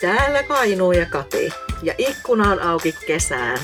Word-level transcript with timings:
Täällä 0.00 0.42
Kainuu 0.42 0.92
ja 0.92 1.06
Kati. 1.06 1.50
Ja 1.82 1.94
ikkuna 1.98 2.52
on 2.52 2.62
auki 2.62 2.94
kesään. 3.06 3.58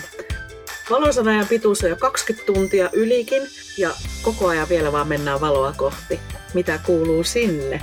Valoisan 0.90 1.28
ajan 1.28 1.46
pituus 1.48 1.84
on 1.84 1.90
jo 1.90 1.96
20 1.96 2.52
tuntia 2.52 2.90
ylikin 2.92 3.42
ja 3.78 3.90
koko 4.22 4.48
ajan 4.48 4.68
vielä 4.68 4.92
vaan 4.92 5.08
mennään 5.08 5.40
valoa 5.40 5.72
kohti. 5.76 6.20
Mitä 6.54 6.78
kuuluu 6.86 7.24
sinne? 7.24 7.80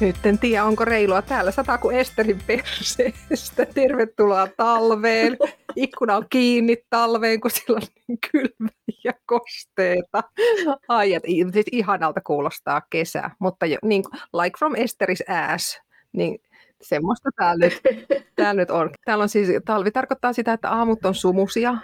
Nyt 0.00 0.26
en 0.26 0.38
tiedä, 0.38 0.64
onko 0.64 0.84
reilua 0.84 1.22
täällä 1.22 1.50
sataa 1.50 1.78
kuin 1.78 1.96
Esterin 1.96 2.38
perseestä. 2.46 3.66
Tervetuloa 3.74 4.48
talveen. 4.56 5.36
Ikkuna 5.76 6.16
on 6.16 6.26
kiinni 6.30 6.76
talveen, 6.90 7.40
kun 7.40 7.50
sillä 7.50 7.76
on 7.76 7.88
niin 8.08 8.18
kylmä 8.32 8.68
ja 9.04 9.12
kosteeta. 9.26 10.22
Ai, 10.88 11.14
et, 11.14 11.22
siis 11.52 11.66
ihanalta 11.72 12.20
kuulostaa 12.20 12.82
kesä, 12.90 13.30
mutta 13.38 13.66
jo, 13.66 13.78
niin, 13.84 14.04
like 14.32 14.58
from 14.58 14.74
Esteris 14.76 15.22
ass, 15.28 15.80
niin 16.12 16.38
semmoista 16.82 17.30
täällä 17.36 17.64
nyt, 17.66 17.80
täällä 18.36 18.62
nyt 18.62 18.70
on. 18.70 18.90
Täällä 19.04 19.22
on 19.22 19.28
siis, 19.28 19.48
talvi 19.64 19.90
tarkoittaa 19.90 20.32
sitä, 20.32 20.52
että 20.52 20.70
aamut 20.70 21.04
on 21.04 21.14
sumusia. 21.14 21.76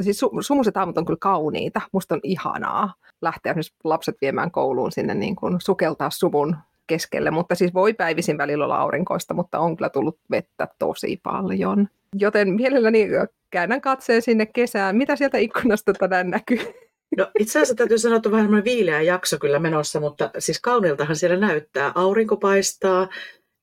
Siis 0.00 0.18
su, 0.18 0.30
sumuset 0.40 0.76
aamut 0.76 0.98
on 0.98 1.04
kyllä 1.04 1.18
kauniita. 1.20 1.80
Musta 1.92 2.14
on 2.14 2.20
ihanaa 2.22 2.94
lähteä 3.22 3.50
esimerkiksi 3.52 3.74
lapset 3.84 4.16
viemään 4.20 4.50
kouluun 4.50 4.92
sinne 4.92 5.14
niin 5.14 5.36
kuin 5.36 5.56
sukeltaa 5.60 6.10
sumun 6.10 6.56
keskelle, 6.86 7.30
mutta 7.30 7.54
siis 7.54 7.74
voi 7.74 7.94
päivisin 7.94 8.38
välillä 8.38 8.64
olla 8.64 8.76
aurinkoista, 8.76 9.34
mutta 9.34 9.58
on 9.58 9.76
kyllä 9.76 9.88
tullut 9.88 10.18
vettä 10.30 10.68
tosi 10.78 11.20
paljon. 11.22 11.88
Joten 12.14 12.48
mielelläni 12.54 13.08
käännän 13.50 13.80
katseen 13.80 14.22
sinne 14.22 14.46
kesään. 14.46 14.96
Mitä 14.96 15.16
sieltä 15.16 15.38
ikkunasta 15.38 15.92
tänään 15.92 16.30
näkyy? 16.30 16.58
No 17.16 17.30
itse 17.38 17.58
asiassa 17.58 17.74
täytyy 17.74 17.98
sanoa, 17.98 18.16
että 18.16 18.28
on 18.28 18.32
vähän 18.32 18.64
viileä 18.64 19.02
jakso 19.02 19.38
kyllä 19.38 19.58
menossa, 19.58 20.00
mutta 20.00 20.30
siis 20.38 20.60
kauniltahan 20.60 21.16
siellä 21.16 21.36
näyttää. 21.36 21.92
Aurinko 21.94 22.36
paistaa, 22.36 23.08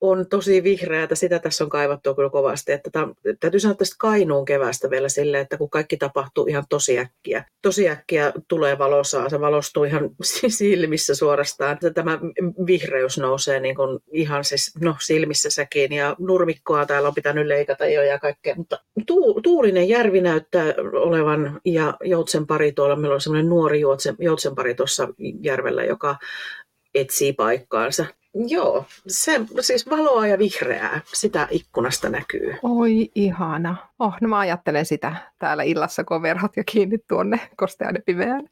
on 0.10 0.26
tosi 0.30 0.64
vihreätä, 0.64 1.16
sitä 1.16 1.40
tässä 1.40 1.64
on 1.64 1.70
kaivattu 1.70 2.16
kyllä 2.16 2.30
kovasti. 2.30 2.72
Että 2.72 2.90
tämä, 2.90 3.08
täytyy 3.40 3.60
sanoa 3.60 3.76
tästä 3.76 3.96
Kainuun 4.00 4.46
kevästä 4.46 4.90
vielä 4.90 5.10
silleen, 5.10 5.42
että 5.42 5.58
kun 5.58 5.70
kaikki 5.70 5.98
tapahtuu 5.98 6.46
ihan 6.46 6.64
tosi 6.70 7.00
äkkiä. 7.00 7.46
Tosi 7.62 7.90
äkkiä 7.90 8.34
tulee 8.48 8.78
valossa, 8.78 9.30
se 9.30 9.40
valostuu 9.40 9.84
ihan 9.84 10.10
silmissä 10.48 11.16
suorastaan. 11.16 11.78
Tämä 11.94 12.20
vihreys 12.68 13.18
nousee 13.18 13.60
niin 13.60 13.76
kuin 13.76 14.00
ihan 14.12 14.44
siis, 14.44 14.72
no, 14.82 14.96
silmissä 15.02 15.50
säkin 15.50 15.94
ja 15.94 16.16
nurmikkoa 16.20 16.86
täällä 16.86 17.08
on 17.08 17.16
pitänyt 17.16 17.48
leikata 17.48 17.86
jo 17.86 18.04
ja 18.04 18.20
kaikkea. 18.20 18.56
Mutta 18.56 18.80
tuulinen 19.44 19.90
järvi 19.90 20.22
näyttää 20.22 20.66
olevan 20.94 21.62
ja 21.66 21.94
joutsenpari 22.04 22.72
tuolla, 22.72 22.96
meillä 22.96 23.16
on 23.16 23.22
semmoinen 23.22 23.50
nuori 23.50 23.80
joutsen, 23.80 24.16
joutsenpari 24.20 24.76
tuossa 24.76 25.08
järvellä, 25.42 25.84
joka 25.84 26.16
etsii 26.96 27.34
paikkaansa. 27.34 28.06
Joo, 28.36 28.86
se, 29.08 29.42
siis 29.62 29.90
valoa 29.90 30.28
ja 30.28 30.38
vihreää, 30.40 31.02
sitä 31.14 31.48
ikkunasta 31.52 32.10
näkyy. 32.10 32.56
Oi 32.64 33.12
ihana. 33.16 33.76
Oh, 34.00 34.14
no 34.22 34.28
mä 34.28 34.40
ajattelen 34.40 34.86
sitä 34.86 35.16
täällä 35.40 35.64
illassa, 35.64 36.04
kun 36.04 36.22
verhot 36.22 36.58
jo 36.58 36.64
kiinni 36.72 36.98
tuonne 37.08 37.40
kostean 37.58 37.96
pimeään. 38.06 38.44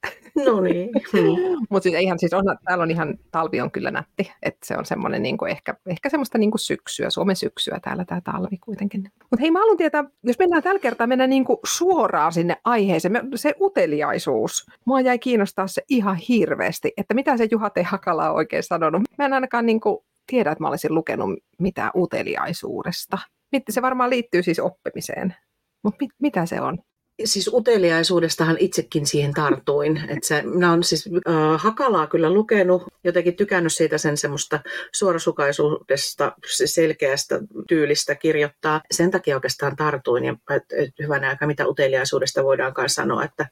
No 0.46 0.62
niin. 0.62 0.90
Hmm. 1.14 1.66
Mutta 1.70 1.84
siis 1.84 2.02
ihan 2.02 2.20
siis 2.20 2.34
on, 2.34 2.44
täällä 2.66 2.82
on 2.82 2.92
ihan, 2.92 3.18
talvi 3.32 3.62
on 3.62 3.72
kyllä 3.72 3.92
nätti, 3.92 4.32
että 4.42 4.66
se 4.66 4.78
on 4.78 4.86
semmoinen 4.86 5.24
niinku 5.24 5.46
ehkä, 5.46 5.76
ehkä 5.86 6.10
semmoista 6.10 6.38
niinku 6.38 6.58
syksyä, 6.58 7.10
Suomen 7.10 7.36
syksyä 7.36 7.80
täällä 7.82 8.06
tämä 8.06 8.22
talvi 8.22 8.58
kuitenkin. 8.58 9.12
Mutta 9.32 9.42
hei 9.42 9.52
mä 9.52 9.60
haluan 9.60 9.78
tietää, 9.78 10.04
jos 10.24 10.40
mennään 10.40 10.64
tällä 10.64 10.80
kertaa 10.80 11.08
mennään 11.08 11.30
niinku 11.30 11.60
suoraan 11.66 12.34
sinne 12.34 12.58
aiheeseen, 12.64 13.14
se 13.36 13.54
uteliaisuus. 13.62 14.66
Mua 14.86 15.02
jäi 15.02 15.20
kiinnostaa 15.20 15.68
se 15.68 15.82
ihan 15.90 16.16
hirveästi, 16.16 16.94
että 16.98 17.14
mitä 17.14 17.38
se 17.38 17.48
Juha 17.52 17.70
T. 17.70 17.76
Hakala 17.84 18.30
on 18.30 18.36
oikein 18.36 18.64
sanonut. 18.64 19.02
Mä 19.18 19.26
en 19.26 19.34
ainakaan 19.34 19.66
niinku 19.66 20.06
tiedä, 20.28 20.52
että 20.52 20.64
mä 20.64 20.68
olisin 20.68 20.96
lukenut 20.96 21.30
mitään 21.60 21.92
uteliaisuudesta. 21.96 23.18
Se 23.70 23.82
varmaan 23.82 24.10
liittyy 24.10 24.44
siis 24.44 24.60
oppimiseen. 24.60 25.36
Mutta 25.84 25.98
mit, 26.02 26.12
mitä 26.22 26.46
se 26.46 26.62
on? 26.62 26.78
Siis 27.26 27.50
uteliaisuudestahan 27.54 28.58
itsekin 28.60 29.06
siihen 29.06 29.34
tartuin. 29.34 29.98
että 29.98 30.28
se, 30.28 30.42
minä 30.42 30.72
olen 30.72 30.84
siis 30.84 31.10
äh, 31.28 31.62
Hakalaa 31.62 32.08
kyllä 32.08 32.30
lukenut, 32.30 32.84
jotenkin 33.04 33.36
tykännyt 33.36 33.74
siitä 33.74 33.98
sen 33.98 34.18
semmoista 34.18 34.60
suorasukaisuudesta, 34.96 36.32
selkeästä 36.66 37.40
tyylistä 37.68 38.16
kirjoittaa. 38.16 38.82
Sen 38.92 39.12
takia 39.12 39.36
oikeastaan 39.36 39.76
tartuin 39.76 40.26
ja 40.26 40.36
et, 40.56 40.64
et, 40.72 40.90
hyvänä 41.00 41.30
aika 41.30 41.48
mitä 41.48 41.68
uteliaisuudesta 41.68 42.44
voidaankaan 42.44 42.90
sanoa, 42.90 43.24
että, 43.24 43.48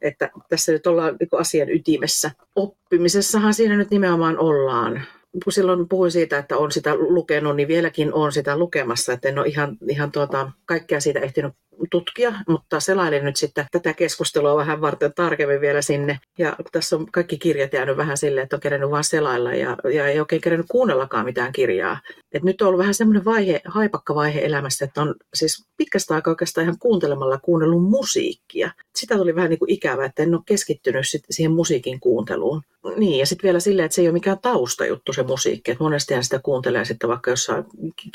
että 0.00 0.30
tässä 0.48 0.72
nyt 0.72 0.86
ollaan 0.86 1.16
niin 1.20 1.40
asian 1.40 1.70
ytimessä. 1.70 2.30
Oppimisessahan 2.56 3.54
siinä 3.54 3.76
nyt 3.76 3.90
nimenomaan 3.90 4.38
ollaan 4.38 5.02
silloin 5.50 5.88
puhuin 5.88 6.10
siitä, 6.10 6.38
että 6.38 6.56
on 6.56 6.72
sitä 6.72 6.94
lukenut, 6.94 7.56
niin 7.56 7.68
vieläkin 7.68 8.14
on 8.14 8.32
sitä 8.32 8.58
lukemassa, 8.58 9.12
että 9.12 9.28
en 9.28 9.38
ole 9.38 9.46
ihan, 9.46 9.76
ihan 9.88 10.12
tuota, 10.12 10.52
kaikkea 10.66 11.00
siitä 11.00 11.20
ehtinyt 11.20 11.54
tutkia, 11.90 12.32
mutta 12.48 12.80
selailin 12.80 13.24
nyt 13.24 13.36
sitten 13.36 13.66
tätä 13.72 13.92
keskustelua 13.92 14.56
vähän 14.56 14.80
varten 14.80 15.14
tarkemmin 15.14 15.60
vielä 15.60 15.82
sinne. 15.82 16.18
Ja 16.38 16.56
tässä 16.72 16.96
on 16.96 17.12
kaikki 17.12 17.38
kirjat 17.38 17.72
jäänyt 17.72 17.96
vähän 17.96 18.16
silleen, 18.16 18.44
että 18.44 18.56
on 18.56 18.60
kerennyt 18.60 18.90
vain 18.90 19.04
selailla 19.04 19.54
ja, 19.54 19.76
ja 19.94 20.06
ei 20.06 20.20
oikein 20.20 20.40
kerennyt 20.40 20.66
kuunnellakaan 20.70 21.24
mitään 21.24 21.52
kirjaa. 21.52 22.00
Et 22.32 22.42
nyt 22.42 22.62
on 22.62 22.68
ollut 22.68 22.78
vähän 22.78 22.94
semmoinen 22.94 23.24
vaihe, 23.24 23.60
haipakka 23.64 24.14
vaihe 24.14 24.40
elämässä, 24.44 24.84
että 24.84 25.02
on 25.02 25.14
siis 25.34 25.66
pitkästä 25.76 26.14
aikaa 26.14 26.32
oikeastaan 26.32 26.64
ihan 26.64 26.78
kuuntelemalla 26.78 27.38
kuunnellut 27.38 27.82
musiikkia. 27.82 28.70
Sitä 28.94 29.16
tuli 29.16 29.34
vähän 29.34 29.50
niin 29.50 29.58
kuin 29.58 29.70
ikävä, 29.70 30.04
että 30.04 30.22
en 30.22 30.34
ole 30.34 30.42
keskittynyt 30.46 31.08
sit 31.08 31.24
siihen 31.30 31.52
musiikin 31.52 32.00
kuunteluun. 32.00 32.62
Niin, 32.96 33.18
ja 33.18 33.26
sitten 33.26 33.48
vielä 33.48 33.60
silleen, 33.60 33.86
että 33.86 33.94
se 33.94 34.02
ei 34.02 34.08
ole 34.08 34.12
mikään 34.12 34.38
taustajuttu 34.42 35.12
se 35.12 35.22
musiikki. 35.22 35.70
Että 35.70 35.84
monestihan 35.84 36.24
sitä 36.24 36.38
kuuntelee 36.38 36.84
sitten 36.84 37.08
vaikka 37.08 37.30
jossain 37.30 37.64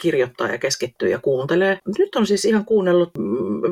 kirjoittaa 0.01 0.47
ja 0.47 0.57
keskittyy 0.57 1.09
ja 1.09 1.19
kuuntelee. 1.19 1.79
Nyt 1.97 2.15
on 2.15 2.27
siis 2.27 2.45
ihan 2.45 2.65
kuunnellut, 2.65 3.09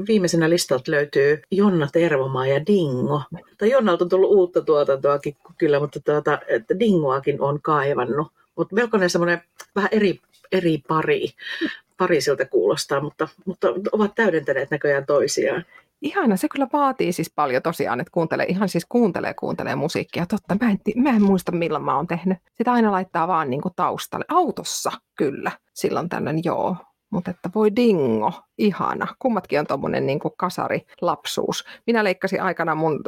viimeisenä 0.08 0.50
listalta 0.50 0.92
löytyy 0.92 1.42
Jonna 1.52 1.88
Tervomaa 1.94 2.48
ja 2.48 2.66
Dingo. 2.66 3.22
Tai 3.58 3.70
Jonnalta 3.70 4.06
on 4.06 4.10
tullut 4.10 4.32
uutta 4.32 4.62
tuotantoakin 4.62 5.36
kyllä, 5.58 5.80
mutta 5.80 6.00
tuota, 6.00 6.40
että 6.48 6.80
Dingoakin 6.80 7.42
on 7.42 7.62
kaivannut. 7.62 8.28
Mutta 8.56 8.76
melkoinen 8.76 9.10
semmoinen 9.10 9.42
vähän 9.76 9.90
eri, 9.92 10.20
eri 10.52 10.78
pari, 10.88 11.28
pari 11.98 12.22
siltä 12.22 12.46
kuulostaa, 12.46 13.02
mutta, 13.02 13.28
mutta 13.46 13.68
ovat 13.92 14.16
täydentäneet 14.16 14.72
näköjään 14.72 15.06
toisiaan. 15.06 15.66
Ihana, 16.02 16.38
se 16.38 16.48
kyllä 16.50 16.68
vaatii 16.74 17.12
siis 17.12 17.32
paljon 17.36 17.62
tosiaan, 17.62 18.00
että 18.00 18.12
kuuntelee, 18.12 18.46
ihan 18.46 18.70
siis 18.70 18.86
kuuntelee, 18.90 19.34
kuuntelee 19.34 19.76
musiikkia. 19.76 20.26
Totta, 20.26 20.58
mä 20.62 20.72
en, 20.72 20.80
mä 20.96 21.10
en 21.10 21.22
muista 21.22 21.52
milloin 21.52 21.84
mä 21.84 21.96
oon 21.96 22.08
tehnyt. 22.08 22.38
Sitä 22.54 22.72
aina 22.72 22.92
laittaa 22.92 23.28
vaan 23.28 23.50
niin 23.50 23.62
kuin 23.62 23.74
taustalle. 23.76 24.26
Autossa 24.30 24.92
kyllä, 25.16 25.52
silloin 25.74 26.10
tällöin 26.10 26.42
joo. 26.44 26.76
Mutta 27.10 27.32
että 27.32 27.50
voi 27.56 27.76
dingo, 27.76 28.32
ihana. 28.58 29.08
Kummatkin 29.20 29.60
on 29.60 29.68
tuommoinen 29.68 30.06
niin 30.06 30.20
kasari 30.38 30.82
lapsuus. 31.02 31.66
Minä 31.88 32.04
leikkasin 32.04 32.42
aikana 32.42 32.76
mun 32.76 33.00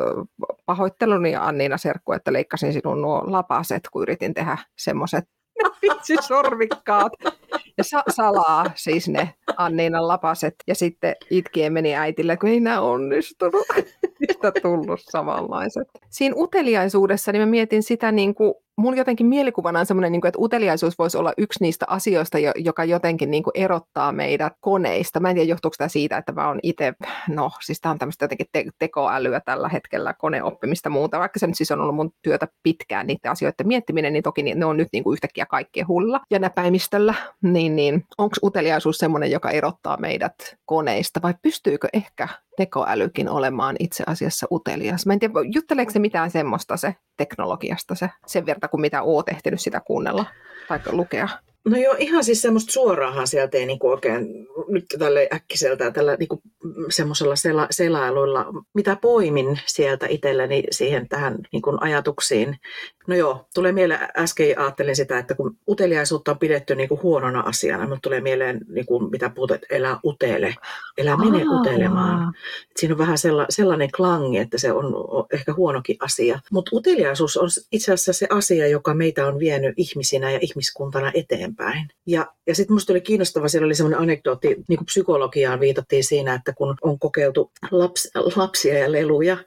pahoitteluni 0.65 1.35
Anniina 1.35 1.77
Serkku, 1.77 2.11
että 2.11 2.33
leikkasin 2.33 2.73
sinun 2.73 3.01
nuo 3.01 3.23
lapaset, 3.25 3.83
kun 3.91 4.01
yritin 4.01 4.33
tehdä 4.33 4.57
semmoiset 4.77 5.25
vitsi 5.81 6.15
sorvikkaat. 6.21 7.13
Ja 7.77 7.83
sa- 7.83 8.03
salaa 8.09 8.65
siis 8.75 9.07
ne 9.09 9.33
Anniinan 9.57 10.07
lapaset. 10.07 10.55
Ja 10.67 10.75
sitten 10.75 11.15
itkien 11.29 11.73
meni 11.73 11.95
äitille, 11.95 12.37
kun 12.37 12.49
ei 12.49 12.59
nämä 12.59 12.81
onnistunut. 12.81 13.65
Mistä 14.19 14.51
tullut 14.61 14.99
samanlaiset. 15.03 15.87
Siinä 16.09 16.35
uteliaisuudessa 16.37 17.31
niin 17.31 17.41
mä 17.41 17.45
mietin 17.45 17.83
sitä 17.83 18.11
niin 18.11 18.35
kuin 18.35 18.53
mulla 18.79 18.97
jotenkin 18.97 19.25
mielikuvana 19.25 19.79
on 19.79 19.85
semmoinen, 19.85 20.11
niin 20.11 20.27
että 20.27 20.39
uteliaisuus 20.39 20.97
voisi 20.97 21.17
olla 21.17 21.33
yksi 21.37 21.63
niistä 21.63 21.85
asioista, 21.89 22.37
joka 22.55 22.83
jotenkin 22.83 23.31
niin 23.31 23.43
kuin 23.43 23.51
erottaa 23.55 24.11
meidät 24.11 24.53
koneista. 24.59 25.19
Mä 25.19 25.29
en 25.29 25.35
tiedä, 25.35 25.49
johtuuko 25.49 25.75
tämä 25.77 25.87
siitä, 25.87 26.17
että 26.17 26.31
mä 26.31 26.47
oon 26.47 26.59
itse, 26.63 26.93
no 27.29 27.51
siis 27.61 27.81
tämä 27.81 27.91
on 27.91 27.99
tämmöistä 27.99 28.23
jotenkin 28.25 28.47
te- 28.51 28.65
tekoälyä 28.79 29.41
tällä 29.45 29.69
hetkellä, 29.69 30.13
koneoppimista 30.13 30.89
muuta, 30.89 31.19
vaikka 31.19 31.39
se 31.39 31.47
nyt 31.47 31.57
siis 31.57 31.71
on 31.71 31.81
ollut 31.81 31.95
mun 31.95 32.11
työtä 32.21 32.47
pitkään 32.63 33.07
niiden 33.07 33.31
asioiden 33.31 33.67
miettiminen, 33.67 34.13
niin 34.13 34.23
toki 34.23 34.43
ne 34.43 34.65
on 34.65 34.77
nyt 34.77 34.89
niin 34.93 35.03
kuin 35.03 35.13
yhtäkkiä 35.13 35.45
kaikkea 35.45 35.85
hulla 35.87 36.21
ja 36.31 36.39
näpäimistöllä, 36.39 37.13
niin, 37.43 37.75
niin 37.75 38.03
onko 38.17 38.35
uteliaisuus 38.43 38.97
semmoinen, 38.97 39.31
joka 39.31 39.51
erottaa 39.51 39.97
meidät 39.97 40.35
koneista 40.65 41.21
vai 41.21 41.33
pystyykö 41.41 41.87
ehkä 41.93 42.27
tekoälykin 42.59 43.29
olemaan 43.29 43.75
itse 43.79 44.03
asiassa 44.07 44.47
utelias. 44.51 45.05
Mä 45.05 45.13
en 45.13 45.19
tiedä, 45.19 45.33
jutteleeko 45.53 45.91
se 45.91 45.99
mitään 45.99 46.31
semmoista 46.31 46.77
se 46.77 46.95
teknologiasta 47.17 47.95
se, 47.95 48.09
sen 48.25 48.45
verta 48.45 48.67
kuin 48.67 48.81
mitä 48.81 49.01
oot 49.03 49.29
ehtinyt 49.29 49.61
sitä 49.61 49.79
kuunnella 49.79 50.25
tai 50.67 50.79
lukea? 50.91 51.27
No 51.65 51.77
joo, 51.77 51.95
ihan 51.99 52.23
siis 52.23 52.41
semmoista 52.41 52.71
suoraahan 52.71 53.27
sieltä 53.27 53.57
ei 53.57 53.65
niinku 53.65 53.89
oikein 53.89 54.47
nyt 54.67 54.85
tälle 54.99 55.29
äkkiseltä 55.33 55.91
tällä 55.91 56.15
niinku 56.15 56.41
semmoisella 56.89 57.35
sela, 57.35 57.67
selailuilla, 57.71 58.45
mitä 58.73 58.97
poimin 59.01 59.59
sieltä 59.65 60.07
itselleni 60.09 60.63
siihen 60.71 61.09
tähän 61.09 61.37
niinku 61.51 61.77
ajatuksiin. 61.81 62.57
No 63.07 63.15
joo, 63.15 63.47
tulee 63.55 63.71
mieleen, 63.71 64.07
äsken 64.17 64.59
ajattelin 64.59 64.95
sitä, 64.95 65.19
että 65.19 65.35
kun 65.35 65.57
uteliaisuutta 65.69 66.31
on 66.31 66.39
pidetty 66.39 66.75
niin 66.75 66.89
kuin 66.89 67.03
huonona 67.03 67.39
asiana, 67.39 67.87
mutta 67.87 68.01
tulee 68.01 68.21
mieleen, 68.21 68.59
niin 68.69 68.85
kuin 68.85 69.11
mitä 69.11 69.29
puhut, 69.29 69.51
että 69.51 69.67
elää 69.69 69.99
utele, 70.05 70.55
elää 70.97 71.17
mene 71.17 71.45
utelemaan. 71.59 72.33
Et 72.71 72.77
siinä 72.77 72.93
on 72.93 72.97
vähän 72.97 73.17
sella, 73.17 73.45
sellainen 73.49 73.91
klangi, 73.91 74.37
että 74.37 74.57
se 74.57 74.71
on 74.71 74.93
ehkä 75.33 75.53
huonokin 75.53 75.97
asia. 75.99 76.39
Mutta 76.51 76.71
uteliaisuus 76.75 77.37
on 77.37 77.49
itse 77.71 77.93
asiassa 77.93 78.13
se 78.13 78.27
asia, 78.29 78.67
joka 78.67 78.93
meitä 78.93 79.27
on 79.27 79.39
vienyt 79.39 79.73
ihmisinä 79.77 80.31
ja 80.31 80.39
ihmiskuntana 80.41 81.11
eteenpäin. 81.13 81.48
Ja, 82.07 82.27
ja 82.47 82.55
sitten 82.55 82.73
minusta 82.73 82.93
oli 82.93 83.01
kiinnostava, 83.01 83.47
siellä 83.47 83.65
oli 83.65 83.75
sellainen 83.75 83.99
anekdootti, 83.99 84.47
niin 84.47 84.77
kuin 84.77 84.85
psykologiaan 84.85 85.59
viitattiin 85.59 86.03
siinä, 86.03 86.33
että 86.33 86.53
kun 86.53 86.75
on 86.81 86.99
kokeiltu 86.99 87.51
laps, 87.71 88.11
lapsia 88.35 88.77
ja 88.77 88.91
leluja, 88.91 89.37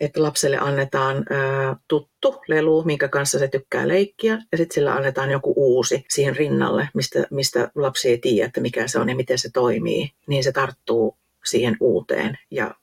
että 0.00 0.22
lapselle 0.22 0.58
annetaan 0.58 1.24
ää, 1.30 1.76
tuttu 1.88 2.42
lelu, 2.48 2.84
minkä 2.84 3.08
kanssa 3.08 3.38
se 3.38 3.48
tykkää 3.48 3.88
leikkiä, 3.88 4.38
ja 4.52 4.58
sitten 4.58 4.74
sillä 4.74 4.94
annetaan 4.94 5.30
joku 5.30 5.52
uusi 5.56 6.04
siihen 6.10 6.36
rinnalle, 6.36 6.88
mistä, 6.94 7.26
mistä 7.30 7.70
lapsi 7.74 8.08
ei 8.08 8.18
tiedä, 8.18 8.46
että 8.46 8.60
mikä 8.60 8.88
se 8.88 8.98
on 8.98 9.08
ja 9.08 9.16
miten 9.16 9.38
se 9.38 9.50
toimii, 9.52 10.10
niin 10.26 10.44
se 10.44 10.52
tarttuu 10.52 11.16
siihen 11.44 11.76
uuteen. 11.80 12.38
Ja 12.50 12.74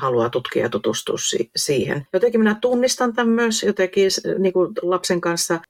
haluaa 0.00 0.30
tutkia 0.30 0.62
ja 0.62 0.68
tutustua 0.68 1.16
siihen. 1.56 2.06
Jotenkin 2.12 2.40
minä 2.40 2.56
tunnistan 2.60 3.14
tämän 3.14 3.28
myös 3.28 3.62
jotenkin 3.62 4.10
niin 4.38 4.52
kuin 4.52 4.72
lapsen 4.82 5.20
kanssa 5.20 5.60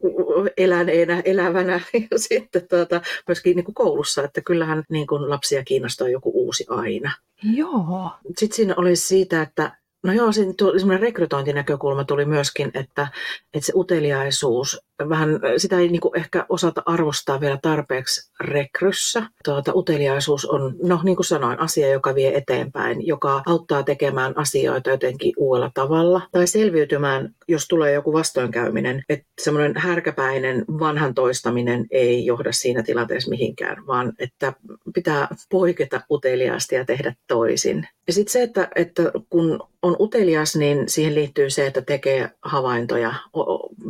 eläneenä, 0.57 1.23
elävänä 1.25 1.81
ja 2.11 2.19
sitten 2.19 2.69
tuota, 2.69 3.01
myöskin 3.29 3.57
niin 3.57 3.65
kuin 3.65 3.75
koulussa, 3.75 4.25
että 4.25 4.41
kyllähän 4.41 4.83
niin 4.91 5.07
kuin 5.07 5.31
lapsia 5.31 5.65
kiinnostaa 5.65 6.09
joku 6.09 6.31
uusi 6.35 6.65
aina. 6.69 7.13
Joo. 7.43 8.11
Sitten 8.39 8.57
siinä 8.57 8.75
oli 8.77 8.97
siitä, 8.97 9.43
että 9.43 9.79
No 10.03 10.13
joo, 10.13 10.33
semmoinen 10.33 11.01
rekrytointinäkökulma 11.01 12.05
tuli 12.05 12.25
myöskin, 12.25 12.71
että, 12.75 13.09
että 13.55 13.67
se 13.67 13.73
uteliaisuus, 13.77 14.81
vähän 15.09 15.41
sitä 15.57 15.79
ei 15.79 15.89
niin 15.89 16.01
ehkä 16.17 16.47
osata 16.49 16.83
arvostaa 16.87 17.41
vielä 17.41 17.59
tarpeeksi 17.63 18.31
rekryssä. 18.41 19.23
Tuota, 19.45 19.73
uteliaisuus 19.75 20.47
on, 20.47 20.75
no 20.83 21.01
niin 21.05 21.17
kuin 21.17 21.27
sanoin, 21.27 21.61
asia, 21.61 21.89
joka 21.89 22.15
vie 22.15 22.37
eteenpäin, 22.37 23.07
joka 23.07 23.43
auttaa 23.47 23.83
tekemään 23.83 24.39
asioita 24.39 24.91
jotenkin 24.91 25.33
uudella 25.37 25.71
tavalla 25.75 26.21
tai 26.33 26.47
selviytymään, 26.47 27.35
jos 27.49 27.69
tulee 27.69 27.93
joku 27.93 28.13
vastoinkäyminen. 28.13 29.03
Että 29.09 29.27
semmoinen 29.41 29.77
härkäpäinen 29.77 30.65
vanhan 30.69 31.15
toistaminen 31.15 31.87
ei 31.91 32.27
johda 32.27 32.53
siinä 32.53 32.83
tilanteessa 32.83 33.31
mihinkään, 33.31 33.87
vaan 33.87 34.13
että 34.19 34.53
pitää 34.95 35.29
poiketa 35.51 36.01
uteliaasti 36.11 36.75
ja 36.75 36.85
tehdä 36.85 37.15
toisin. 37.27 37.89
Ja 38.07 38.13
sitten 38.13 38.33
se, 38.33 38.43
että, 38.43 38.69
että 38.75 39.03
kun 39.31 39.61
on 39.83 39.97
utelias, 40.01 40.57
niin 40.57 40.89
siihen 40.89 41.15
liittyy 41.15 41.51
se, 41.51 41.67
että 41.67 41.83
tekee 41.83 42.31
havaintoja. 42.43 43.15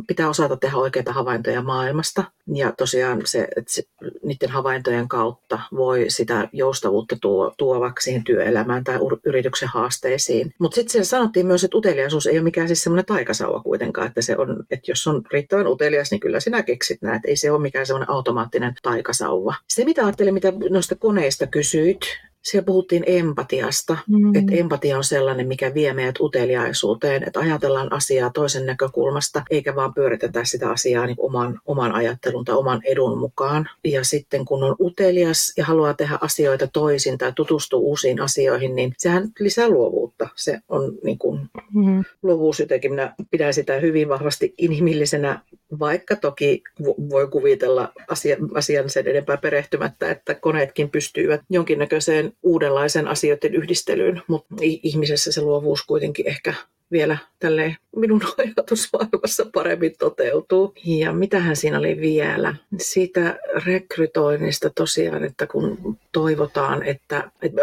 Pitää 0.07 0.29
osata 0.29 0.57
tehdä 0.57 0.77
oikeita 0.77 1.13
havaintoja 1.13 1.61
maailmasta. 1.61 2.23
Ja 2.53 2.73
tosiaan 2.77 3.21
se, 3.25 3.47
että 3.55 3.73
se, 3.73 3.83
niiden 4.23 4.49
havaintojen 4.49 5.07
kautta 5.07 5.59
voi 5.75 6.05
sitä 6.07 6.49
joustavuutta 6.53 7.17
tuo, 7.21 7.53
tuovaksi 7.57 8.03
siihen 8.03 8.23
työelämään 8.23 8.83
tai 8.83 8.99
yrityksen 9.25 9.69
haasteisiin. 9.69 10.53
Mutta 10.59 10.75
sitten 10.75 10.91
siellä 10.91 11.05
sanottiin 11.05 11.47
myös, 11.47 11.63
että 11.63 11.77
uteliaisuus 11.77 12.27
ei 12.27 12.37
ole 12.37 12.43
mikään 12.43 12.67
siis 12.67 12.83
semmoinen 12.83 13.05
taikasauva 13.05 13.63
kuitenkaan, 13.63 14.07
että, 14.07 14.21
se 14.21 14.37
on, 14.37 14.63
että 14.71 14.91
jos 14.91 15.07
on 15.07 15.21
riittävän 15.31 15.67
utelias, 15.67 16.11
niin 16.11 16.19
kyllä 16.19 16.39
sinä 16.39 16.63
keksit 16.63 17.01
näet. 17.01 17.21
Ei 17.25 17.35
se 17.35 17.51
ole 17.51 17.61
mikään 17.61 17.85
semmoinen 17.85 18.09
automaattinen 18.09 18.73
taikasauva. 18.81 19.55
Se, 19.67 19.85
mitä 19.85 20.05
ajattelin, 20.05 20.33
mitä 20.33 20.53
noista 20.69 20.95
koneista 20.95 21.47
kysyit, 21.47 21.99
siellä 22.41 22.65
puhuttiin 22.65 23.03
empatiasta, 23.07 23.97
mm. 24.07 24.35
että 24.35 24.55
empatia 24.55 24.97
on 24.97 25.03
sellainen, 25.03 25.47
mikä 25.47 25.73
vie 25.73 25.93
meidät 25.93 26.19
uteliaisuuteen, 26.19 27.23
että 27.27 27.39
ajatellaan 27.39 27.93
asiaa 27.93 28.29
toisen 28.33 28.65
näkökulmasta, 28.65 29.43
eikä 29.49 29.75
vaan 29.75 29.93
pyöritetä 29.93 30.45
sitä 30.45 30.69
asiaa 30.69 31.05
niin 31.05 31.17
oman, 31.19 31.59
oman 31.65 31.91
ajattelun 31.91 32.45
tai 32.45 32.55
oman 32.55 32.81
edun 32.85 33.17
mukaan. 33.17 33.69
Ja 33.83 34.03
sitten 34.03 34.45
kun 34.45 34.63
on 34.63 34.75
utelias 34.81 35.53
ja 35.57 35.65
haluaa 35.65 35.93
tehdä 35.93 36.17
asioita 36.21 36.67
toisin 36.67 37.17
tai 37.17 37.33
tutustua 37.35 37.79
uusiin 37.79 38.21
asioihin, 38.21 38.75
niin 38.75 38.93
sehän 38.97 39.29
lisää 39.39 39.69
luovuutta. 39.69 40.29
Se 40.35 40.59
on 40.69 40.93
niin 41.03 41.17
kuin, 41.17 41.49
mm. 41.73 42.03
luovuus 42.23 42.59
jotenkin, 42.59 42.91
minä 42.91 43.15
pidän 43.31 43.53
sitä 43.53 43.79
hyvin 43.79 44.09
vahvasti 44.09 44.53
inhimillisenä, 44.57 45.41
vaikka 45.79 46.15
toki 46.15 46.63
voi 47.09 47.27
kuvitella 47.27 47.91
asian, 48.07 48.39
asian 48.53 48.89
sen 48.89 49.07
enempää 49.07 49.37
perehtymättä, 49.37 50.11
että 50.11 50.35
koneetkin 50.35 50.89
pystyvät 50.89 51.41
jonkinnäköiseen 51.49 52.28
uudenlaisen 52.43 53.07
asioiden 53.07 53.55
yhdistelyyn, 53.55 54.21
mutta 54.27 54.55
ihmisessä 54.59 55.31
se 55.31 55.41
luovuus 55.41 55.85
kuitenkin 55.85 56.27
ehkä 56.27 56.53
vielä 56.91 57.17
tälle 57.39 57.77
minun 57.95 58.21
ajatusmaailmassa 58.37 59.45
paremmin 59.53 59.95
toteutuu. 59.99 60.73
Ja 60.85 61.13
mitähän 61.13 61.55
siinä 61.55 61.79
oli 61.79 61.97
vielä? 62.01 62.55
Siitä 62.77 63.39
rekrytoinnista 63.65 64.69
tosiaan, 64.69 65.23
että 65.23 65.47
kun 65.47 65.97
toivotaan, 66.11 66.83
että, 66.83 67.31
että 67.41 67.61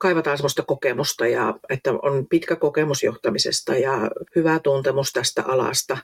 kaivataan 0.00 0.36
sellaista 0.38 0.62
kokemusta 0.62 1.26
ja 1.26 1.54
että 1.70 1.92
on 2.02 2.26
pitkä 2.26 2.56
kokemus 2.56 3.02
johtamisesta 3.02 3.76
ja 3.76 4.10
hyvä 4.36 4.58
tuntemus 4.58 5.12
tästä 5.12 5.42
alasta. 5.46 5.98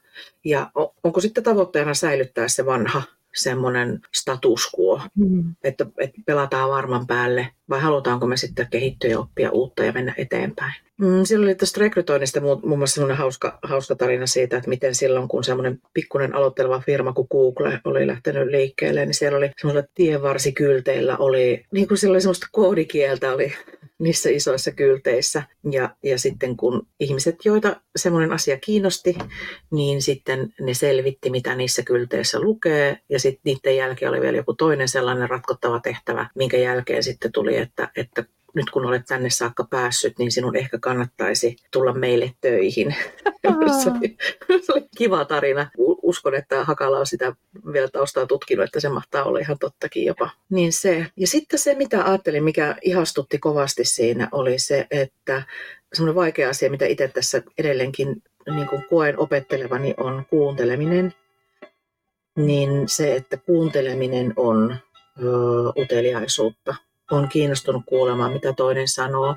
Ja 0.45 0.71
onko 1.05 1.21
sitten 1.21 1.45
tavoitteena 1.45 1.95
säilyttää 1.95 2.49
se 2.49 2.67
vanha 2.67 3.03
semmoinen 3.35 4.01
status 4.15 4.71
quo, 4.79 5.01
mm. 5.15 5.55
että, 5.65 5.87
että 5.99 6.21
pelataan 6.27 6.71
varman 6.71 7.07
päälle 7.07 7.49
vai 7.69 7.81
halutaanko 7.81 8.27
me 8.27 8.37
sitten 8.37 8.67
kehittyä 8.71 9.11
ja 9.11 9.19
oppia 9.19 9.51
uutta 9.51 9.85
ja 9.85 9.93
mennä 9.93 10.15
eteenpäin. 10.17 10.75
Mm, 11.01 11.25
silloin 11.25 11.49
oli 11.49 11.55
tästä 11.55 11.81
rekrytoinnista 11.81 12.41
muun 12.41 12.79
muassa 12.79 12.95
semmoinen 12.95 13.17
hauska, 13.17 13.59
hauska 13.63 13.95
tarina 13.95 14.27
siitä, 14.27 14.57
että 14.57 14.69
miten 14.69 14.95
silloin, 14.95 15.29
kun 15.29 15.45
semmoinen 15.45 15.79
pikkuinen 15.95 16.35
aloitteleva 16.35 16.81
firma 16.87 17.13
kuin 17.13 17.29
Google 17.31 17.81
oli 17.85 18.07
lähtenyt 18.07 18.49
liikkeelle, 18.49 19.07
niin 19.07 19.15
siellä 19.15 19.39
oli 19.39 19.51
semmoisella 19.61 19.89
tienvarsikylteillä 19.95 21.17
oli, 21.17 21.65
niin 21.73 21.89
kuin 21.89 21.99
siellä 21.99 22.15
oli 22.15 22.21
semmoista 22.21 22.47
koodikieltä 22.53 23.33
oli 23.33 23.53
niissä 23.99 24.31
isoissa 24.31 24.71
kylteissä. 24.71 25.43
Ja, 25.71 25.97
ja 26.03 26.19
sitten 26.19 26.57
kun 26.57 26.87
ihmiset, 27.01 27.37
joita 27.45 27.81
semmoinen 27.97 28.33
asia 28.33 28.59
kiinnosti, 28.59 29.19
niin 29.71 30.03
sitten 30.03 30.55
ne 30.61 30.75
selvitti, 30.75 31.31
mitä 31.31 31.55
niissä 31.55 31.83
kylteissä 31.83 32.41
lukee. 32.41 32.99
Ja 33.09 33.21
sitten 33.21 33.41
niiden 33.45 33.77
jälkeen 33.77 34.11
oli 34.11 34.21
vielä 34.21 34.37
joku 34.37 34.55
toinen 34.55 34.89
sellainen 34.89 35.31
ratkottava 35.31 35.81
tehtävä, 35.81 36.29
minkä 36.35 36.57
jälkeen 36.57 37.03
sitten 37.03 37.33
tuli, 37.33 37.57
että, 37.57 37.89
että 37.97 38.25
nyt 38.55 38.71
kun 38.71 38.87
olet 38.87 39.07
tänne 39.07 39.31
saakka 39.31 39.65
päässyt, 39.71 40.19
niin 40.19 40.33
sinun 40.33 40.57
ehkä 40.57 40.79
kannattaisi 40.79 41.57
tulla 41.71 41.93
meille 41.93 42.33
töihin. 42.41 42.95
se, 43.83 43.91
oli, 43.91 44.17
se 44.63 44.73
oli 44.73 44.85
kiva 44.97 45.25
tarina. 45.25 45.71
Uskon, 45.79 46.35
että 46.35 46.65
Hakala 46.65 46.99
on 46.99 47.07
sitä 47.07 47.33
vielä 47.73 47.89
taustaa 47.89 48.27
tutkinut, 48.27 48.65
että 48.65 48.81
se 48.81 48.89
mahtaa 48.89 49.25
olla 49.25 49.39
ihan 49.39 49.59
tottakin 49.59 50.05
jopa. 50.05 50.31
Niin 50.51 50.73
se. 50.73 51.07
Ja 51.17 51.27
sitten 51.27 51.59
se, 51.59 51.75
mitä 51.75 52.05
ajattelin, 52.05 52.45
mikä 52.45 52.77
ihastutti 52.83 53.39
kovasti 53.39 53.85
siinä, 53.85 54.29
oli 54.33 54.59
se, 54.59 54.87
että 54.91 55.43
semmoinen 55.95 56.15
vaikea 56.15 56.51
asia, 56.51 56.71
mitä 56.71 56.87
itse 56.87 57.09
tässä 57.09 57.43
edelleenkin 57.59 58.23
niin 58.55 58.69
kuin 58.69 58.85
koen 58.91 59.19
opettelevani, 59.19 59.95
on 59.97 60.25
kuunteleminen. 60.31 61.15
Niin 62.37 62.89
se, 62.89 63.17
että 63.17 63.37
kuunteleminen 63.37 64.33
on 64.37 64.77
ö, 65.23 65.27
uteliaisuutta 65.81 66.75
on 67.11 67.29
kiinnostunut 67.29 67.83
kuulemaan, 67.87 68.33
mitä 68.33 68.53
toinen 68.53 68.89
sanoo 68.89 69.37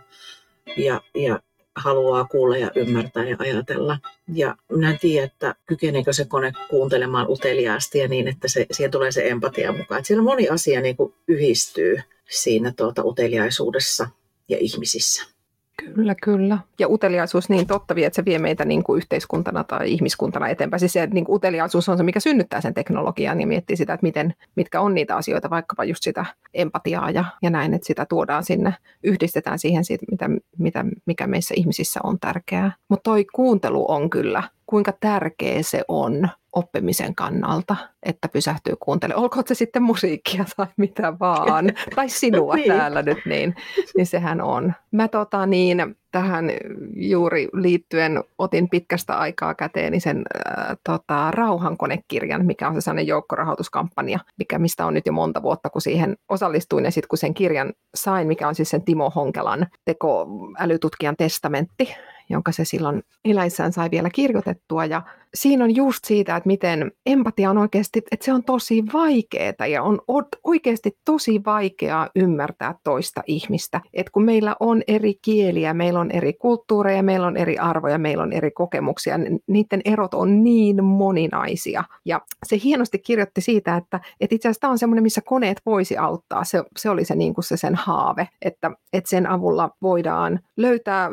ja, 0.77 1.01
ja 1.15 1.39
haluaa 1.75 2.25
kuulla 2.25 2.57
ja 2.57 2.71
ymmärtää 2.75 3.23
ja 3.23 3.35
ajatella. 3.39 3.99
Ja 4.33 4.55
minä 4.71 4.91
en 4.91 4.99
tiedä, 4.99 5.25
että 5.25 5.55
kykeneekö 5.65 6.13
se 6.13 6.25
kone 6.25 6.51
kuuntelemaan 6.69 7.29
uteliaasti 7.29 7.99
ja 7.99 8.07
niin, 8.07 8.27
että 8.27 8.47
se, 8.47 8.65
siihen 8.71 8.91
tulee 8.91 9.11
se 9.11 9.29
empatia 9.29 9.71
mukaan. 9.71 9.99
Että 9.99 10.07
siellä 10.07 10.23
moni 10.23 10.49
asia 10.49 10.81
niin 10.81 10.97
kuin 10.97 11.13
yhdistyy 11.27 11.97
siinä 12.29 12.73
tuota 12.77 13.03
uteliaisuudessa 13.05 14.09
ja 14.49 14.57
ihmisissä. 14.59 15.36
Kyllä, 15.85 16.15
kyllä. 16.23 16.57
Ja 16.79 16.87
uteliaisuus 16.87 17.49
niin 17.49 17.67
totta 17.67 17.95
vie, 17.95 18.05
että 18.05 18.15
se 18.15 18.25
vie 18.25 18.39
meitä 18.39 18.65
niin 18.65 18.83
kuin 18.83 18.97
yhteiskuntana 18.97 19.63
tai 19.63 19.91
ihmiskuntana 19.91 20.47
eteenpäin. 20.47 20.79
Siis 20.79 20.93
se 20.93 21.07
niin 21.07 21.25
kuin 21.25 21.35
uteliaisuus 21.35 21.89
on 21.89 21.97
se, 21.97 22.03
mikä 22.03 22.19
synnyttää 22.19 22.61
sen 22.61 22.73
teknologian 22.73 23.41
ja 23.41 23.47
miettii 23.47 23.77
sitä, 23.77 23.93
että 23.93 24.05
miten, 24.05 24.33
mitkä 24.55 24.81
on 24.81 24.93
niitä 24.93 25.15
asioita, 25.15 25.49
vaikkapa 25.49 25.83
just 25.83 26.03
sitä 26.03 26.25
empatiaa 26.53 27.11
ja, 27.11 27.25
ja 27.41 27.49
näin, 27.49 27.73
että 27.73 27.87
sitä 27.87 28.05
tuodaan 28.05 28.43
sinne, 28.43 28.73
yhdistetään 29.03 29.59
siihen 29.59 29.85
siitä, 29.85 30.05
mitä, 30.11 30.29
mitä, 30.57 30.85
mikä 31.05 31.27
meissä 31.27 31.53
ihmisissä 31.57 31.99
on 32.03 32.19
tärkeää. 32.19 32.71
Mutta 32.89 33.03
toi 33.03 33.25
kuuntelu 33.25 33.91
on 33.91 34.09
kyllä, 34.09 34.43
kuinka 34.65 34.93
tärkeä 34.99 35.63
se 35.63 35.83
on 35.87 36.29
oppimisen 36.57 37.15
kannalta, 37.15 37.75
että 38.03 38.27
pysähtyy 38.27 38.73
kuuntelemaan. 38.79 39.23
Olkoon 39.23 39.43
se 39.47 39.55
sitten 39.55 39.83
musiikkia 39.83 40.45
tai 40.57 40.67
mitä 40.77 41.13
vaan, 41.19 41.65
tai 41.95 42.09
sinua 42.09 42.55
niin. 42.55 42.67
täällä 42.67 43.01
nyt, 43.01 43.17
niin, 43.25 43.55
niin 43.97 44.07
sehän 44.07 44.41
on. 44.41 44.73
Mä 44.91 45.07
tota 45.07 45.45
niin, 45.45 45.95
tähän 46.11 46.51
juuri 46.95 47.47
liittyen 47.53 48.23
otin 48.37 48.69
pitkästä 48.69 49.17
aikaa 49.17 49.53
käteeni 49.55 49.99
sen 49.99 50.17
äh, 50.17 50.77
tota, 50.83 51.31
Rauhankonekirjan, 51.31 52.45
mikä 52.45 52.67
on 52.67 52.75
se 52.75 52.81
sellainen 52.81 53.07
joukkorahoituskampanja, 53.07 54.19
mikä 54.37 54.59
mistä 54.59 54.85
on 54.85 54.93
nyt 54.93 55.05
jo 55.05 55.13
monta 55.13 55.41
vuotta, 55.41 55.69
kun 55.69 55.81
siihen 55.81 56.17
osallistuin 56.29 56.85
ja 56.85 56.91
sitten 56.91 57.07
kun 57.07 57.17
sen 57.17 57.33
kirjan 57.33 57.73
sain, 57.95 58.27
mikä 58.27 58.47
on 58.47 58.55
siis 58.55 58.69
sen 58.69 58.81
Timo 58.81 59.09
Honkelan 59.09 59.67
teko 59.85 60.27
älytutkijan 60.59 61.17
testamentti, 61.17 61.95
jonka 62.29 62.51
se 62.51 62.65
silloin 62.65 63.03
eläissään 63.25 63.73
sai 63.73 63.91
vielä 63.91 64.09
kirjoitettua. 64.09 64.85
Ja 64.85 65.01
siinä 65.37 65.63
on 65.63 65.75
just 65.75 66.05
siitä, 66.05 66.35
että 66.35 66.47
miten 66.47 66.91
empatia 67.05 67.49
on 67.49 67.57
oikeasti, 67.57 68.01
että 68.11 68.25
se 68.25 68.33
on 68.33 68.43
tosi 68.43 68.83
vaikeaa 68.93 69.67
ja 69.69 69.83
on 69.83 69.99
oikeasti 70.43 70.97
tosi 71.05 71.41
vaikeaa 71.45 72.09
ymmärtää 72.15 72.75
toista 72.83 73.23
ihmistä. 73.27 73.81
Että 73.93 74.11
kun 74.11 74.23
meillä 74.23 74.55
on 74.59 74.81
eri 74.87 75.13
kieliä, 75.21 75.73
meillä 75.73 75.99
on 75.99 76.11
eri 76.11 76.33
kulttuureja, 76.33 77.03
meillä 77.03 77.27
on 77.27 77.37
eri 77.37 77.57
arvoja, 77.57 77.97
meillä 77.97 78.23
on 78.23 78.33
eri 78.33 78.51
kokemuksia, 78.51 79.15
niiden 79.47 79.81
erot 79.85 80.13
on 80.13 80.43
niin 80.43 80.83
moninaisia. 80.83 81.83
Ja 82.05 82.21
se 82.45 82.59
hienosti 82.63 82.99
kirjoitti 82.99 83.41
siitä, 83.41 83.77
että, 83.77 83.99
että 84.19 84.35
itse 84.35 84.47
asiassa 84.47 84.61
tämä 84.61 84.71
on 84.71 84.79
semmoinen, 84.79 85.03
missä 85.03 85.21
koneet 85.21 85.61
voisi 85.65 85.97
auttaa. 85.97 86.43
Se, 86.43 86.63
se 86.77 86.89
oli 86.89 87.05
se, 87.05 87.15
niin 87.15 87.33
kuin 87.33 87.45
se 87.45 87.57
sen 87.57 87.75
haave, 87.75 88.27
että, 88.41 88.71
että 88.93 89.09
sen 89.09 89.27
avulla 89.27 89.69
voidaan 89.81 90.39
löytää, 90.57 91.09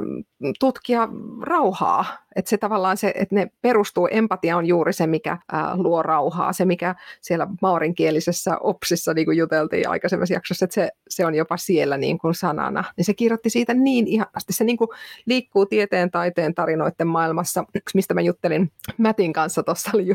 tutkia 0.61 1.09
rauhaa. 1.43 2.05
Että 2.37 2.49
se 2.49 2.59
tavallaan 2.59 2.97
se, 2.97 3.13
että 3.15 3.35
ne 3.35 3.51
perustuu, 3.63 4.09
empatia 4.11 4.57
on 4.57 4.67
juuri 4.67 4.93
se, 4.93 5.07
mikä 5.07 5.39
ää, 5.53 5.77
luo 5.77 6.03
rauhaa. 6.03 6.53
Se, 6.53 6.65
mikä 6.65 6.95
siellä 7.21 7.47
maurinkielisessä 7.63 8.59
opsissa, 8.59 9.15
niin 9.15 9.25
kuin 9.25 9.39
juteltiin 9.39 9.89
aikaisemmassa 9.89 10.35
jaksossa, 10.35 10.65
että 10.65 10.75
se, 10.75 10.91
se 11.09 11.27
on 11.27 11.35
jopa 11.35 11.57
siellä 11.57 11.97
niin 11.97 12.19
kuin 12.19 12.35
sanana. 12.35 12.85
Niin 12.97 13.05
se 13.05 13.15
kirjoitti 13.15 13.51
siitä 13.51 13.75
niin 13.75 14.07
ihanasti. 14.07 14.53
Se 14.53 14.65
niin 14.65 14.77
kuin 14.77 14.89
liikkuu 15.27 15.67
tieteen, 15.67 16.11
taiteen, 16.11 16.55
tarinoiden 16.55 17.07
maailmassa. 17.07 17.65
Yksi, 17.75 17.97
mistä 17.97 18.15
mä 18.15 18.21
juttelin 18.21 18.73
Mätin 18.99 19.33
kanssa 19.33 19.63
tuossa 19.63 19.91
oli 19.95 20.07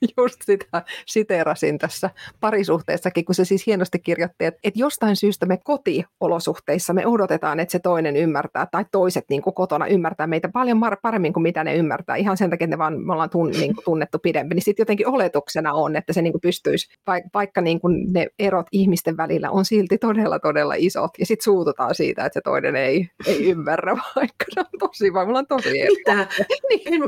just 0.16 0.42
sitä 0.44 0.82
siteerasin 1.06 1.78
tässä 1.78 2.10
parisuhteessakin, 2.40 3.24
kun 3.24 3.34
se 3.34 3.44
siis 3.44 3.66
hienosti 3.66 3.98
kirjoitti, 3.98 4.44
että, 4.44 4.60
että 4.64 4.80
jostain 4.80 5.16
syystä 5.16 5.46
me 5.46 5.58
kotiolosuhteissa 5.64 6.92
me 6.92 7.06
odotetaan, 7.06 7.60
että 7.60 7.72
se 7.72 7.78
toinen 7.78 8.16
ymmärtää, 8.16 8.66
tai 8.70 8.84
toiset 8.92 9.24
niin 9.30 9.42
kuin 9.42 9.54
kotona 9.54 9.86
ymmärtää 9.86 10.26
meitä 10.26 10.48
paljon 10.48 10.80
paremmin 11.02 11.32
kuin 11.32 11.42
mitä 11.42 11.64
ne 11.64 11.76
ymmärtää, 11.76 12.16
ihan 12.16 12.36
sen 12.36 12.50
takia, 12.50 12.64
että 12.64 12.76
ne 12.76 12.78
vaan, 12.78 13.00
me 13.06 13.12
ollaan 13.12 13.30
tun, 13.30 13.50
niin 13.50 13.74
kuin 13.74 13.84
tunnettu 13.84 14.18
pidempi, 14.18 14.54
niin 14.54 14.62
sitten 14.62 14.82
jotenkin 14.82 15.08
oletuksena 15.08 15.72
on, 15.72 15.96
että 15.96 16.12
se 16.12 16.22
niin 16.22 16.32
kuin 16.32 16.40
pystyisi, 16.40 16.88
vaikka 17.34 17.60
niin 17.60 17.80
kuin 17.80 18.12
ne 18.12 18.26
erot 18.38 18.66
ihmisten 18.72 19.16
välillä 19.16 19.50
on 19.50 19.64
silti 19.64 19.98
todella, 19.98 20.38
todella 20.38 20.74
isot, 20.76 21.10
ja 21.18 21.26
sitten 21.26 21.44
suututaan 21.44 21.94
siitä, 21.94 22.24
että 22.24 22.34
se 22.34 22.40
toinen 22.44 22.76
ei, 22.76 23.08
ei 23.26 23.50
ymmärrä, 23.50 23.96
vaikka 24.16 24.44
se 24.50 24.60
on 24.60 24.78
tosi, 24.78 25.12
vai 25.12 25.26
mulla 25.26 25.38
on 25.38 25.46
tosi 25.46 25.70
Mitä? 25.70 26.26
niin. 26.68 26.94
en, 26.94 27.00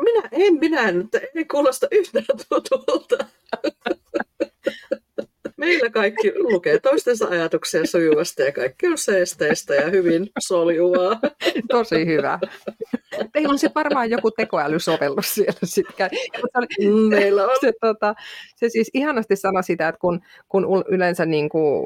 minä, 0.00 0.28
en 0.32 0.54
minä, 0.60 0.82
ei 1.34 1.44
kuulosta 1.44 1.86
yhtään 1.90 2.25
tutulta. 2.48 3.26
Meillä 5.56 5.90
kaikki 5.90 6.32
lukee 6.38 6.78
toistensa 6.78 7.28
ajatuksia 7.28 7.86
sujuvasti 7.86 8.42
ja 8.42 8.52
kaikki 8.52 8.86
on 8.86 8.98
seesteistä 8.98 9.74
ja 9.74 9.90
hyvin 9.90 10.30
soljuvaa. 10.38 11.20
Tosi 11.68 12.06
hyvä. 12.06 12.38
Teillä 13.32 13.52
on 13.52 13.58
se 13.58 13.70
varmaan 13.74 14.10
joku 14.10 14.30
tekoälysovellus 14.30 15.34
siellä 15.34 15.58
sitten. 15.64 16.10
Meillä 17.08 17.44
on. 17.44 17.50
Se, 17.60 17.72
tota, 17.80 18.14
se 18.56 18.68
siis 18.68 18.90
ihanasti 18.94 19.36
sanoi 19.36 19.62
sitä, 19.62 19.88
että 19.88 19.98
kun, 19.98 20.20
kun 20.48 20.84
yleensä 20.88 21.26
niin 21.26 21.48
kuin, 21.48 21.84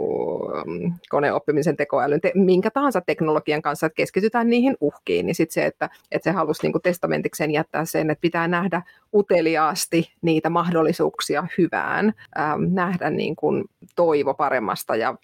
mm, 0.66 0.92
koneoppimisen 1.08 1.76
tekoälyn, 1.76 2.20
te, 2.20 2.32
minkä 2.34 2.70
tahansa 2.70 3.00
teknologian 3.00 3.62
kanssa, 3.62 3.86
että 3.86 3.96
keskitytään 3.96 4.50
niihin 4.50 4.76
uhkiin, 4.80 5.26
niin 5.26 5.34
sitten 5.34 5.54
se, 5.54 5.66
että, 5.66 5.90
että 6.10 6.30
se 6.30 6.34
halusi 6.34 6.62
niin 6.62 6.72
kuin 6.72 6.82
testamentikseen 6.82 7.50
jättää 7.50 7.84
sen, 7.84 8.10
että 8.10 8.20
pitää 8.20 8.48
nähdä 8.48 8.82
uteliaasti 9.14 10.12
niitä 10.22 10.50
mahdollisuuksia 10.50 11.46
hyvään, 11.58 12.14
ähm, 12.38 12.62
nähdä 12.70 13.10
niin 13.10 13.36
kuin 13.36 13.64
toivo 13.96 14.34
paremmasta 14.34 14.96
ja 14.96 15.14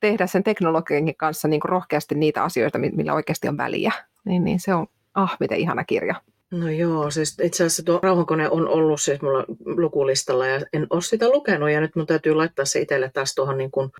tehdä 0.00 0.26
sen 0.26 0.42
teknologian 0.42 1.14
kanssa 1.16 1.48
niin 1.48 1.60
kuin 1.60 1.68
rohkeasti 1.68 2.14
niitä 2.14 2.44
asioita, 2.44 2.78
millä 2.78 3.14
oikeasti 3.14 3.48
on 3.48 3.56
väliä. 3.56 3.92
Niin, 4.24 4.44
niin 4.44 4.60
se 4.60 4.74
on, 4.74 4.86
ah, 5.14 5.36
miten 5.40 5.60
ihana 5.60 5.84
kirja. 5.84 6.22
No 6.52 6.70
joo, 6.70 7.10
siis 7.10 7.36
itse 7.42 7.64
asiassa 7.64 7.82
tuo 7.82 7.98
rauhankone 8.02 8.50
on 8.50 8.68
ollut 8.68 9.00
siis 9.00 9.22
mulla 9.22 9.44
lukulistalla 9.66 10.46
ja 10.46 10.60
en 10.72 10.86
ole 10.90 11.02
sitä 11.02 11.28
lukenut 11.28 11.70
ja 11.70 11.80
nyt 11.80 11.96
mun 11.96 12.06
täytyy 12.06 12.34
laittaa 12.34 12.64
se 12.64 12.80
itselle 12.80 13.10
taas 13.14 13.34
tuohon 13.34 13.58
niin 13.58 13.70
kuin 13.70 13.90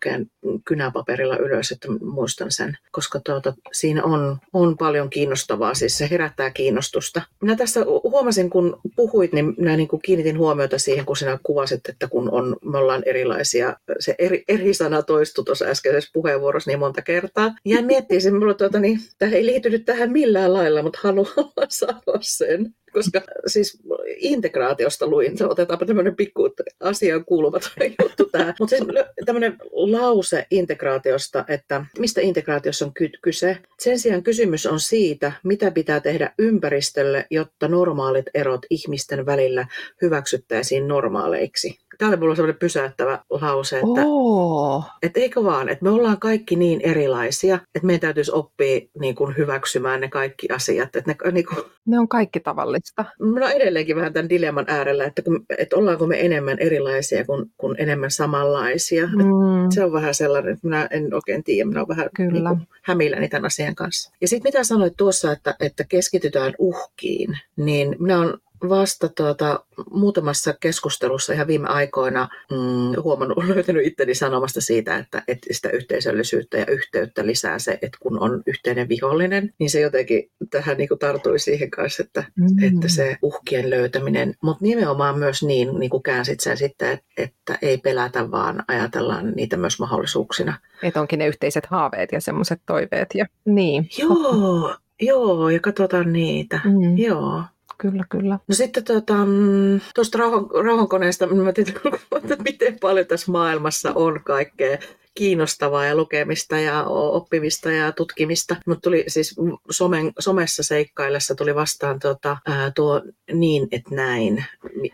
kynäpaperilla 0.65 1.37
ylös, 1.37 1.73
että 1.73 1.89
muistan 2.01 2.51
sen, 2.51 2.77
koska 2.91 3.21
tuota, 3.21 3.55
siinä 3.73 4.05
on, 4.05 4.39
on 4.53 4.77
paljon 4.77 5.11
kiinnostavaa, 5.11 5.75
siis 5.75 5.99
se 5.99 6.09
herättää 6.11 6.51
kiinnostusta. 6.51 7.23
Minä 7.43 7.57
tässä 7.57 7.81
huomasin, 8.03 8.51
kun 8.51 8.81
puhuit, 8.97 9.33
niin 9.33 9.55
minä 9.59 9.77
niin 9.77 9.89
kuin 9.89 10.03
kiinnitin 10.03 10.39
huomiota 10.39 10.79
siihen, 10.79 11.07
kun 11.07 11.17
sinä 11.17 11.39
kuvasit, 11.43 11.81
että 11.89 12.09
kun 12.09 12.31
on, 12.31 12.57
me 12.65 12.79
ollaan 12.79 13.03
erilaisia, 13.07 13.77
se 14.01 14.15
eri, 14.19 14.45
eri 14.49 14.75
sana 14.75 15.03
toistui 15.03 15.45
tuossa 15.45 15.65
äskeisessä 15.65 16.11
puheenvuorossa 16.13 16.71
niin 16.71 16.79
monta 16.79 17.03
kertaa. 17.03 17.55
Ja 17.65 17.83
miettisin, 17.83 18.35
mulla 18.35 18.55
tuota, 18.55 18.81
niin, 18.81 19.01
tämä 19.19 19.33
ei 19.33 19.47
liity 19.47 19.71
nyt 19.71 19.85
tähän 19.85 20.13
millään 20.13 20.55
lailla, 20.55 20.83
mutta 20.83 20.99
haluan 21.03 21.27
sanoa 21.69 22.21
sen, 22.47 22.75
koska 22.93 23.23
siis 23.47 23.83
integraatiosta 24.17 25.07
luin, 25.07 25.45
otetaanpa 25.49 25.87
tämmöinen 25.87 26.17
pikku 26.17 26.51
asiaan 26.81 27.25
kuuluva 27.25 27.61
juttu 28.03 28.25
tähän, 28.25 28.55
mutta 28.59 28.77
siis 28.77 28.89
tämmöinen 29.27 29.57
lause 29.73 30.47
integraatiosta, 30.51 31.45
että 31.49 31.85
mistä 31.99 32.21
integraatiossa 32.21 32.85
on 32.85 32.93
kyse. 33.23 33.59
Sen 33.79 33.99
sijaan 33.99 34.23
kysymys 34.23 34.67
on 34.67 34.81
siitä, 34.81 35.33
mitä 35.45 35.71
pitää 35.71 36.01
tehdä 36.01 36.33
ympäristölle, 36.39 37.27
jotta 37.31 37.69
normaalit 37.69 38.27
erot 38.35 38.67
ihmisten 38.71 39.27
välillä 39.27 39.67
hyväksyttäisiin 40.03 40.89
normaaleiksi. 40.89 41.79
Tämä 41.99 42.09
oli 42.09 42.17
mulla 42.17 42.35
sellainen 42.35 42.59
pysäyttävä 42.59 43.19
lause, 43.31 43.77
että, 43.77 44.03
oh. 44.05 44.85
että 45.03 45.21
eikö 45.21 45.45
vaan, 45.45 45.69
että 45.69 45.85
me 45.85 45.91
ollaan 45.91 46.21
kaikki 46.21 46.57
niin 46.57 46.81
erilaisia, 46.81 47.55
että 47.55 47.87
meidän 47.87 48.01
täytyisi 48.01 48.33
oppia 48.33 48.81
niin 49.01 49.15
kuin 49.15 49.37
hyväksymään 49.37 50.01
ne 50.01 50.09
kaikki 50.09 50.49
asiat. 50.49 50.97
Että 50.97 51.15
ne, 51.25 51.33
niin 51.33 51.47
kuin... 51.47 51.65
ne 51.87 51.99
on 51.99 52.09
kaikki 52.09 52.41
tavallista. 52.41 53.05
Mä 53.21 53.41
oon 53.41 53.53
edelleenkin 53.53 53.97
vähän 53.97 54.13
tämän 54.13 54.29
dilemman 54.29 54.65
äärellä, 54.69 55.05
että, 55.05 55.23
kun, 55.23 55.45
että 55.59 55.77
ollaanko 55.77 56.07
me 56.07 56.21
enemmän 56.21 56.59
erilaisia 56.59 57.25
kuin, 57.25 57.45
kuin 57.57 57.77
enemmän 57.79 58.11
samanlaisia. 58.11 59.07
Mm. 59.07 59.71
Se 59.71 59.85
on 59.85 59.93
vähän 59.93 60.15
sellainen, 60.15 60.53
että 60.53 60.67
minä 60.67 60.89
en 60.91 61.15
oikein 61.15 61.45
tiedä, 61.45 61.69
minä 61.69 61.81
olen 61.81 61.89
vähän 61.89 62.09
Kyllä. 62.17 62.33
Niin 62.33 62.45
kuin, 62.45 62.69
hämilläni 62.83 63.29
tämän 63.29 63.47
asian 63.47 63.75
kanssa. 63.75 64.13
Ja 64.21 64.29
sitten 64.29 64.49
mitä 64.49 64.65
sanoit 64.65 64.95
tuossa, 64.97 65.33
että, 65.33 65.55
että 65.61 65.85
keskitytään 65.89 66.55
uhkiin, 66.59 67.39
niin 67.57 67.97
minä 67.99 68.19
olen 68.21 68.35
vasta 68.69 69.09
tuota, 69.09 69.65
muutamassa 69.91 70.55
keskustelussa 70.61 71.33
ihan 71.33 71.47
viime 71.47 71.69
aikoina 71.69 72.29
mm, 72.51 73.03
huomannut, 73.03 73.45
löytänyt 73.49 73.87
itteni 73.87 74.15
sanomasta 74.15 74.61
siitä, 74.61 74.97
että, 74.97 75.23
että 75.29 75.47
sitä 75.51 75.71
yhteisöllisyyttä 75.71 76.59
ja 76.59 76.67
yhteyttä 76.67 77.27
lisää 77.27 77.59
se, 77.59 77.73
että 77.73 77.99
kun 78.01 78.23
on 78.23 78.43
yhteinen 78.47 78.89
vihollinen, 78.89 79.55
niin 79.59 79.71
se 79.71 79.81
jotenkin 79.81 80.31
tähän 80.51 80.77
niin 80.77 80.89
kuin 80.89 80.99
tartui 80.99 81.39
siihen 81.39 81.71
kanssa, 81.71 82.03
että, 82.03 82.25
mm. 82.37 82.63
että 82.63 82.89
se 82.89 83.17
uhkien 83.23 83.71
löytäminen, 83.71 84.35
mutta 84.43 84.65
nimenomaan 84.65 85.19
myös 85.19 85.43
niin, 85.43 85.81
niin 85.81 85.91
kuin 85.91 86.03
käänsit 86.03 86.41
sen 86.41 86.57
sitten, 86.57 86.91
että, 86.91 87.05
että 87.17 87.59
ei 87.63 87.79
pelätä, 87.79 88.31
vaan 88.31 88.65
ajatellaan 88.69 89.33
niitä 89.37 89.57
myös 89.57 89.79
mahdollisuuksina. 89.79 90.59
Että 90.83 91.01
onkin 91.01 91.19
ne 91.19 91.27
yhteiset 91.27 91.67
haaveet 91.67 92.13
ja 92.13 92.21
semmoiset 92.21 92.61
toiveet. 92.67 93.09
Ja, 93.15 93.27
niin. 93.45 93.89
Joo, 93.99 94.77
Joo, 95.01 95.49
ja 95.49 95.61
katsotaan 95.61 96.13
niitä. 96.13 96.61
Mm. 96.65 96.99
Joo 96.99 97.43
kyllä, 97.79 98.05
kyllä. 98.11 98.39
No 98.49 98.55
sitten 98.55 98.85
tuota, 98.85 99.15
mm, 99.27 99.81
tuosta 99.95 100.19
rauhan, 100.19 100.47
rauhankoneesta, 100.65 101.27
mä 101.27 101.53
tiedän, 101.53 101.75
että 102.17 102.37
miten 102.45 102.79
paljon 102.81 103.07
tässä 103.07 103.33
maailmassa 103.33 103.93
on 103.95 104.21
kaikkea 104.25 104.79
kiinnostavaa 105.15 105.87
ja 105.87 105.97
lukemista 105.97 106.59
ja 106.59 106.85
oppimista 106.85 107.71
ja 107.71 107.93
tutkimista. 107.93 108.57
Mutta 108.67 108.81
tuli 108.81 109.05
siis 109.09 109.37
somen, 109.71 110.13
somessa 110.19 110.63
seikkaillessa 110.63 111.35
tuli 111.35 111.55
vastaan 111.55 112.01
tuota, 112.01 112.37
ää, 112.47 112.73
tuo 112.75 113.03
niin, 113.33 113.69
että 113.73 113.95
näin. 113.95 114.45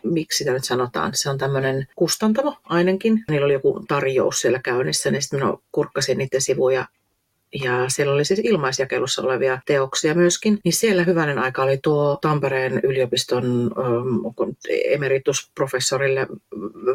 Miksi 0.04 0.38
sitä 0.38 0.52
nyt 0.52 0.64
sanotaan? 0.64 1.14
Se 1.14 1.30
on 1.30 1.38
tämmöinen 1.38 1.86
kustantamo 1.96 2.56
ainakin. 2.64 3.24
Niillä 3.30 3.44
oli 3.44 3.52
joku 3.52 3.84
tarjous 3.88 4.40
siellä 4.40 4.58
käynnissä, 4.58 5.10
niin 5.10 5.22
sitten 5.22 5.40
minä 5.40 5.54
kurkkasin 5.72 6.18
niiden 6.18 6.42
sivuja 6.42 6.86
ja 7.54 7.84
siellä 7.88 8.14
oli 8.14 8.24
siis 8.24 8.40
ilmaisjakelussa 8.44 9.22
olevia 9.22 9.60
teoksia 9.66 10.14
myöskin, 10.14 10.58
niin 10.64 10.72
siellä 10.72 11.04
hyvänen 11.04 11.38
aika 11.38 11.62
oli 11.62 11.78
tuo 11.82 12.18
Tampereen 12.22 12.80
yliopiston 12.82 13.70
ähm, 13.78 14.44
emeritusprofessorille 14.88 16.26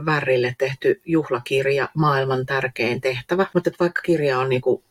Värrille 0.05 0.55
tehty 0.57 1.01
juhlakirja 1.05 1.89
Maailman 1.93 2.45
tärkein 2.45 3.01
tehtävä. 3.01 3.45
Mutta 3.53 3.72
vaikka 3.79 4.01
kirja 4.01 4.39
on 4.39 4.50
niinku 4.50 4.83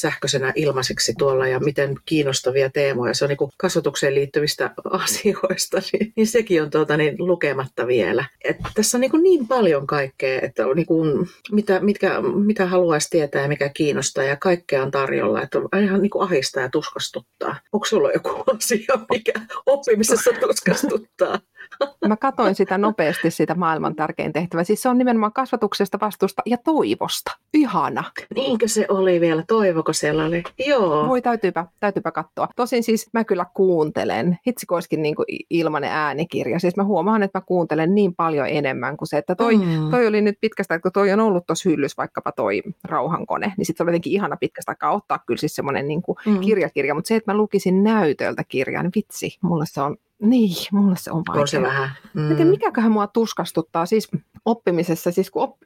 sähköisenä 0.00 0.52
ilmaiseksi 0.56 1.14
tuolla 1.18 1.48
ja 1.48 1.60
miten 1.60 1.94
kiinnostavia 2.04 2.70
teemoja 2.70 3.14
se 3.14 3.24
on 3.24 3.28
niin 3.28 3.50
kasvatukseen 3.56 4.14
liittyvistä 4.14 4.70
asioista, 4.90 5.78
niin, 5.92 6.12
niin 6.16 6.26
sekin 6.26 6.62
on 6.62 6.70
tuota, 6.70 6.96
niin, 6.96 7.14
lukematta 7.18 7.86
vielä. 7.86 8.24
Et 8.44 8.56
tässä 8.74 8.96
on 8.96 9.00
niin, 9.00 9.22
niin 9.22 9.48
paljon 9.48 9.86
kaikkea, 9.86 10.40
että 10.42 10.66
on 10.66 10.76
niin 10.76 10.86
kuin, 10.86 11.28
mitä, 11.52 11.80
mitkä, 11.80 12.20
mitä 12.44 12.66
haluaisi 12.66 13.10
tietää 13.10 13.42
ja 13.42 13.48
mikä 13.48 13.68
kiinnostaa 13.68 14.24
ja 14.24 14.36
kaikkea 14.36 14.82
on 14.82 14.90
tarjolla. 14.90 15.42
Että 15.42 15.58
on 15.58 15.84
ihan 15.84 16.02
niin 16.02 16.10
kuin 16.10 16.22
ahistaa 16.22 16.62
ja 16.62 16.68
tuskastuttaa. 16.68 17.56
Onko 17.72 17.86
sulla 17.86 18.12
joku 18.12 18.44
asia, 18.56 18.94
mikä 19.10 19.32
oppimisessa 19.66 20.30
tuskastuttaa? 20.40 21.38
Mä 22.08 22.16
katoin 22.16 22.54
sitä 22.54 22.78
nopeasti, 22.78 23.30
sitä 23.30 23.54
maailman 23.54 23.94
tärkein 23.94 24.32
tehtävä. 24.32 24.64
Siis 24.64 24.82
se 24.82 24.88
on 24.88 24.98
nimenomaan 24.98 25.32
kasvatuksesta, 25.32 25.98
vastuusta 26.00 26.42
ja 26.46 26.56
toivosta. 26.64 27.36
Ihana. 27.54 28.04
Niinkö 28.34 28.68
se 28.68 28.86
oli 28.88 29.20
vielä? 29.20 29.44
Toivoko 29.48 29.92
siellä 29.92 30.24
oli? 30.24 30.42
Joo. 30.66 31.08
Voi 31.08 31.22
täytyypä, 31.22 31.66
täytyypä 31.80 32.10
katsoa. 32.10 32.48
Tosin 32.56 32.82
siis 32.82 33.08
mä 33.12 33.24
kyllä 33.24 33.46
kuuntelen. 33.54 34.38
Hitsi 34.46 34.66
koiskin 34.66 35.02
niin 35.02 35.14
ilmanen 35.50 35.90
äänikirja. 35.90 36.58
Siis 36.58 36.76
mä 36.76 36.84
huomaan, 36.84 37.22
että 37.22 37.38
mä 37.38 37.42
kuuntelen 37.46 37.94
niin 37.94 38.14
paljon 38.14 38.46
enemmän 38.48 38.96
kuin 38.96 39.08
se, 39.08 39.18
että 39.18 39.34
toi, 39.34 39.56
mm. 39.56 39.90
toi 39.90 40.06
oli 40.06 40.20
nyt 40.20 40.38
pitkästä, 40.40 40.74
että 40.74 40.82
kun 40.82 40.92
toi 40.92 41.12
on 41.12 41.20
ollut 41.20 41.46
tuossa 41.46 41.68
hyllys 41.68 41.96
vaikkapa 41.96 42.32
toi 42.32 42.62
rauhankone, 42.84 43.52
niin 43.56 43.66
sitten 43.66 43.78
se 43.78 43.82
oli 43.82 43.90
jotenkin 43.90 44.12
ihana 44.12 44.36
pitkästä 44.36 44.72
aikaa 44.72 44.92
ottaa 44.92 45.18
kyllä 45.26 45.38
siis 45.38 45.54
semmoinen 45.54 45.88
niin 45.88 46.02
mm. 46.26 46.40
kirjakirja. 46.40 46.94
Mutta 46.94 47.08
se, 47.08 47.16
että 47.16 47.32
mä 47.32 47.38
lukisin 47.38 47.82
näytöltä 47.82 48.44
kirjaa, 48.48 48.82
niin 48.82 48.92
vitsi, 48.94 49.38
mulle 49.42 49.64
se 49.66 49.80
on 49.80 49.96
niin, 50.20 50.56
mulle 50.72 50.96
se 50.98 51.10
on 51.10 51.22
vaikea. 51.28 51.40
On 51.40 51.48
se 51.48 51.62
vähän. 51.62 51.90
Mm. 52.14 52.22
Miten, 52.22 52.46
mikäköhän 52.46 52.92
mua 52.92 53.06
tuskastuttaa 53.06 53.86
siis 53.86 54.08
oppimisessa, 54.44 55.12
siis 55.12 55.30
kun 55.30 55.42
op... 55.42 55.56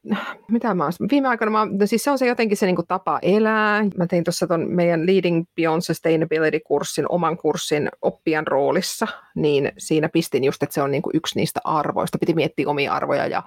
mitä 0.51 0.75
mä 0.75 0.85
oon, 0.85 0.93
viime 1.11 1.29
aikoina 1.29 1.51
mä, 1.51 1.65
no 1.65 1.87
siis 1.87 2.05
se 2.05 2.11
on 2.11 2.19
se 2.19 2.27
jotenkin 2.27 2.57
se 2.57 2.67
niin 2.67 2.77
kuin 2.77 2.87
tapa 2.87 3.19
elää. 3.23 3.85
Mä 3.97 4.07
tein 4.07 4.25
tuossa 4.25 4.47
ton 4.47 4.67
meidän 4.71 5.07
Leading 5.07 5.45
Beyond 5.57 5.83
Sustainability-kurssin, 5.83 7.07
oman 7.09 7.37
kurssin 7.37 7.89
oppijan 8.03 8.47
roolissa, 8.47 9.07
niin 9.35 9.73
siinä 9.79 10.09
pistin 10.09 10.45
just, 10.45 10.63
että 10.63 10.75
se 10.75 10.83
on 10.83 10.91
niin 10.91 11.03
kuin 11.03 11.17
yksi 11.17 11.39
niistä 11.39 11.61
arvoista. 11.65 12.19
Piti 12.19 12.35
miettiä 12.35 12.69
omia 12.69 12.93
arvoja 12.93 13.27
ja 13.27 13.43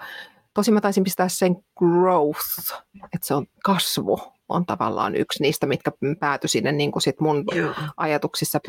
tosi 0.57 0.71
mä 0.71 0.81
taisin 0.81 1.03
pistää 1.03 1.29
sen 1.29 1.55
growth, 1.79 2.73
että 3.13 3.27
se 3.27 3.33
on 3.33 3.45
kasvu 3.63 4.19
on 4.49 4.65
tavallaan 4.65 5.15
yksi 5.15 5.43
niistä, 5.43 5.65
mitkä 5.67 5.91
päätyi 6.19 6.49
sinne 6.49 6.71
niin 6.71 6.91
kuin 6.91 7.01
sit 7.01 7.19
mun 7.19 7.43
Joo. 7.55 7.73
ajatuksissa 7.97 8.59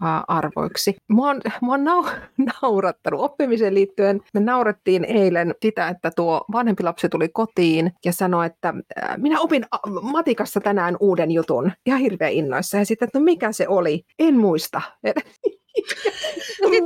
pääarvoiksi. 0.00 0.96
Mua 1.08 1.30
on, 1.30 1.40
mua 1.60 1.74
on 1.74 1.84
nau, 1.84 2.04
naurattanut 2.62 3.20
oppimiseen 3.20 3.74
liittyen. 3.74 4.20
Me 4.34 4.40
naurettiin 4.40 5.04
eilen 5.04 5.54
sitä, 5.62 5.88
että 5.88 6.10
tuo 6.16 6.44
vanhempi 6.52 6.82
lapsi 6.82 7.08
tuli 7.08 7.28
kotiin 7.28 7.92
ja 8.04 8.12
sanoi, 8.12 8.46
että 8.46 8.74
minä 9.16 9.40
opin 9.40 9.66
matikassa 10.02 10.60
tänään 10.60 10.96
uuden 11.00 11.30
jutun. 11.30 11.72
Ihan 11.86 12.00
hirveän 12.00 12.32
innoissa. 12.32 12.76
Ja 12.78 12.86
sitten, 12.86 13.06
että 13.06 13.18
no 13.18 13.24
mikä 13.24 13.52
se 13.52 13.68
oli? 13.68 14.02
En 14.18 14.38
muista. 14.38 14.82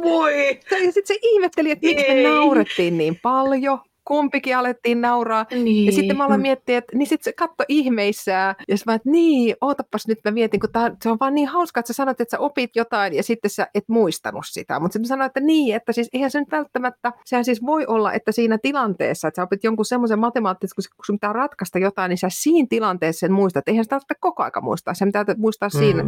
Voi! 0.02 0.60
Ja 0.70 0.92
sitten 0.92 1.06
se 1.06 1.18
ihmetteli, 1.22 1.70
että 1.70 1.86
miksi 1.86 2.14
me 2.14 2.22
naurettiin 2.22 2.98
niin 2.98 3.18
paljon 3.22 3.78
kumpikin 4.10 4.56
alettiin 4.56 5.00
nauraa. 5.00 5.46
Niin. 5.50 5.86
Ja 5.86 5.92
sitten 5.92 6.16
mä 6.16 6.26
aloin 6.26 6.40
miettiä, 6.40 6.78
että 6.78 6.96
niin 6.96 7.06
sitten 7.06 7.24
se 7.24 7.32
katto 7.32 7.64
ihmeissään. 7.68 8.54
Ja 8.68 8.76
mä 8.86 8.94
että 8.94 9.10
niin, 9.10 9.56
ootapas 9.60 10.08
nyt 10.08 10.18
mä 10.24 10.30
mietin, 10.30 10.60
kun 10.60 10.72
tää, 10.72 10.96
se 11.02 11.10
on 11.10 11.16
vaan 11.20 11.34
niin 11.34 11.48
hauska, 11.48 11.80
että 11.80 11.92
sä 11.92 11.96
sanot, 11.96 12.20
että 12.20 12.36
sä 12.36 12.38
opit 12.38 12.76
jotain 12.76 13.14
ja 13.14 13.22
sitten 13.22 13.50
sä 13.50 13.66
et 13.74 13.84
muistanut 13.88 14.44
sitä. 14.46 14.80
Mutta 14.80 14.92
sitten 14.92 15.06
mä 15.06 15.08
sanoin, 15.08 15.26
että 15.26 15.40
niin, 15.40 15.76
että 15.76 15.92
siis 15.92 16.08
eihän 16.12 16.30
se 16.30 16.40
nyt 16.40 16.50
välttämättä, 16.50 17.12
sehän 17.24 17.44
siis 17.44 17.62
voi 17.62 17.86
olla, 17.86 18.12
että 18.12 18.32
siinä 18.32 18.58
tilanteessa, 18.62 19.28
että 19.28 19.36
sä 19.36 19.42
opit 19.42 19.64
jonkun 19.64 19.84
semmoisen 19.84 20.18
matemaattisen, 20.18 20.74
kun 20.76 21.04
sun 21.06 21.16
pitää 21.16 21.32
ratkaista 21.32 21.78
jotain, 21.78 22.08
niin 22.08 22.18
sä 22.18 22.28
siinä 22.30 22.66
tilanteessa 22.70 23.20
sen 23.20 23.32
muistat. 23.32 23.68
Eihän 23.68 23.84
sitä 23.84 23.90
tarvitse 23.90 24.14
koko 24.20 24.42
aika 24.42 24.60
muistaa. 24.60 24.94
Se 24.94 25.06
pitää 25.06 25.24
muistaa 25.36 25.68
mm. 25.74 25.78
siinä. 25.78 26.04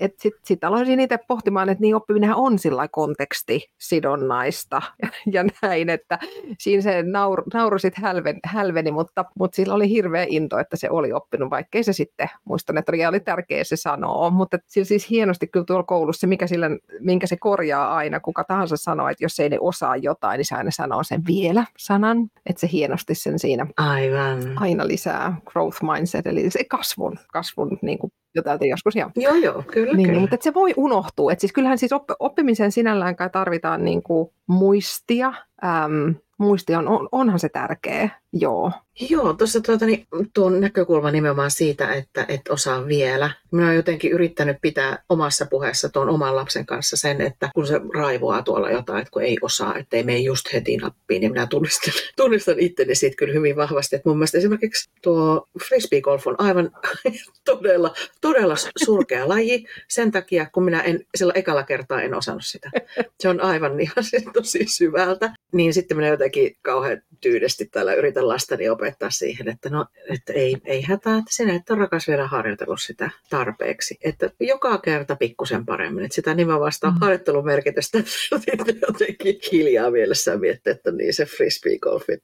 Että 0.00 0.22
sitten 0.22 0.42
sit 0.44 0.64
aloisin 0.64 1.00
itse 1.00 1.18
pohtimaan, 1.28 1.68
että 1.68 1.82
niin 1.82 1.96
oppiminen 1.96 2.34
on 2.34 2.58
sillä 2.58 2.88
kontekstisidonnaista 2.88 4.82
ja, 5.02 5.08
ja 5.34 5.44
näin, 5.62 5.88
että 5.90 6.18
siinä 6.58 6.82
se 6.82 7.02
nauru 7.02 7.41
nauru 7.54 7.78
sitten 7.78 8.04
hälveni, 8.04 8.38
hälveni, 8.44 8.90
mutta, 8.90 9.24
mutta 9.38 9.56
sillä 9.56 9.74
oli 9.74 9.88
hirveä 9.88 10.26
into, 10.28 10.58
että 10.58 10.76
se 10.76 10.90
oli 10.90 11.12
oppinut, 11.12 11.50
vaikkei 11.50 11.84
se 11.84 11.92
sitten, 11.92 12.28
muistan, 12.44 12.78
että 12.78 12.92
oli 13.08 13.20
tärkeä 13.20 13.64
se 13.64 13.76
sanoa, 13.76 14.30
mutta 14.30 14.58
sillä 14.66 14.84
siis 14.84 15.10
hienosti 15.10 15.46
kyllä 15.46 15.66
tuolla 15.66 15.82
koulussa, 15.82 16.26
mikä 16.26 16.46
sillä, 16.46 16.66
minkä 17.00 17.26
se 17.26 17.36
korjaa 17.36 17.96
aina, 17.96 18.20
kuka 18.20 18.44
tahansa 18.44 18.76
sanoo, 18.76 19.08
että 19.08 19.24
jos 19.24 19.40
ei 19.40 19.48
ne 19.48 19.58
osaa 19.60 19.96
jotain, 19.96 20.38
niin 20.38 20.46
se 20.46 20.54
aina 20.54 20.70
sanoo 20.70 21.02
sen 21.02 21.22
vielä 21.26 21.64
sanan, 21.78 22.18
että 22.46 22.60
se 22.60 22.68
hienosti 22.72 23.14
sen 23.14 23.38
siinä 23.38 23.66
Aivan. 23.76 24.52
aina 24.56 24.86
lisää 24.86 25.36
growth 25.46 25.82
mindset, 25.82 26.26
eli 26.26 26.50
se 26.50 26.64
kasvun, 26.64 27.18
kasvun 27.32 27.78
niin 27.82 27.98
kuin 27.98 28.12
jo 28.34 28.42
täältä 28.42 28.66
joskus. 28.66 28.96
Joo, 28.96 29.10
joo, 29.16 29.34
joo 29.34 29.62
kyllä, 29.72 29.96
niin, 29.96 30.08
kyllä. 30.08 30.20
Mutta 30.20 30.36
se 30.40 30.54
voi 30.54 30.74
unohtua. 30.76 31.32
Et 31.32 31.40
siis 31.40 31.52
kyllähän 31.52 31.78
siis 31.78 31.92
oppimisen 32.18 32.72
sinällään 32.72 33.16
kai 33.16 33.30
tarvitaan 33.30 33.84
niin 33.84 34.02
kuin 34.02 34.30
muistia, 34.46 35.32
äm, 35.64 36.14
muisti 36.42 36.74
on, 36.74 36.88
on, 36.88 37.08
onhan 37.12 37.38
se 37.38 37.48
tärkeä, 37.48 38.10
joo. 38.32 38.72
Joo, 39.10 39.32
tuossa 39.32 39.60
tuota, 39.60 39.86
niin, 39.86 40.06
tuon 40.34 40.60
näkökulma 40.60 41.10
nimenomaan 41.10 41.50
siitä, 41.50 41.94
että 41.94 42.24
et 42.28 42.40
osaa 42.48 42.86
vielä. 42.86 43.30
Minä 43.50 43.64
olen 43.64 43.76
jotenkin 43.76 44.12
yrittänyt 44.12 44.56
pitää 44.62 45.02
omassa 45.08 45.46
puheessa 45.46 45.88
tuon 45.88 46.08
oman 46.08 46.36
lapsen 46.36 46.66
kanssa 46.66 46.96
sen, 46.96 47.20
että 47.20 47.50
kun 47.54 47.66
se 47.66 47.80
raivoaa 47.94 48.42
tuolla 48.42 48.70
jotain, 48.70 48.98
että 48.98 49.10
kun 49.10 49.22
ei 49.22 49.36
osaa, 49.42 49.78
että 49.78 49.96
ei 49.96 50.02
mene 50.02 50.18
just 50.18 50.52
heti 50.52 50.76
nappiin, 50.76 51.20
niin 51.20 51.32
minä 51.32 51.46
tunnistan, 51.46 51.94
tunnistan 52.16 52.54
itteni 52.58 52.94
siitä 52.94 53.16
kyllä 53.16 53.34
hyvin 53.34 53.56
vahvasti. 53.56 53.96
Että 53.96 54.08
mun 54.08 54.18
mielestä 54.18 54.38
esimerkiksi 54.38 54.90
tuo 55.02 55.48
frisbee-golf 55.68 56.26
on 56.26 56.34
aivan 56.38 56.70
todella, 57.44 57.94
todella 58.20 58.54
surkea 58.84 59.28
laji 59.28 59.66
sen 59.88 60.12
takia, 60.12 60.46
kun 60.52 60.64
minä 60.64 60.80
en 60.80 61.00
sillä 61.14 61.32
ekalla 61.36 61.62
kertaa 61.62 62.02
en 62.02 62.14
osannut 62.14 62.46
sitä. 62.46 62.70
Se 63.20 63.28
on 63.28 63.40
aivan 63.40 63.80
ihan 63.80 64.04
tosi 64.34 64.66
syvältä. 64.66 65.34
Niin 65.52 65.74
sitten 65.74 65.96
minä 65.96 66.08
jotenkin 66.08 66.56
kauhean 66.62 67.02
tyydesti 67.20 67.64
täällä 67.64 67.94
yritän 67.94 68.21
lastani 68.28 68.68
opettaa 68.68 69.10
siihen, 69.10 69.48
että 69.48 69.68
no, 69.68 69.86
että 70.10 70.32
ei, 70.32 70.56
ei 70.64 70.82
hätää, 70.82 71.18
että 71.18 71.34
sinä 71.34 71.54
et 71.54 71.70
ole 71.70 71.78
rakas 71.78 72.08
vielä 72.08 72.26
harjoitellut 72.26 72.80
sitä 72.80 73.10
tarpeeksi. 73.30 73.98
Että 74.04 74.30
joka 74.40 74.78
kerta 74.78 75.16
pikkusen 75.16 75.66
paremmin. 75.66 76.04
Että 76.04 76.14
sitä 76.14 76.34
nimen 76.34 76.60
vasta 76.60 76.90
mm. 76.90 76.96
harjoittelun 77.00 77.44
merkitystä 77.44 77.98
jotenkin 78.88 79.38
hiljaa 79.52 79.90
mielessään 79.90 80.40
miettiä, 80.40 80.72
että 80.72 80.92
niin 80.92 81.14
se 81.14 81.26
frisbee 81.26 81.78
golfit 81.78 82.20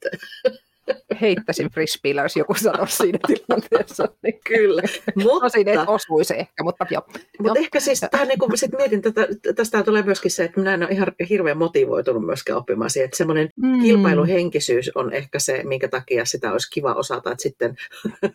heittäisin 1.21 1.69
frisbeellä, 1.69 2.21
jos 2.21 2.35
joku 2.35 2.53
sanoisi 2.53 2.95
siinä 2.95 3.19
tilanteessa. 3.27 4.07
Niin. 4.23 4.39
Kyllä. 4.47 4.81
Mutta, 5.15 5.39
Tosin 5.39 5.67
ei 5.67 5.77
osuisi 5.87 6.33
ehkä, 6.37 6.63
mutta 6.63 6.85
joo. 6.91 7.01
Mutta 7.39 7.59
ehkä 7.59 7.79
siis 7.79 8.05
tähän 8.11 8.27
niin 8.27 8.39
kuin 8.39 8.57
sit 8.57 8.71
mietin, 8.77 9.01
tätä, 9.01 9.27
tästä 9.55 9.83
tulee 9.83 10.03
myöskin 10.03 10.31
se, 10.31 10.43
että 10.43 10.59
minä 10.59 10.73
en 10.73 10.83
ole 10.83 10.91
ihan 10.91 11.11
hirveän 11.29 11.57
motivoitunut 11.57 12.25
myöskään 12.25 12.57
oppimaan 12.57 12.89
siihen, 12.89 13.05
että 13.05 13.17
semmoinen 13.17 13.49
mm. 13.55 13.81
kilpailuhenkisyys 13.81 14.91
on 14.95 15.13
ehkä 15.13 15.39
se, 15.39 15.63
minkä 15.63 15.87
takia 15.87 16.25
sitä 16.25 16.51
olisi 16.51 16.71
kiva 16.71 16.93
osata, 16.93 17.31
että 17.31 17.41
sitten 17.41 17.75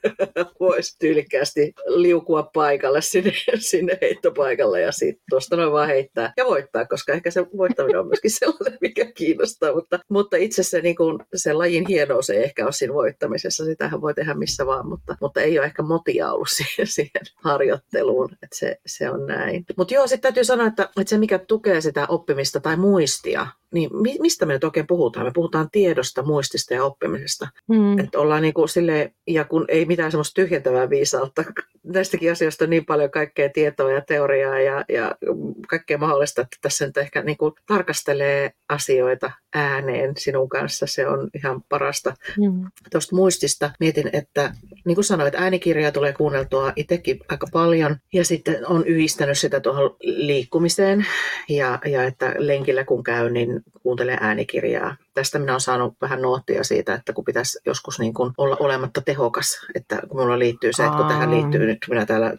voisi 0.61 0.99
tyylikkäästi 0.99 1.73
liukua 1.87 2.43
paikalle 2.43 3.01
sinne, 3.01 3.33
sinne 3.59 3.99
heittopaikalle 4.01 4.81
ja 4.81 4.93
sitten 4.93 5.25
tuosta 5.31 5.57
noin 5.57 5.73
vaan 5.73 5.89
heittää 5.89 6.33
ja 6.37 6.45
voittaa, 6.45 6.87
koska 6.87 7.13
ehkä 7.13 7.31
se 7.31 7.47
voittaminen 7.57 8.01
on 8.01 8.07
myöskin 8.07 8.31
sellainen, 8.39 8.79
mikä 8.81 9.05
kiinnostaa, 9.05 9.75
mutta, 9.75 9.99
mutta 10.09 10.37
itse 10.37 10.63
se, 10.63 10.81
niin 10.81 10.97
kuin, 10.97 11.19
se 11.35 11.53
lajin 11.53 11.87
hienous 11.89 12.31
ei 12.31 12.44
ehkä 12.45 12.65
ole 12.65 12.73
siinä 12.73 12.95
voittamisessa, 12.95 13.65
sitähän 13.65 14.01
voi 14.01 14.15
tehdä 14.15 14.35
missä 14.35 14.67
vaan, 14.67 14.89
mutta, 14.89 15.17
mutta 15.21 15.41
ei 15.41 15.59
ole 15.59 15.67
ehkä 15.67 15.83
motia 15.83 16.33
ollut 16.33 16.49
siihen, 16.57 16.87
siihen 16.87 17.23
harjoitteluun, 17.35 18.33
että 18.33 18.57
se, 18.59 18.81
se 18.87 19.11
on 19.11 19.27
näin. 19.27 19.65
Mutta 19.77 19.95
joo, 19.95 20.07
sitten 20.07 20.23
täytyy 20.23 20.45
sanoa, 20.45 20.67
että, 20.67 20.83
että 20.83 21.11
se 21.11 21.19
mikä 21.19 21.39
tukee 21.39 21.81
sitä 21.81 22.07
oppimista 22.09 22.61
tai 22.61 22.77
muistia, 22.77 23.47
niin 23.75 23.91
mistä 24.21 24.47
me 24.47 24.53
nyt 24.53 24.65
oikein 24.65 24.87
puhutaan? 24.87 25.27
Me 25.27 25.31
puhutaan 25.35 25.69
tiedosta, 25.73 26.23
muistista 26.23 26.75
ja 26.75 26.85
oppimisesta. 26.85 27.49
Hmm. 27.75 27.99
Että 27.99 28.19
ollaan 28.19 28.43
niin 28.43 28.55
kuin 28.55 28.69
silleen, 28.69 29.15
ja 29.27 29.45
kun 29.45 29.65
ei 29.69 29.85
mitään 29.85 30.11
semmoista 30.11 30.35
tyhjentävää 30.35 30.91
viisautta, 30.91 31.45
näistäkin 31.95 32.33
asioista 32.33 32.65
on 32.65 32.71
niin 32.71 32.87
paljon 32.87 33.11
kaikkea 33.11 33.49
tietoa 33.49 33.93
ja 33.93 34.01
teoriaa 34.01 34.61
ja, 34.61 34.85
ja 34.89 35.15
kaikkea 35.69 35.99
mahdollista, 35.99 36.43
että 36.43 36.57
tässä 36.61 36.87
nyt 36.87 36.97
ehkä 36.97 37.23
niin 37.23 37.37
kuin 37.37 37.53
tarkastelee 37.67 38.53
asioita 38.69 39.31
ääneen 39.55 40.17
sinun 40.17 40.49
kanssa, 40.49 40.87
se 40.87 41.09
on 41.09 41.31
ihan 41.35 41.63
parasta. 41.69 42.15
Hmm. 42.37 42.71
Tuosta 42.93 43.17
muistista 43.17 43.71
mietin, 43.81 44.11
että 44.13 44.55
niin 44.85 44.95
kuin 44.95 45.05
sanoit, 45.05 45.35
äänikirjaa 45.35 45.93
tulee 45.93 46.13
kuunneltua 46.13 46.73
itsekin 46.77 47.21
aika 47.29 47.47
paljon, 47.53 47.97
ja 48.13 48.25
sitten 48.25 48.67
on 48.67 48.87
yhdistänyt 48.87 49.39
sitä 49.39 49.61
tuohon 49.61 49.97
liikkumiseen, 50.01 51.07
ja, 51.49 51.79
ja 51.85 52.05
että 52.05 52.35
lenkillä 52.39 52.85
kun 52.85 53.03
käy, 53.03 53.31
niin 53.31 53.64
kuuntelee 53.83 54.19
äänikirjaa. 54.21 54.97
Tästä 55.15 55.39
minä 55.39 55.53
olen 55.53 55.61
saanut 55.61 55.95
vähän 56.01 56.23
nuottia 56.23 56.65
siitä, 56.65 56.95
että 56.95 57.13
kun 57.13 57.25
pitäisi 57.25 57.59
joskus 57.67 57.99
niin 57.99 58.15
kuin 58.15 58.33
olla 58.39 58.57
olematta 58.61 59.01
tehokas, 59.01 59.67
että 59.75 60.03
kun 60.09 60.21
minulla 60.21 60.39
liittyy 60.39 60.73
se, 60.73 60.85
että 60.85 60.97
kun 60.97 61.07
tähän 61.07 61.31
liittyy 61.31 61.67
nyt, 61.67 61.79
minä 61.89 62.07
täällä 62.07 62.35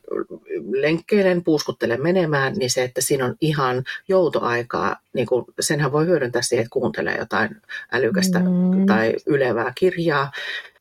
lenkkeilen, 0.72 1.44
puuskuttelen 1.44 2.04
menemään, 2.04 2.54
niin 2.54 2.70
se, 2.70 2.84
että 2.84 3.02
siinä 3.02 3.26
on 3.26 3.36
ihan 3.42 3.84
joutoaikaa, 4.08 4.96
niin 5.14 5.28
kuin, 5.28 5.46
senhän 5.60 5.92
voi 5.92 6.06
hyödyntää 6.06 6.42
siihen, 6.42 6.62
että 6.64 6.74
kuuntelee 6.74 7.18
jotain 7.18 7.56
älykästä 7.92 8.40
mm. 8.40 8.86
tai 8.86 9.14
ylevää 9.26 9.72
kirjaa. 9.76 10.32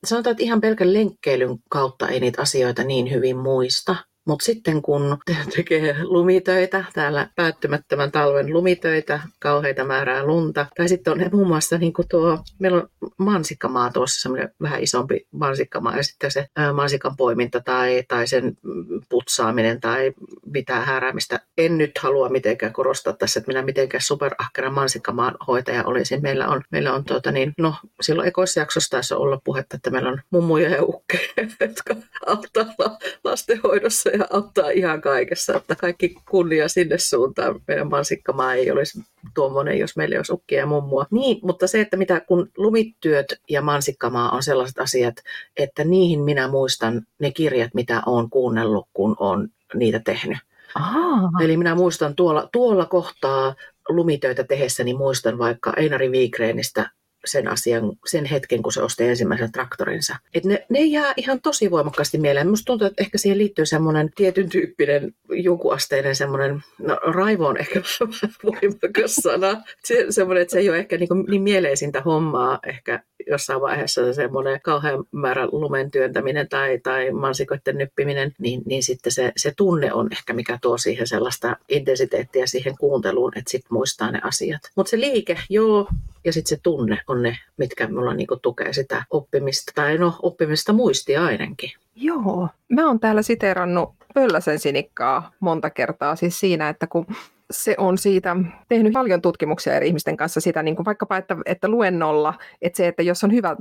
Sanotaan, 0.04 0.32
että 0.32 0.44
ihan 0.44 0.60
pelkän 0.60 0.92
lenkkeilyn 0.92 1.58
kautta 1.68 2.08
ei 2.08 2.20
niitä 2.20 2.42
asioita 2.42 2.84
niin 2.84 3.10
hyvin 3.10 3.36
muista, 3.36 3.96
Mutta 4.26 4.44
sitten 4.44 4.82
kun 4.82 5.18
tekee 5.56 5.96
lumitöitä, 6.02 6.84
täällä 6.94 7.28
päättymättömän 7.36 8.12
talven 8.12 8.52
lumitöitä, 8.52 9.20
kauheita 9.38 9.84
määrää 9.84 10.26
lunta, 10.26 10.66
tai 10.76 10.88
sitten 10.88 11.12
on 11.12 11.30
muun 11.32 11.48
muassa 11.48 11.78
niin 11.78 11.92
tuo, 12.10 12.38
meillä 12.58 12.78
on 12.78 12.88
mansikkamaa 13.18 13.90
tuossa, 13.92 14.20
semmoinen 14.20 14.50
vähän 14.62 14.82
isompi 14.82 15.26
mansikkamaa, 15.32 15.96
ja 15.96 16.02
sitten 16.02 16.30
se 16.30 16.46
mansikan 16.74 17.16
poiminta 17.16 17.60
tai, 17.60 18.02
tai 18.08 18.26
sen 18.26 18.56
putsaaminen 19.08 19.80
tai 19.80 20.12
mitään 20.46 20.86
häräämistä. 20.86 21.40
En 21.58 21.78
nyt 21.78 21.98
halua 21.98 22.28
mitenkään 22.28 22.72
korostaa 22.72 23.12
tässä, 23.12 23.40
että 23.40 23.50
minä 23.50 23.62
mitenkään 23.62 24.00
superahkera 24.00 24.70
mansikkamaan 24.70 25.36
hoitaja 25.46 25.84
olisin. 25.84 26.22
Meillä 26.22 26.48
on, 26.48 26.62
meillä 26.70 26.94
on 26.94 27.04
tuota 27.04 27.32
niin, 27.32 27.52
no 27.58 27.74
silloin 28.00 28.28
ekoisjaksossa 28.28 28.90
taisi 28.90 29.14
olla 29.14 29.40
puhetta, 29.44 29.76
että 29.76 29.90
meillä 29.90 30.10
on 30.10 30.20
mummuja 30.30 30.70
ja 30.70 30.82
ukkeja, 30.82 31.28
jotka 31.60 31.96
auttaa 32.26 32.66
lastenhoidossa 33.24 34.13
auttaa 34.32 34.70
ihan 34.70 35.00
kaikessa. 35.00 35.56
Että 35.56 35.76
kaikki 35.76 36.14
kunnia 36.30 36.68
sinne 36.68 36.98
suuntaan. 36.98 37.60
Meidän 37.68 37.90
mansikkamaa 37.90 38.54
ei 38.54 38.70
olisi 38.70 39.04
tuommoinen, 39.34 39.78
jos 39.78 39.96
meillä 39.96 40.16
olisi 40.16 40.32
ukkia 40.32 40.58
ja 40.58 40.66
mummua. 40.66 41.06
Niin, 41.10 41.38
mutta 41.42 41.66
se, 41.66 41.80
että 41.80 41.96
mitä 41.96 42.20
kun 42.20 42.50
lumityöt 42.56 43.26
ja 43.50 43.62
mansikkamaa 43.62 44.30
on 44.30 44.42
sellaiset 44.42 44.78
asiat, 44.78 45.14
että 45.56 45.84
niihin 45.84 46.20
minä 46.20 46.48
muistan 46.48 47.02
ne 47.18 47.30
kirjat, 47.30 47.74
mitä 47.74 48.02
olen 48.06 48.30
kuunnellut, 48.30 48.88
kun 48.92 49.16
olen 49.18 49.48
niitä 49.74 50.00
tehnyt. 50.00 50.38
Aha. 50.74 51.30
Eli 51.40 51.56
minä 51.56 51.74
muistan 51.74 52.14
tuolla, 52.14 52.48
tuolla 52.52 52.86
kohtaa 52.86 53.54
lumitöitä 53.88 54.44
tehessäni 54.44 54.94
muistan 54.94 55.38
vaikka 55.38 55.72
Einari 55.76 56.10
Viikreenistä 56.10 56.90
sen 57.24 57.48
asian, 57.48 57.92
sen 58.06 58.24
hetken, 58.24 58.62
kun 58.62 58.72
se 58.72 58.82
osti 58.82 59.04
ensimmäisen 59.04 59.52
traktorinsa. 59.52 60.16
Et 60.34 60.44
ne, 60.44 60.66
ne 60.68 60.80
jää 60.80 61.12
ihan 61.16 61.40
tosi 61.40 61.70
voimakkaasti 61.70 62.18
mieleen. 62.18 62.46
Minusta 62.46 62.66
tuntuu, 62.66 62.86
että 62.86 63.02
ehkä 63.02 63.18
siihen 63.18 63.38
liittyy 63.38 63.66
semmoinen 63.66 64.10
tietyn 64.16 64.48
tyyppinen 64.48 65.14
jonkuasteinen 65.28 66.16
semmoinen, 66.16 66.62
no 66.78 66.96
raivo 67.02 67.46
on 67.46 67.56
ehkä 67.56 67.80
voimakas 68.44 69.14
sana. 69.14 69.62
Se, 69.84 70.06
semmoinen, 70.10 70.42
että 70.42 70.52
se 70.52 70.58
ei 70.58 70.68
ole 70.68 70.78
ehkä 70.78 70.96
niin, 70.96 71.08
niin 71.28 71.42
mieleisintä 71.42 72.00
hommaa 72.00 72.58
ehkä 72.66 73.02
jossain 73.26 73.60
vaiheessa 73.60 74.04
se 74.04 74.12
semmoinen 74.12 74.60
kauhean 74.62 75.04
määrä 75.12 75.48
lumen 75.52 75.90
työntäminen 75.90 76.48
tai, 76.48 76.78
tai 76.78 77.10
mansikoiden 77.10 77.78
nyppiminen, 77.78 78.32
niin, 78.38 78.62
niin 78.66 78.82
sitten 78.82 79.12
se, 79.12 79.32
se 79.36 79.52
tunne 79.56 79.92
on 79.92 80.08
ehkä 80.12 80.32
mikä 80.32 80.58
tuo 80.62 80.78
siihen 80.78 81.06
sellaista 81.06 81.56
intensiteettiä 81.68 82.46
siihen 82.46 82.74
kuunteluun, 82.80 83.32
että 83.36 83.50
sitten 83.50 83.74
muistaa 83.74 84.10
ne 84.10 84.20
asiat. 84.22 84.60
Mutta 84.76 84.90
se 84.90 85.00
liike, 85.00 85.38
joo, 85.50 85.88
ja 86.24 86.32
sitten 86.32 86.48
se 86.48 86.62
tunne 86.62 87.00
on 87.06 87.13
ne, 87.22 87.38
mitkä 87.56 87.88
mulla 87.88 88.14
niinku 88.14 88.36
tukee 88.36 88.72
sitä 88.72 89.04
oppimista, 89.10 89.72
tai 89.74 89.98
no 89.98 90.14
oppimista 90.22 90.72
muistia 90.72 91.24
ainakin. 91.24 91.70
Joo, 91.96 92.48
mä 92.68 92.86
oon 92.86 93.00
täällä 93.00 93.22
siteerannut 93.22 93.94
Pölläsen 94.14 94.58
sinikkaa 94.58 95.30
monta 95.40 95.70
kertaa 95.70 96.16
siis 96.16 96.40
siinä, 96.40 96.68
että 96.68 96.86
kun 96.86 97.06
se 97.50 97.74
on 97.78 97.98
siitä 97.98 98.36
tehnyt 98.68 98.92
paljon 98.92 99.22
tutkimuksia 99.22 99.74
eri 99.74 99.86
ihmisten 99.86 100.16
kanssa 100.16 100.40
sitä, 100.40 100.62
niin 100.62 100.76
kuin 100.76 100.86
vaikkapa, 100.86 101.16
että, 101.16 101.36
että 101.46 101.68
luennolla, 101.68 102.34
että 102.62 102.76
se, 102.76 102.88
että 102.88 103.02
jos 103.02 103.24
on 103.24 103.32
hyvä 103.32 103.56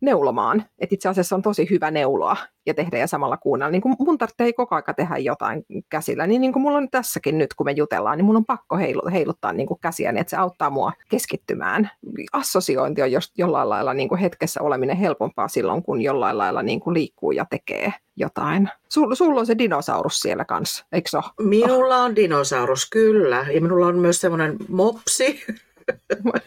neulomaan, 0.00 0.64
että 0.78 0.94
itse 0.94 1.08
asiassa 1.08 1.36
on 1.36 1.42
tosi 1.42 1.70
hyvä 1.70 1.90
neuloa 1.90 2.36
ja 2.68 2.74
tehdä 2.74 2.98
ja 2.98 3.06
samalla 3.06 3.36
kuunnella. 3.36 3.70
Niin 3.70 3.82
kuin 3.82 3.96
mun 3.98 4.18
tarvitsee 4.18 4.52
koko 4.52 4.74
aika 4.74 4.94
tehdä 4.94 5.16
jotain 5.16 5.64
käsillä, 5.88 6.26
niin, 6.26 6.40
niin 6.40 6.52
kuin 6.52 6.62
mulla 6.62 6.78
on 6.78 6.90
tässäkin 6.90 7.38
nyt, 7.38 7.54
kun 7.54 7.66
me 7.66 7.72
jutellaan, 7.72 8.18
niin 8.18 8.24
mun 8.24 8.36
on 8.36 8.44
pakko 8.44 8.76
heiluttaa 9.12 9.52
niin 9.52 9.66
kuin 9.66 9.80
käsiä, 9.80 10.12
niin 10.12 10.20
että 10.20 10.30
se 10.30 10.36
auttaa 10.36 10.70
mua 10.70 10.92
keskittymään. 11.08 11.90
Assosiointi 12.32 13.02
on 13.02 13.12
just 13.12 13.38
jollain 13.38 13.68
lailla 13.68 13.94
niin 13.94 14.08
kuin 14.08 14.18
hetkessä 14.18 14.62
oleminen 14.62 14.96
helpompaa 14.96 15.48
silloin, 15.48 15.82
kun 15.82 16.00
jollain 16.00 16.38
lailla 16.38 16.62
niin 16.62 16.80
kuin 16.80 16.94
liikkuu 16.94 17.32
ja 17.32 17.44
tekee 17.50 17.92
jotain. 18.16 18.68
Sul, 18.88 19.36
on 19.36 19.46
se 19.46 19.58
dinosaurus 19.58 20.20
siellä 20.20 20.44
kanssa, 20.44 20.86
eikö 20.92 21.10
se 21.10 21.18
Minulla 21.42 21.96
on 21.96 22.16
dinosaurus, 22.16 22.90
kyllä. 22.90 23.46
Ja 23.54 23.60
minulla 23.60 23.86
on 23.86 23.98
myös 23.98 24.20
semmoinen 24.20 24.56
mopsi, 24.68 25.44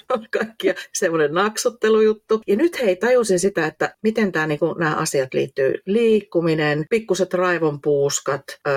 on 0.10 0.26
kaikkia 0.32 0.74
semmoinen 0.94 1.34
naksottelujuttu. 1.34 2.42
Ja 2.48 2.56
nyt 2.56 2.82
hei, 2.82 2.96
tajusin 2.96 3.40
sitä, 3.40 3.66
että 3.66 3.96
miten 4.04 4.32
tämä, 4.32 4.48
niin 4.48 4.60
nämä 4.78 4.96
asiat 4.96 5.34
liittyy. 5.34 5.74
Liikkuminen, 5.86 6.86
pikkuset 6.90 7.34
raivonpuuskat, 7.34 8.44
öö, 8.68 8.74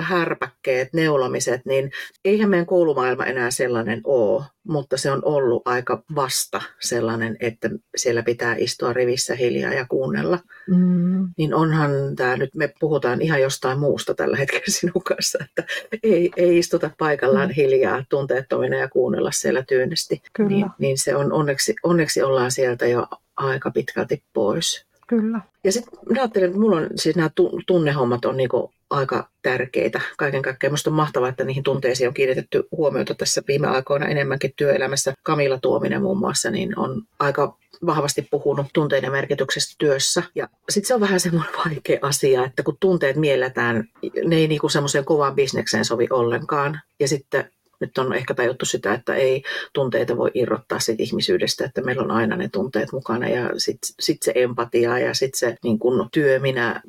härpäkkeet, 0.00 0.88
neulomiset, 0.92 1.60
niin 1.66 1.90
eihän 2.24 2.50
meidän 2.50 2.66
koulumaailma 2.66 3.24
enää 3.24 3.50
sellainen 3.50 4.00
ole 4.04 4.44
mutta 4.68 4.96
se 4.96 5.10
on 5.10 5.24
ollut 5.24 5.62
aika 5.64 6.02
vasta 6.14 6.62
sellainen, 6.80 7.36
että 7.40 7.70
siellä 7.96 8.22
pitää 8.22 8.56
istua 8.58 8.92
rivissä 8.92 9.34
hiljaa 9.34 9.72
ja 9.72 9.86
kuunnella. 9.88 10.38
Mm. 10.68 11.28
Niin 11.38 11.54
onhan 11.54 11.90
tämä 12.16 12.36
nyt, 12.36 12.54
me 12.54 12.72
puhutaan 12.80 13.22
ihan 13.22 13.42
jostain 13.42 13.78
muusta 13.78 14.14
tällä 14.14 14.36
hetkellä 14.36 14.64
sinun 14.80 15.04
kanssa, 15.04 15.38
että 15.44 15.64
ei, 16.02 16.30
ei 16.36 16.58
istuta 16.58 16.90
paikallaan 16.98 17.48
mm. 17.48 17.54
hiljaa 17.54 18.04
tunteettomina 18.08 18.76
ja 18.76 18.88
kuunnella 18.88 19.30
siellä 19.30 19.64
tyynesti. 19.68 20.22
Kyllä. 20.32 20.48
Niin, 20.48 20.66
niin 20.78 20.98
se 20.98 21.16
on 21.16 21.32
onneksi, 21.32 21.74
onneksi 21.82 22.22
ollaan 22.22 22.50
sieltä 22.50 22.86
jo 22.86 23.06
aika 23.36 23.70
pitkälti 23.70 24.22
pois. 24.32 24.86
Kyllä. 25.08 25.40
Ja 25.64 25.72
sitten 25.72 25.98
minä 26.08 26.20
ajattelen, 26.20 26.46
että 26.46 26.60
mulla 26.60 26.76
on 26.76 26.86
siis 26.94 27.16
nämä 27.16 27.30
tunnehommat 27.66 28.24
on 28.24 28.36
niinku 28.36 28.72
aika 28.90 29.28
tärkeitä 29.42 30.00
kaiken 30.18 30.42
kaikkiaan. 30.42 30.70
Minusta 30.70 30.90
on 30.90 30.96
mahtavaa, 30.96 31.28
että 31.28 31.44
niihin 31.44 31.62
tunteisiin 31.62 32.08
on 32.08 32.14
kiinnitetty 32.14 32.68
huomiota 32.76 33.14
tässä 33.14 33.42
viime 33.48 33.66
aikoina 33.66 34.06
enemmänkin 34.06 34.52
työelämässä. 34.56 35.14
Kamilla 35.22 35.58
Tuominen 35.58 36.02
muun 36.02 36.18
muassa 36.18 36.50
niin 36.50 36.78
on 36.78 37.02
aika 37.18 37.56
vahvasti 37.86 38.28
puhunut 38.30 38.66
tunteiden 38.72 39.12
merkityksestä 39.12 39.74
työssä. 39.78 40.22
Ja 40.34 40.48
sitten 40.70 40.88
se 40.88 40.94
on 40.94 41.00
vähän 41.00 41.20
semmoinen 41.20 41.54
vaikea 41.66 41.98
asia, 42.02 42.44
että 42.44 42.62
kun 42.62 42.76
tunteet 42.80 43.16
mielletään, 43.16 43.84
ne 44.24 44.36
ei 44.36 44.48
niinku 44.48 44.68
semmoiseen 44.68 45.04
kovaan 45.04 45.34
bisnekseen 45.34 45.84
sovi 45.84 46.06
ollenkaan. 46.10 46.80
Ja 47.00 47.08
sitten 47.08 47.50
nyt 47.80 47.98
on 47.98 48.12
ehkä 48.12 48.34
tajuttu 48.34 48.64
sitä, 48.64 48.94
että 48.94 49.14
ei 49.14 49.42
tunteita 49.72 50.16
voi 50.16 50.30
irrottaa 50.34 50.78
siitä 50.78 51.02
ihmisyydestä, 51.02 51.64
että 51.64 51.82
meillä 51.82 52.02
on 52.02 52.10
aina 52.10 52.36
ne 52.36 52.48
tunteet 52.48 52.92
mukana 52.92 53.28
ja 53.28 53.50
sitten 53.58 53.94
sit 54.00 54.22
se 54.22 54.32
empatia 54.34 54.98
ja 54.98 55.14
sitten 55.14 55.38
se 55.38 55.56
niin 55.64 55.78
kun 55.78 56.08
työ, 56.12 56.38
minä, 56.38 56.82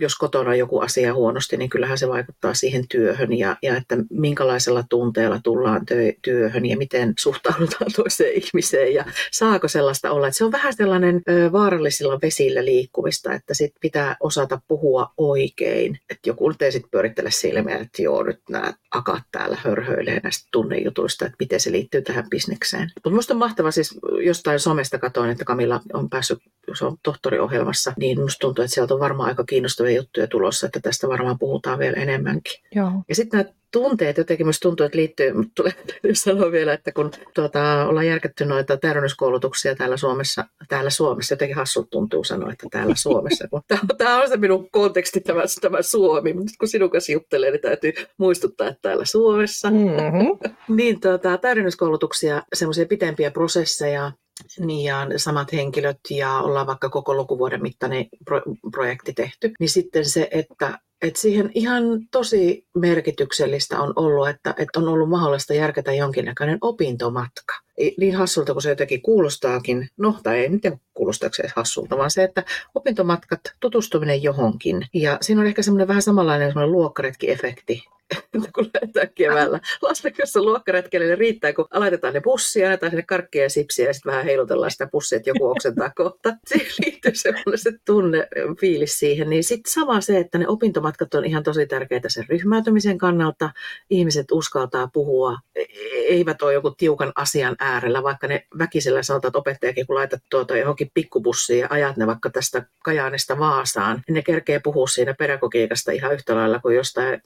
jos 0.00 0.16
kotona 0.18 0.50
on 0.50 0.58
joku 0.58 0.78
asia 0.78 1.14
huonosti, 1.14 1.56
niin 1.56 1.70
kyllähän 1.70 1.98
se 1.98 2.08
vaikuttaa 2.08 2.54
siihen 2.54 2.88
työhön 2.88 3.38
ja, 3.38 3.56
ja 3.62 3.76
että 3.76 3.96
minkälaisella 4.10 4.84
tunteella 4.88 5.40
tullaan 5.44 5.80
tö- 5.80 6.18
työhön 6.22 6.66
ja 6.66 6.76
miten 6.76 7.14
suhtaudutaan 7.18 7.92
toiseen 7.96 8.32
ihmiseen 8.32 8.94
ja 8.94 9.04
saako 9.32 9.68
sellaista 9.68 10.10
olla. 10.10 10.26
Että 10.26 10.38
se 10.38 10.44
on 10.44 10.52
vähän 10.52 10.74
sellainen 10.74 11.22
ö, 11.28 11.52
vaarallisilla 11.52 12.18
vesillä 12.22 12.64
liikkumista, 12.64 13.34
että 13.34 13.54
sit 13.54 13.72
pitää 13.80 14.16
osata 14.20 14.60
puhua 14.68 15.12
oikein. 15.16 15.98
Että 16.10 16.30
joku 16.30 16.48
nyt 16.48 16.62
ei 16.62 16.72
sitten 16.72 16.90
pyörittele 16.90 17.30
silmiä, 17.30 17.76
että 17.76 18.02
joo, 18.02 18.22
nyt 18.22 18.40
nämä 18.50 18.72
akat 18.90 19.22
täällä 19.32 19.56
hörhöilee 19.64 20.09
hurailee 20.10 20.20
näistä 20.22 20.48
tunnejutuista, 20.52 21.26
että 21.26 21.36
miten 21.40 21.60
se 21.60 21.72
liittyy 21.72 22.02
tähän 22.02 22.30
bisnekseen. 22.30 22.90
Mutta 22.94 23.10
minusta 23.10 23.34
on 23.34 23.38
mahtava, 23.38 23.70
siis 23.70 23.98
jostain 24.24 24.60
somesta 24.60 24.98
katoin, 24.98 25.30
että 25.30 25.44
Kamilla 25.44 25.80
on 25.92 26.10
päässyt, 26.10 26.38
se 26.78 26.84
on 26.84 26.96
tohtoriohjelmassa, 27.02 27.92
niin 27.98 28.18
minusta 28.18 28.38
tuntuu, 28.40 28.64
että 28.64 28.74
sieltä 28.74 28.94
on 28.94 29.00
varmaan 29.00 29.28
aika 29.28 29.44
kiinnostavia 29.44 29.96
juttuja 29.96 30.26
tulossa, 30.26 30.66
että 30.66 30.80
tästä 30.80 31.08
varmaan 31.08 31.38
puhutaan 31.38 31.78
vielä 31.78 31.96
enemmänkin. 31.96 32.62
Joo. 32.74 32.92
Ja 33.08 33.14
sitten 33.14 33.38
nämä 33.38 33.52
tunteet 33.72 34.16
jotenkin 34.16 34.46
myös 34.46 34.60
tuntuu, 34.60 34.86
että 34.86 34.98
liittyy, 34.98 35.32
mutta 35.32 35.52
tulee 35.56 35.72
sanoa 36.14 36.52
vielä, 36.52 36.72
että 36.72 36.92
kun 36.92 37.10
tuota, 37.34 37.86
ollaan 37.86 38.06
järketty 38.06 38.44
noita 38.44 38.76
täydennyskoulutuksia 38.76 39.74
täällä 39.74 39.96
Suomessa, 39.96 40.44
täällä 40.68 40.90
Suomessa, 40.90 41.32
jotenkin 41.32 41.56
hassut 41.56 41.90
tuntuu 41.90 42.24
sanoa, 42.24 42.52
että 42.52 42.66
täällä 42.70 42.94
Suomessa, 42.94 43.48
kun 43.48 43.62
tämä 43.98 44.22
on 44.22 44.28
se 44.28 44.36
minun 44.36 44.70
konteksti, 44.70 45.20
tämä, 45.20 45.42
tämä 45.60 45.82
Suomi, 45.82 46.32
mutta 46.32 46.52
kun 46.58 46.68
sinun 46.68 46.90
kanssa 46.90 47.12
juttelee, 47.12 47.50
niin 47.50 47.60
täytyy 47.60 47.92
muistuttaa, 48.16 48.68
että 48.68 48.82
täällä 48.82 49.04
Suomessa. 49.04 49.70
Mm-hmm. 49.70 50.52
niin 50.76 51.00
tuota, 51.00 51.38
täydennyskoulutuksia, 51.38 52.42
semmoisia 52.54 52.86
pitempiä 52.86 53.30
prosesseja, 53.30 54.12
niin 54.58 54.84
ja 54.84 55.06
samat 55.16 55.52
henkilöt 55.52 56.00
ja 56.10 56.38
ollaan 56.38 56.66
vaikka 56.66 56.88
koko 56.88 57.14
lukuvuoden 57.14 57.62
mittainen 57.62 58.06
pro- 58.24 58.42
projekti 58.70 59.12
tehty, 59.12 59.52
niin 59.60 59.70
sitten 59.70 60.04
se, 60.04 60.28
että 60.30 60.78
et 61.02 61.16
siihen 61.16 61.50
ihan 61.54 61.82
tosi 62.10 62.66
merkityksellistä 62.74 63.80
on 63.80 63.92
ollut, 63.96 64.28
että, 64.28 64.54
että 64.58 64.80
on 64.80 64.88
ollut 64.88 65.08
mahdollista 65.08 65.54
järkätä 65.54 65.92
jonkinnäköinen 65.92 66.58
opintomatka. 66.60 67.54
Niin 67.98 68.16
hassulta 68.16 68.52
kuin 68.52 68.62
se 68.62 68.68
jotenkin 68.68 69.02
kuulostaakin, 69.02 69.88
no 69.96 70.16
tai 70.22 70.38
ei 70.38 70.48
miten 70.48 70.80
kuulostaako 70.94 71.34
se 71.34 71.48
hassulta, 71.56 71.98
vaan 71.98 72.10
se, 72.10 72.24
että 72.24 72.44
opintomatkat, 72.74 73.40
tutustuminen 73.60 74.22
johonkin. 74.22 74.86
Ja 74.94 75.18
siinä 75.20 75.40
on 75.40 75.46
ehkä 75.46 75.62
semmoinen 75.62 75.88
vähän 75.88 76.02
samanlainen 76.02 76.48
semmoinen 76.48 76.72
luokkaretki-efekti 76.72 77.82
kun 78.54 78.70
lähdetään 78.74 79.08
keväällä. 79.14 79.60
Lasten 79.82 80.12
kanssa 80.12 80.42
luokkaretkelle 80.42 81.14
riittää, 81.14 81.52
kun 81.52 81.66
aloitetaan 81.70 82.14
ne 82.14 82.20
bussia, 82.20 82.66
annetaan 82.66 82.90
sinne 82.90 83.02
karkkia 83.02 83.42
ja 83.42 83.50
sipsiä 83.50 83.86
ja 83.86 83.92
sitten 83.92 84.10
vähän 84.10 84.24
heilutellaan 84.24 84.70
sitä 84.70 84.88
bussia, 84.92 85.16
että 85.16 85.30
joku 85.30 85.50
oksentaa 85.50 85.92
kohta. 85.96 86.36
Siihen 86.48 86.72
liittyy 86.84 87.14
semmoinen 87.14 87.58
se 87.58 87.72
tunne, 87.86 88.28
fiilis 88.60 88.98
siihen. 88.98 89.30
Niin 89.30 89.44
sitten 89.44 89.72
sama 89.72 90.00
se, 90.00 90.18
että 90.18 90.38
ne 90.38 90.48
opintomatkat 90.48 91.14
on 91.14 91.24
ihan 91.24 91.42
tosi 91.42 91.66
tärkeitä 91.66 92.08
sen 92.08 92.24
ryhmäytymisen 92.28 92.98
kannalta. 92.98 93.50
Ihmiset 93.90 94.26
uskaltaa 94.32 94.88
puhua, 94.92 95.38
e-, 95.56 95.64
eivät 96.08 96.42
ole 96.42 96.52
joku 96.52 96.70
tiukan 96.70 97.12
asian 97.14 97.56
äärellä, 97.58 98.02
vaikka 98.02 98.26
ne 98.26 98.46
väkisellä 98.58 99.02
sanotaan, 99.02 99.28
että 99.28 99.38
opettajakin 99.38 99.86
kun 99.86 99.96
laitat 99.96 100.20
tuota 100.30 100.56
johonkin 100.56 100.90
pikkubussiin 100.94 101.60
ja 101.60 101.66
ajat 101.70 101.96
ne 101.96 102.06
vaikka 102.06 102.30
tästä 102.30 102.66
Kajaanista 102.84 103.38
Vaasaan, 103.38 104.02
niin 104.08 104.14
ne 104.14 104.22
kerkee 104.22 104.60
puhua 104.64 104.86
siinä 104.86 105.14
pedagogiikasta 105.14 105.92
ihan 105.92 106.14
yhtä 106.14 106.34
lailla 106.34 106.58
kuin 106.58 106.76
jostain 106.76 107.22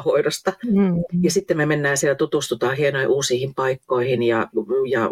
mansikkapaahoidosta. 0.00 0.52
Mm. 0.64 1.04
Ja 1.22 1.30
sitten 1.30 1.56
me 1.56 1.66
mennään 1.66 1.96
siellä, 1.96 2.14
tutustutaan 2.14 2.76
hienoihin 2.76 3.08
uusiin 3.08 3.54
paikkoihin 3.54 4.22
ja, 4.22 4.48
ja 4.90 5.10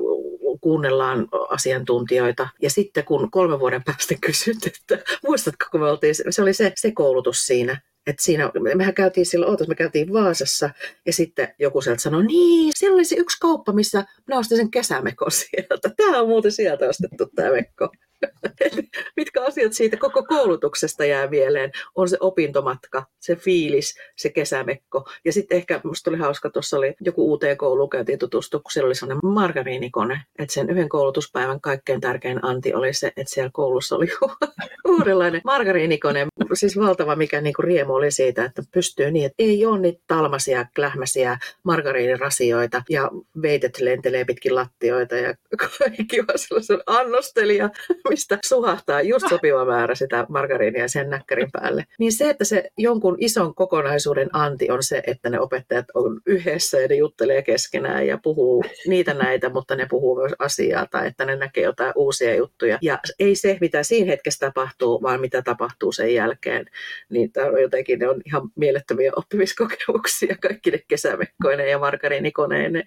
kuunnellaan 0.61 1.29
asiantuntijoita. 1.51 2.49
Ja 2.63 2.71
sitten 2.71 3.05
kun 3.05 3.31
kolme 3.31 3.61
vuoden 3.61 3.85
päästä 3.85 4.15
kysyt, 4.21 4.67
että 4.67 4.99
muistatko, 5.27 5.67
kun 5.71 5.81
me 5.81 5.91
oltiin, 5.91 6.15
se 6.31 6.43
oli 6.43 6.53
se, 6.53 6.73
se 6.77 6.93
koulutus 6.93 7.47
siinä, 7.47 7.81
että 8.09 8.23
siinä, 8.23 8.51
mehän 8.75 8.95
käytiin 8.95 9.27
silloin, 9.27 9.51
ootas, 9.51 9.69
me 9.69 9.75
käytiin 9.75 10.13
Vaasassa 10.13 10.71
ja 11.07 11.13
sitten 11.13 11.55
joku 11.59 11.81
sieltä 11.81 12.03
sanoi, 12.03 12.25
niin, 12.25 12.73
siellä 12.77 12.95
oli 12.95 13.05
se 13.05 13.17
yksi 13.17 13.37
kauppa, 13.41 13.73
missä 13.73 14.05
minä 14.27 14.39
ostin 14.39 14.59
sen 14.59 14.71
kesämekon 14.71 15.31
sieltä. 15.41 15.91
Tämä 15.97 16.21
on 16.21 16.29
muuten 16.29 16.53
sieltä 16.53 16.89
ostettu 16.89 17.27
tämä 17.35 17.53
mekko. 17.53 17.89
mitkä 19.17 19.45
asiat 19.45 19.73
siitä 19.73 19.97
koko 19.97 20.23
koulutuksesta 20.23 21.05
jää 21.05 21.27
mieleen, 21.27 21.73
on 21.95 22.09
se 22.09 22.17
opintomatka, 22.21 23.07
se 23.21 23.37
fiilis, 23.37 23.95
se 24.17 24.29
kesämekko. 24.29 25.05
Ja 25.25 25.33
sitten 25.33 25.57
ehkä 25.57 25.81
musta 25.85 26.11
oli 26.11 26.19
hauska, 26.19 26.51
tuossa 26.51 26.77
oli 26.77 26.95
joku 27.01 27.29
uuteen 27.29 27.57
kouluun 27.57 27.91
käytiin 27.91 28.19
tutustua, 28.19 28.61
kun 28.61 28.71
siellä 28.71 28.87
oli 28.87 28.95
sellainen 28.95 29.31
margariinikone, 29.33 30.23
että 30.39 30.55
sen 30.55 30.71
yhden 30.71 30.89
koulutuspäivän 30.89 31.61
kaikkein 31.61 32.01
tärkein 32.01 32.45
anti 32.45 32.75
oli 32.75 32.93
se, 32.93 33.07
että 33.07 33.35
siellä 33.35 33.51
koulussa 33.53 33.97
oli 33.97 34.07
uudenlainen 34.89 35.41
margariinikone, 35.45 36.27
siis 36.55 36.79
valtava 36.79 37.17
mikä 37.17 37.41
niinku 37.41 37.63
riemu 37.63 37.95
oli 37.99 38.11
siitä, 38.11 38.45
että 38.45 38.63
pystyy 38.73 39.11
niin, 39.11 39.27
että 39.27 39.35
ei 39.39 39.67
ole 39.67 39.79
niitä 39.79 40.03
talmasia, 40.07 40.67
klähmäsiä 40.75 41.39
margariinirasioita 41.63 42.83
ja 42.91 43.11
veitet 43.43 43.81
lentelee 43.81 44.25
pitkin 44.25 44.55
lattioita 44.55 45.17
ja 45.17 45.35
kaikki 45.79 46.27
vaan 46.27 46.39
sellaisen 46.39 46.81
annostelija 46.87 47.71
mistä 48.09 48.39
suhahtaa 48.47 49.03
just 49.03 49.29
sopiva 49.29 49.65
määrä 49.65 49.95
sitä 49.95 50.27
margariinia 50.29 50.89
sen 50.89 51.11
näkkärin 51.11 51.53
päälle. 51.53 51.85
Niin 51.99 52.13
se, 52.13 52.31
että 52.31 52.45
se 52.45 52.71
jonkun 52.79 53.17
ison 53.19 53.55
kokonaisuuden 53.55 54.29
anti 54.33 54.71
on 54.71 54.83
se, 54.83 55.03
että 55.07 55.31
ne 55.31 55.41
opettajat 55.41 55.87
on 55.95 56.21
yhdessä 56.27 56.81
ja 56.81 56.89
ne 56.89 56.95
juttelee 56.95 57.43
keskenään 57.43 58.07
ja 58.07 58.19
puhuu 58.23 58.65
niitä 58.87 59.15
näitä, 59.15 59.49
mutta 59.49 59.77
ne 59.77 59.87
puhuu 59.91 60.17
myös 60.17 60.33
asiaa 60.39 60.87
tai 60.91 61.07
että 61.07 61.25
ne 61.25 61.37
näkee 61.37 61.65
jotain 61.65 61.93
uusia 61.97 62.35
juttuja. 62.35 62.79
Ja 62.83 62.99
ei 63.19 63.35
se, 63.35 63.59
mitä 63.61 63.83
siinä 63.83 64.07
hetkessä 64.07 64.47
tapahtuu, 64.47 65.03
vaan 65.03 65.21
mitä 65.21 65.43
tapahtuu 65.43 65.93
sen 65.93 66.15
jälkeen. 66.15 66.67
Niin 67.09 67.33
tämä 67.33 67.47
on 67.47 67.63
jotenkin, 67.63 67.78
ne 67.99 68.09
on 68.09 68.21
ihan 68.27 68.43
mielettömiä 68.57 69.13
oppimiskokemuksia, 69.17 70.37
kaikki 70.43 70.71
ne 70.71 70.79
kesämekkoinen 70.89 71.71
ja 71.71 71.79
margariinikoneineen. 71.79 72.85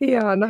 Ihana. 0.00 0.48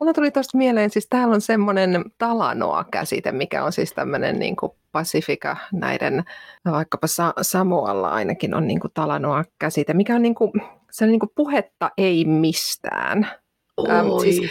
Mulla 0.00 0.12
tuli 0.12 0.30
tuosta 0.30 0.58
mieleen, 0.58 0.90
siis 0.90 1.06
täällä 1.10 1.34
on 1.34 1.40
semmoinen 1.40 2.04
talanoa-käsite, 2.18 3.32
mikä 3.32 3.64
on 3.64 3.72
siis 3.72 3.92
tämmöinen 3.92 4.38
niin 4.38 4.56
kuin 4.56 4.72
Pasifika 4.92 5.56
näiden, 5.72 6.24
vaikkapa 6.70 7.06
Samoalla 7.42 8.08
ainakin 8.08 8.54
on 8.54 8.66
niin 8.66 8.80
kuin 8.80 8.90
talanoa-käsite, 8.94 9.94
mikä 9.94 10.14
on 10.14 10.22
niin 10.22 10.34
kuin, 10.34 10.52
se 10.90 11.04
on 11.04 11.10
niin 11.10 11.20
kuin 11.20 11.30
puhetta 11.34 11.90
ei 11.98 12.24
mistään. 12.24 13.28
Ähm, 13.88 14.06
siis, 14.22 14.50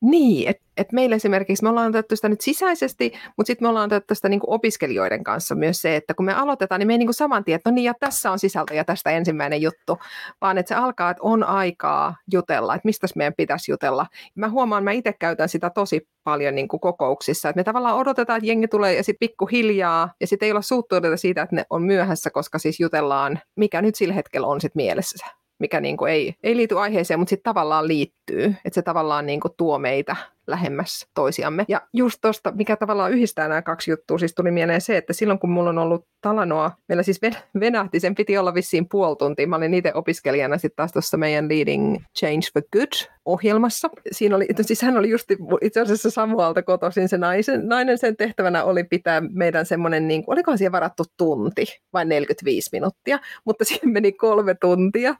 niin, 0.00 0.48
että 0.48 0.62
et 0.80 0.92
meillä 0.92 1.16
esimerkiksi, 1.16 1.62
me 1.62 1.68
ollaan 1.68 1.88
otettu 1.88 2.16
sitä 2.16 2.28
nyt 2.28 2.40
sisäisesti, 2.40 3.12
mutta 3.36 3.46
sitten 3.46 3.64
me 3.64 3.68
ollaan 3.68 3.86
otettu 3.86 4.14
sitä 4.14 4.28
niin 4.28 4.40
opiskelijoiden 4.46 5.24
kanssa 5.24 5.54
myös 5.54 5.82
se, 5.82 5.96
että 5.96 6.14
kun 6.14 6.26
me 6.26 6.32
aloitetaan, 6.32 6.78
niin 6.78 6.86
me 6.86 6.94
ei 6.94 6.98
niin 6.98 7.14
saman 7.14 7.44
tien, 7.44 7.56
että 7.56 7.70
no 7.70 7.74
niin, 7.74 7.84
ja 7.84 7.94
tässä 8.00 8.30
on 8.30 8.38
sisältö 8.38 8.74
ja 8.74 8.84
tästä 8.84 9.10
ensimmäinen 9.10 9.62
juttu, 9.62 9.98
vaan 10.40 10.58
että 10.58 10.68
se 10.68 10.74
alkaa, 10.74 11.10
että 11.10 11.22
on 11.22 11.44
aikaa 11.44 12.16
jutella, 12.32 12.74
että 12.74 12.86
mistä 12.88 13.06
meidän 13.16 13.34
pitäisi 13.36 13.72
jutella. 13.72 14.06
Mä 14.34 14.48
huomaan, 14.48 14.84
mä 14.84 14.92
itse 14.92 15.12
käytän 15.12 15.48
sitä 15.48 15.70
tosi 15.70 16.08
paljon 16.24 16.54
niin 16.54 16.68
kuin 16.68 16.80
kokouksissa, 16.80 17.48
että 17.48 17.60
me 17.60 17.64
tavallaan 17.64 17.96
odotetaan, 17.96 18.36
että 18.36 18.48
jengi 18.48 18.68
tulee 18.68 18.96
ja 18.96 19.04
sitten 19.04 19.28
pikkuhiljaa, 19.28 20.14
ja 20.20 20.26
sitten 20.26 20.46
ei 20.46 20.52
olla 20.52 20.62
suuttuneita 20.62 21.16
siitä, 21.16 21.42
että 21.42 21.56
ne 21.56 21.64
on 21.70 21.82
myöhässä, 21.82 22.30
koska 22.30 22.58
siis 22.58 22.80
jutellaan, 22.80 23.40
mikä 23.56 23.82
nyt 23.82 23.94
sillä 23.94 24.14
hetkellä 24.14 24.46
on 24.46 24.60
sitten 24.60 24.82
mielessä 24.82 25.26
mikä 25.60 25.80
niin 25.80 25.96
kuin 25.96 26.12
ei, 26.12 26.34
ei 26.42 26.56
liity 26.56 26.78
aiheeseen, 26.78 27.20
mutta 27.20 27.30
sitten 27.30 27.50
tavallaan 27.50 27.88
liittyy. 27.88 28.44
Että 28.44 28.74
se 28.74 28.82
tavallaan 28.82 29.26
niin 29.26 29.40
kuin 29.40 29.52
tuo 29.56 29.78
meitä 29.78 30.16
lähemmäs 30.50 31.06
toisiamme. 31.14 31.64
Ja 31.68 31.80
just 31.92 32.18
tuosta, 32.20 32.52
mikä 32.52 32.76
tavallaan 32.76 33.12
yhdistää 33.12 33.48
nämä 33.48 33.62
kaksi 33.62 33.90
juttua, 33.90 34.18
siis 34.18 34.34
tuli 34.34 34.50
mieleen 34.50 34.80
se, 34.80 34.96
että 34.96 35.12
silloin 35.12 35.38
kun 35.38 35.50
mulla 35.50 35.70
on 35.70 35.78
ollut 35.78 36.06
Talanoa, 36.20 36.70
meillä 36.88 37.02
siis 37.02 37.20
venähti, 37.60 38.00
sen 38.00 38.14
piti 38.14 38.38
olla 38.38 38.54
vissiin 38.54 38.88
puoli 38.88 39.16
tuntia. 39.16 39.46
Mä 39.46 39.56
olin 39.56 39.74
itse 39.74 39.92
opiskelijana 39.94 40.58
sitten 40.58 40.76
taas 40.76 40.92
tuossa 40.92 41.16
meidän 41.16 41.48
Leading 41.48 41.96
Change 42.18 42.46
for 42.52 42.62
Good 42.72 43.10
ohjelmassa. 43.24 43.90
Siinä 44.12 44.36
oli, 44.36 44.46
siis 44.60 44.82
hän 44.82 44.98
oli 44.98 45.10
just 45.10 45.30
itse 45.60 45.80
asiassa 45.80 46.10
Samualta 46.10 46.62
kotoisin 46.62 47.08
se 47.08 47.18
naisen, 47.18 47.68
nainen 47.68 47.98
sen 47.98 48.16
tehtävänä 48.16 48.64
oli 48.64 48.84
pitää 48.84 49.22
meidän 49.32 49.66
semmoinen, 49.66 50.08
niin 50.08 50.24
kuin, 50.24 50.32
olikohan 50.32 50.58
siihen 50.58 50.72
varattu 50.72 51.04
tunti 51.16 51.64
vai 51.92 52.04
45 52.04 52.70
minuuttia, 52.72 53.18
mutta 53.44 53.64
siihen 53.64 53.90
meni 53.90 54.12
kolme 54.12 54.54
tuntia. 54.54 55.14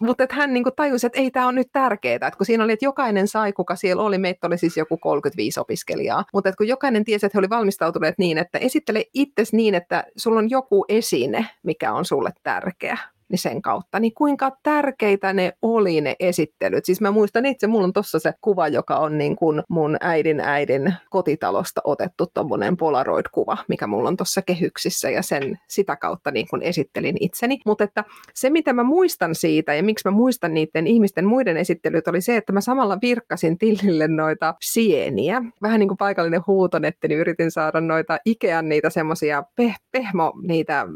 Mutta 0.00 0.26
hän 0.30 0.52
niin 0.52 0.64
kuin 0.64 0.74
tajusi, 0.76 1.06
että 1.06 1.20
ei 1.20 1.30
tämä 1.30 1.46
on 1.46 1.54
nyt 1.54 1.68
tärkeää, 1.72 2.14
että 2.14 2.30
kun 2.36 2.46
siinä 2.46 2.64
oli, 2.64 2.72
että 2.72 2.84
jokainen 2.84 3.28
sai, 3.28 3.52
kuka 3.52 3.76
siellä 3.76 4.02
oli, 4.02 4.18
meitä 4.18 4.46
oli 4.46 4.58
siis 4.60 4.76
joku 4.76 4.96
35 4.96 5.60
opiskelijaa, 5.60 6.24
mutta 6.32 6.52
kun 6.52 6.68
jokainen 6.68 7.04
tiesi, 7.04 7.26
että 7.26 7.36
he 7.36 7.40
olivat 7.40 7.56
valmistautuneet 7.56 8.14
niin, 8.18 8.38
että 8.38 8.58
esittele 8.58 9.04
itsesi 9.14 9.56
niin, 9.56 9.74
että 9.74 10.04
sulla 10.16 10.38
on 10.38 10.50
joku 10.50 10.84
esine, 10.88 11.46
mikä 11.62 11.92
on 11.92 12.04
sulle 12.04 12.30
tärkeä 12.42 12.98
niin 13.30 13.38
sen 13.38 13.62
kautta, 13.62 14.00
niin 14.00 14.14
kuinka 14.14 14.50
tärkeitä 14.62 15.32
ne 15.32 15.52
oli 15.62 16.00
ne 16.00 16.16
esittelyt. 16.20 16.84
Siis 16.84 17.00
mä 17.00 17.10
muistan 17.10 17.46
itse, 17.46 17.66
mulla 17.66 17.84
on 17.84 17.92
tuossa 17.92 18.18
se 18.18 18.32
kuva, 18.40 18.68
joka 18.68 18.96
on 18.96 19.18
niin 19.18 19.36
kuin 19.36 19.62
mun 19.68 19.96
äidin 20.00 20.40
äidin 20.40 20.94
kotitalosta 21.10 21.80
otettu 21.84 22.26
tuommoinen 22.34 22.76
Polaroid-kuva, 22.76 23.56
mikä 23.68 23.86
mulla 23.86 24.08
on 24.08 24.16
tuossa 24.16 24.42
kehyksissä 24.42 25.10
ja 25.10 25.22
sen 25.22 25.58
sitä 25.68 25.96
kautta 25.96 26.30
niin 26.30 26.48
kuin 26.50 26.62
esittelin 26.62 27.16
itseni. 27.20 27.58
Mutta 27.66 27.84
että 27.84 28.04
se, 28.34 28.50
mitä 28.50 28.72
mä 28.72 28.82
muistan 28.82 29.34
siitä 29.34 29.74
ja 29.74 29.82
miksi 29.82 30.08
mä 30.08 30.10
muistan 30.12 30.54
niiden 30.54 30.86
ihmisten 30.86 31.26
muiden 31.26 31.56
esittelyt, 31.56 32.08
oli 32.08 32.20
se, 32.20 32.36
että 32.36 32.52
mä 32.52 32.60
samalla 32.60 32.98
virkkasin 33.02 33.58
tillille 33.58 34.08
noita 34.08 34.54
sieniä. 34.60 35.42
Vähän 35.62 35.80
niin 35.80 35.88
kuin 35.88 35.98
paikallinen 35.98 36.42
huutonetti, 36.46 37.08
niin 37.08 37.20
yritin 37.20 37.50
saada 37.50 37.80
noita 37.80 38.18
Ikean 38.24 38.68
niitä 38.68 38.90
semmoisia 38.90 39.44
peh- 39.60 39.84
pehmo, 39.92 40.32
niitä 40.42 40.86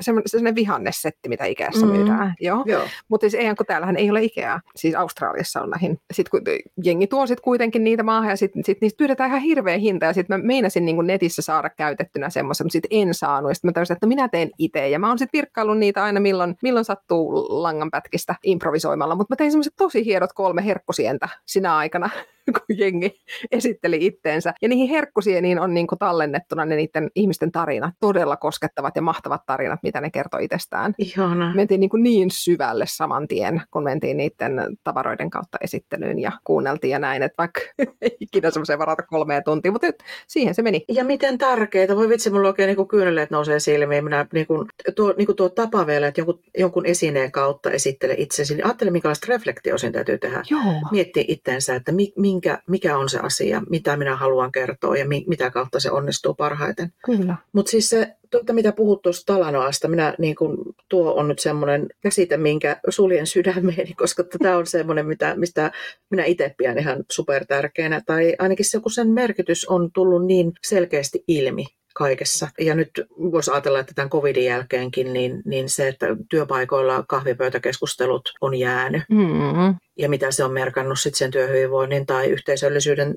semmoinen 0.00 0.54
vihannessetti, 0.54 1.28
mitä 1.28 1.44
Ikeassa 1.44 1.86
mm. 1.86 1.92
myydään. 1.92 2.34
Joo. 2.40 2.62
Joo. 2.66 2.82
Mutta 3.08 3.24
siis 3.24 3.34
eihän, 3.34 3.56
kun 3.56 3.66
täällähän 3.66 3.96
ei 3.96 4.10
ole 4.10 4.22
Ikea, 4.22 4.60
siis 4.76 4.94
Australiassa 4.94 5.60
on 5.60 5.70
lähin. 5.70 5.98
Sitten 6.12 6.30
kun 6.30 6.40
jengi 6.84 7.06
tuo 7.06 7.26
sit 7.26 7.40
kuitenkin 7.40 7.84
niitä 7.84 8.02
maahan 8.02 8.30
ja 8.30 8.36
sitten 8.36 8.64
sit 8.64 8.80
niistä 8.80 8.98
pyydetään 8.98 9.30
ihan 9.30 9.40
hirveä 9.40 9.78
hinta 9.78 10.06
ja 10.06 10.12
sitten 10.12 10.40
mä 10.40 10.46
meinasin 10.46 10.84
niin 10.84 11.06
netissä 11.06 11.42
saada 11.42 11.70
käytettynä 11.70 12.30
semmoisen, 12.30 12.64
mutta 12.64 12.72
sitten 12.72 12.88
en 12.90 13.14
saanut. 13.14 13.50
Ja 13.50 13.54
sitten 13.54 13.68
mä 13.68 13.72
täysin, 13.72 13.94
että 13.94 14.06
minä 14.06 14.28
teen 14.28 14.50
itse 14.58 14.88
ja 14.88 14.98
mä 14.98 15.08
oon 15.08 15.18
sitten 15.18 15.38
virkkaillut 15.38 15.78
niitä 15.78 16.04
aina 16.04 16.20
milloin, 16.20 16.56
milloin 16.62 16.84
sattuu 16.84 17.46
langanpätkistä 17.62 18.34
improvisoimalla, 18.44 19.14
mutta 19.14 19.32
mä 19.32 19.36
tein 19.36 19.50
semmoiset 19.50 19.74
tosi 19.76 20.04
hiedot 20.04 20.32
kolme 20.32 20.64
herkkusientä 20.64 21.28
sinä 21.46 21.76
aikana 21.76 22.10
kun 22.58 22.78
jengi 22.78 23.20
esitteli 23.52 24.06
itteensä. 24.06 24.54
Ja 24.62 24.68
niihin 24.68 24.88
herkkusieniin 24.88 25.60
on 25.60 25.74
niin 25.74 25.86
kuin 25.86 25.98
tallennettuna 25.98 26.64
ne 26.64 26.76
niiden 26.76 27.10
ihmisten 27.14 27.52
tarinat, 27.52 27.94
todella 28.00 28.36
koskettavat 28.36 28.96
ja 28.96 29.02
mahtavat 29.02 29.46
tarinat, 29.46 29.80
mitä 29.82 30.00
ne 30.00 30.10
kertoo 30.10 30.40
itsestään. 30.40 30.94
Ihana. 30.98 31.54
Mentiin 31.54 31.80
niin, 31.80 31.90
kuin 31.90 32.02
niin 32.02 32.30
syvälle 32.30 32.84
saman 32.88 33.28
tien, 33.28 33.62
kun 33.70 33.84
mentiin 33.84 34.16
niiden 34.16 34.76
tavaroiden 34.84 35.30
kautta 35.30 35.58
esittelyyn 35.60 36.18
ja 36.18 36.32
kuunneltiin 36.44 36.90
ja 36.90 36.98
näin, 36.98 37.22
että 37.22 37.38
vaikka 37.38 37.60
ei 38.02 38.16
ikinä 38.20 38.50
semmoiseen 38.50 38.78
varata 38.78 39.02
kolmea 39.02 39.42
tuntia, 39.42 39.72
mutta 39.72 39.86
siihen 40.26 40.54
se 40.54 40.62
meni. 40.62 40.84
Ja 40.88 41.04
miten 41.04 41.38
tärkeää, 41.38 41.96
voi 41.96 42.08
vitsi, 42.08 42.30
mulla 42.30 42.48
oikein 42.48 42.76
niin 42.76 42.88
kyyneleet 42.88 43.30
nousee 43.30 43.60
silmiin. 43.60 44.04
Minä 44.04 44.26
niin 44.32 44.46
kuin, 44.46 44.68
tuo, 44.96 45.14
niin 45.18 45.26
kuin 45.26 45.36
tuo 45.36 45.48
tapa 45.48 45.86
vielä, 45.86 46.06
että 46.06 46.20
jonkun, 46.20 46.40
jonkun 46.58 46.86
esineen 46.86 47.32
kautta 47.32 47.70
esittele 47.70 48.14
itsesi, 48.18 48.54
niin 48.54 48.66
ajattele, 48.66 48.90
minkälaista 48.90 49.26
reflektio 49.28 49.78
sen 49.78 49.92
täytyy 49.92 50.18
tehdä. 50.18 50.42
Joo. 50.50 50.60
Miettiä 50.90 51.24
itteensä, 51.28 51.74
että 51.74 51.92
mi, 51.92 52.12
minkä, 52.30 52.62
mikä 52.68 52.98
on 52.98 53.08
se 53.08 53.18
asia, 53.18 53.62
mitä 53.70 53.96
minä 53.96 54.16
haluan 54.16 54.52
kertoa 54.52 54.96
ja 54.96 55.08
mi, 55.08 55.24
mitä 55.26 55.50
kautta 55.50 55.80
se 55.80 55.90
onnistuu 55.90 56.34
parhaiten. 56.34 56.92
Kyllä. 57.04 57.36
Mutta 57.52 57.70
siis 57.70 57.88
se, 57.88 58.16
tuota, 58.30 58.52
mitä 58.52 58.72
puhut 58.72 59.02
tuosta 59.02 59.32
Talanoasta, 59.32 59.88
minä, 59.88 60.14
niin 60.18 60.36
kun, 60.36 60.74
tuo 60.88 61.14
on 61.14 61.28
nyt 61.28 61.38
semmoinen 61.38 61.86
käsite, 62.00 62.36
minkä 62.36 62.76
suljen 62.88 63.26
sydämeeni, 63.26 63.94
koska 63.94 64.24
tämä 64.24 64.56
on 64.56 64.66
semmoinen, 64.66 65.06
mitä, 65.06 65.34
mistä 65.36 65.72
minä 66.10 66.24
itse 66.24 66.54
pidän 66.58 66.78
ihan 66.78 67.04
super 67.10 67.46
tärkeänä. 67.46 68.00
Tai 68.06 68.34
ainakin 68.38 68.64
se, 68.64 68.80
kun 68.80 68.92
sen 68.92 69.08
merkitys 69.08 69.68
on 69.68 69.90
tullut 69.94 70.26
niin 70.26 70.52
selkeästi 70.66 71.24
ilmi 71.28 71.64
kaikessa. 71.94 72.48
Ja 72.60 72.74
nyt 72.74 72.90
voisi 73.18 73.50
ajatella, 73.50 73.80
että 73.80 73.92
tämän 73.94 74.10
covidin 74.10 74.44
jälkeenkin, 74.44 75.12
niin, 75.12 75.42
niin 75.44 75.68
se, 75.68 75.88
että 75.88 76.06
työpaikoilla 76.30 77.04
kahvipöytäkeskustelut 77.08 78.32
on 78.40 78.54
jäänyt. 78.54 79.02
Mm-hmm. 79.10 79.74
Ja 79.98 80.08
mitä 80.08 80.30
se 80.30 80.44
on 80.44 80.52
merkannut 80.52 81.00
sitten 81.00 81.18
sen 81.18 81.30
työhyvinvoinnin 81.30 82.06
tai 82.06 82.26
yhteisöllisyyden 82.26 83.14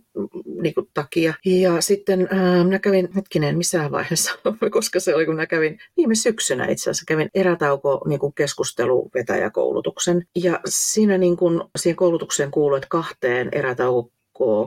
niin 0.61 0.73
kuin, 0.73 0.89
takia. 0.93 1.33
Ja 1.45 1.81
sitten 1.81 2.27
ää, 2.31 2.63
minä 2.63 2.79
kävin, 2.79 3.09
hetkinen, 3.15 3.57
missä 3.57 3.91
vaiheessa, 3.91 4.31
koska 4.71 4.99
se 4.99 5.15
oli, 5.15 5.25
kun 5.25 5.35
minä 5.35 5.45
kävin 5.45 5.79
viime 5.97 6.15
syksynä 6.15 6.65
itse 6.65 6.83
asiassa, 6.83 7.05
kävin 7.07 7.29
erätauko 7.33 8.01
niin 8.07 8.19
kuin 8.19 8.33
keskusteluvetäjäkoulutuksen. 8.33 10.27
Ja 10.35 10.59
siinä, 10.65 11.17
niin 11.17 11.37
kuin, 11.37 11.61
siihen 11.77 11.95
koulutukseen 11.95 12.51
kuului, 12.51 12.77
että 12.77 12.89
kahteen 12.89 13.49
erätauko 13.51 14.11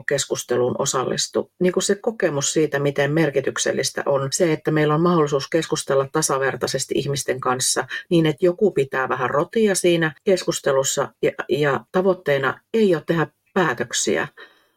keskusteluun 0.07 0.75
osallistu. 0.79 1.51
Niin 1.59 1.73
kuin 1.73 1.83
se 1.83 1.95
kokemus 1.95 2.53
siitä, 2.53 2.79
miten 2.79 3.11
merkityksellistä 3.11 4.03
on 4.05 4.27
se, 4.31 4.53
että 4.53 4.71
meillä 4.71 4.95
on 4.95 5.01
mahdollisuus 5.01 5.49
keskustella 5.49 6.07
tasavertaisesti 6.11 6.95
ihmisten 6.97 7.39
kanssa 7.39 7.87
niin, 8.09 8.25
että 8.25 8.45
joku 8.45 8.71
pitää 8.71 9.09
vähän 9.09 9.29
rotia 9.29 9.75
siinä 9.75 10.13
keskustelussa 10.23 11.13
ja, 11.21 11.31
ja 11.49 11.85
tavoitteena 11.91 12.59
ei 12.73 12.95
ole 12.95 13.03
tehdä 13.05 13.27
päätöksiä, 13.53 14.27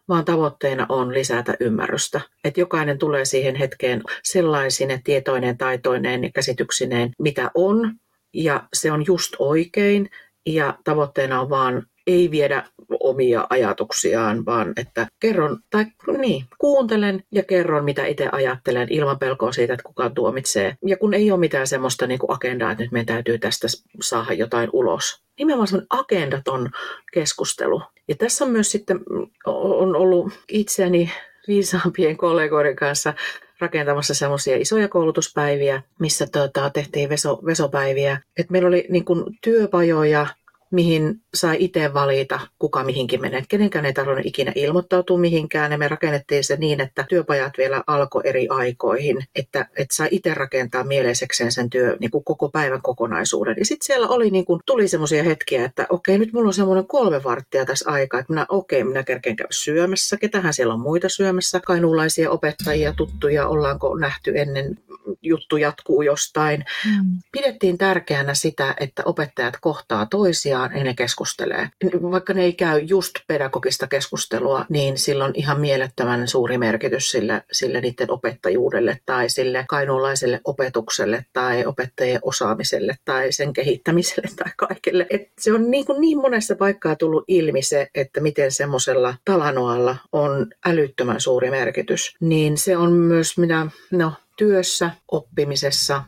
vaan 0.09 0.25
tavoitteena 0.25 0.87
on 0.89 1.15
lisätä 1.15 1.55
ymmärrystä. 1.61 2.21
Että 2.45 2.61
jokainen 2.61 2.99
tulee 2.99 3.25
siihen 3.25 3.57
hetkeen 3.57 4.03
sellaisine 4.23 5.01
tietoineen, 5.05 5.59
taitoineen 5.59 6.25
ja 6.25 6.31
käsityksineen, 6.35 7.13
mitä 7.19 7.51
on, 7.55 7.95
ja 8.35 8.69
se 8.75 8.93
on 8.93 9.07
just 9.07 9.35
oikein, 9.39 10.11
ja 10.47 10.79
tavoitteena 10.85 11.41
on 11.41 11.51
vaan 11.51 11.87
ei 12.07 12.31
viedä 12.31 12.65
omia 13.01 13.47
ajatuksiaan, 13.51 14.45
vaan 14.45 14.73
että 14.77 15.07
kerron, 15.21 15.59
tai 15.71 15.87
niin, 16.19 16.45
kuuntelen 16.59 17.25
ja 17.33 17.43
kerron, 17.43 17.85
mitä 17.85 18.07
itse 18.07 18.29
ajattelen 18.33 18.89
ilman 18.91 19.19
pelkoa 19.19 19.53
siitä, 19.53 19.73
että 19.73 19.85
kukaan 19.85 20.15
tuomitsee. 20.15 20.75
Ja 20.87 20.97
kun 20.97 21.15
ei 21.15 21.31
ole 21.31 21.41
mitään 21.41 21.67
semmoista 21.67 22.07
niin 22.07 22.19
kuin 22.19 22.33
agendaa, 22.33 22.71
että 22.71 22.85
nyt 22.85 22.93
meidän 22.93 23.07
täytyy 23.07 23.39
tästä 23.39 23.69
saada 24.03 24.33
jotain 24.33 24.71
ulos. 24.73 25.23
Nimenomaan 25.39 25.69
semmoinen 25.69 25.87
agendaton 25.91 26.71
keskustelu. 27.13 27.83
Ja 28.09 28.15
tässä 28.15 28.45
on 28.45 28.51
myös 28.51 28.71
sitten, 28.71 29.01
on 29.47 29.97
ollut 29.97 30.33
itseäni 30.49 31.11
viisaampien 31.49 32.17
kollegoiden 32.17 32.77
kanssa 32.77 33.15
rakentamassa 33.61 34.15
semmoisia 34.15 34.57
isoja 34.57 34.89
koulutuspäiviä, 34.89 35.83
missä 35.99 36.27
tota, 36.33 36.71
tehtiin 36.71 37.09
veso, 37.09 37.41
vesopäiviä. 37.47 38.21
Et 38.37 38.51
meillä 38.51 38.69
oli 38.69 38.87
niin 38.89 39.05
kuin, 39.05 39.25
työpajoja 39.43 40.27
mihin 40.71 41.21
sai 41.35 41.57
itse 41.61 41.95
valita, 41.95 42.41
kuka 42.59 42.85
mihinkin 42.85 43.21
menee. 43.21 43.43
Kenenkään 43.49 43.87
ei 43.87 43.93
tarvinnut 43.93 44.27
ikinä 44.27 44.53
ilmoittautua 44.55 45.19
mihinkään. 45.19 45.73
Ja 45.73 45.79
me 45.79 45.89
rakennettiin 45.89 46.45
se 46.45 46.57
niin, 46.57 46.81
että 46.81 47.05
työpajat 47.09 47.53
vielä 47.59 47.85
alkoi 47.87 48.23
eri 48.25 48.49
aikoihin, 48.49 49.17
että, 49.35 49.67
että 49.77 49.95
sai 49.95 50.09
itse 50.11 50.35
rakentaa 50.35 50.85
mieleisekseen 50.85 51.53
sen 51.53 51.71
työ 51.71 51.97
niin 52.01 52.11
kuin 52.11 52.25
koko 52.25 52.49
päivän 52.49 52.83
kokonaisuuden. 52.83 53.55
Ja 53.59 53.65
sitten 53.65 53.87
siellä 53.87 54.09
oli, 54.09 54.31
niin 54.31 54.45
kuin, 54.45 54.61
tuli 54.67 54.89
semmoisia 54.89 55.23
hetkiä, 55.23 55.65
että 55.65 55.87
okei, 55.89 56.19
nyt 56.19 56.33
mulla 56.33 56.49
on 56.49 56.55
semmoinen 56.55 56.87
kolme 56.87 57.25
varttia 57.25 57.67
tässä 57.67 57.91
aikaa, 57.91 58.21
että 58.21 58.33
minä, 58.33 58.47
okei, 58.49 58.85
minä 58.85 59.03
kerkeen 59.03 59.37
käydä 59.37 59.49
syömässä. 59.51 60.17
Ketähän 60.17 60.55
siellä 60.55 60.75
on 60.75 60.81
muita 60.81 61.09
syömässä? 61.09 61.61
Kainuulaisia 61.61 62.31
opettajia, 62.31 62.93
tuttuja, 62.93 63.49
ollaanko 63.49 63.99
nähty 63.99 64.33
ennen 64.37 64.79
juttu 65.23 65.57
jatkuu 65.57 66.03
jostain. 66.03 66.65
Mm. 66.87 67.19
Pidettiin 67.33 67.79
tärkeänä 67.79 68.35
sitä, 68.35 68.75
että 68.81 69.03
opettajat 69.05 69.55
kohtaa 69.61 70.07
toisiaan 70.07 70.77
ja 70.77 70.85
ne 70.85 70.95
keskustelee. 71.21 71.69
Vaikka 72.11 72.35
ne 72.35 72.43
ei 72.43 72.53
käy 72.53 72.79
just 72.79 73.15
pedagogista 73.27 73.87
keskustelua, 73.87 74.67
niin 74.69 74.99
sillä 74.99 75.25
on 75.25 75.33
ihan 75.35 75.61
mielettömän 75.61 76.29
suuri 76.29 76.59
merkitys 76.59 77.11
sille, 77.11 77.43
sille 77.53 77.81
niiden 77.81 78.11
opettajuudelle 78.11 78.99
tai 79.07 79.29
sille 79.29 79.65
kainuulaiselle 79.69 80.41
opetukselle 80.45 81.25
tai 81.33 81.67
opettajien 81.67 82.21
osaamiselle 82.23 82.97
tai 83.05 83.33
sen 83.33 83.53
kehittämiselle 83.53 84.29
tai 84.45 84.53
kaikille. 84.57 85.07
Et 85.11 85.29
se 85.39 85.53
on 85.53 85.71
niin, 85.71 85.87
kuin 85.87 86.01
niin 86.01 86.19
monessa 86.19 86.57
paikkaa 86.57 86.97
tullut 86.97 87.25
ilmi 87.29 87.63
se, 87.63 87.89
että 87.95 88.21
miten 88.21 88.53
semmoisella 88.53 89.15
talanoalla 89.25 89.97
on 90.13 90.47
älyttömän 90.67 91.21
suuri 91.21 91.51
merkitys. 91.51 92.17
Niin 92.21 92.59
se 92.59 92.77
on 92.77 92.93
myös 92.93 93.39
minä, 93.39 93.71
no 93.91 94.13
työssä, 94.37 94.91
oppimisessa, 95.13 96.03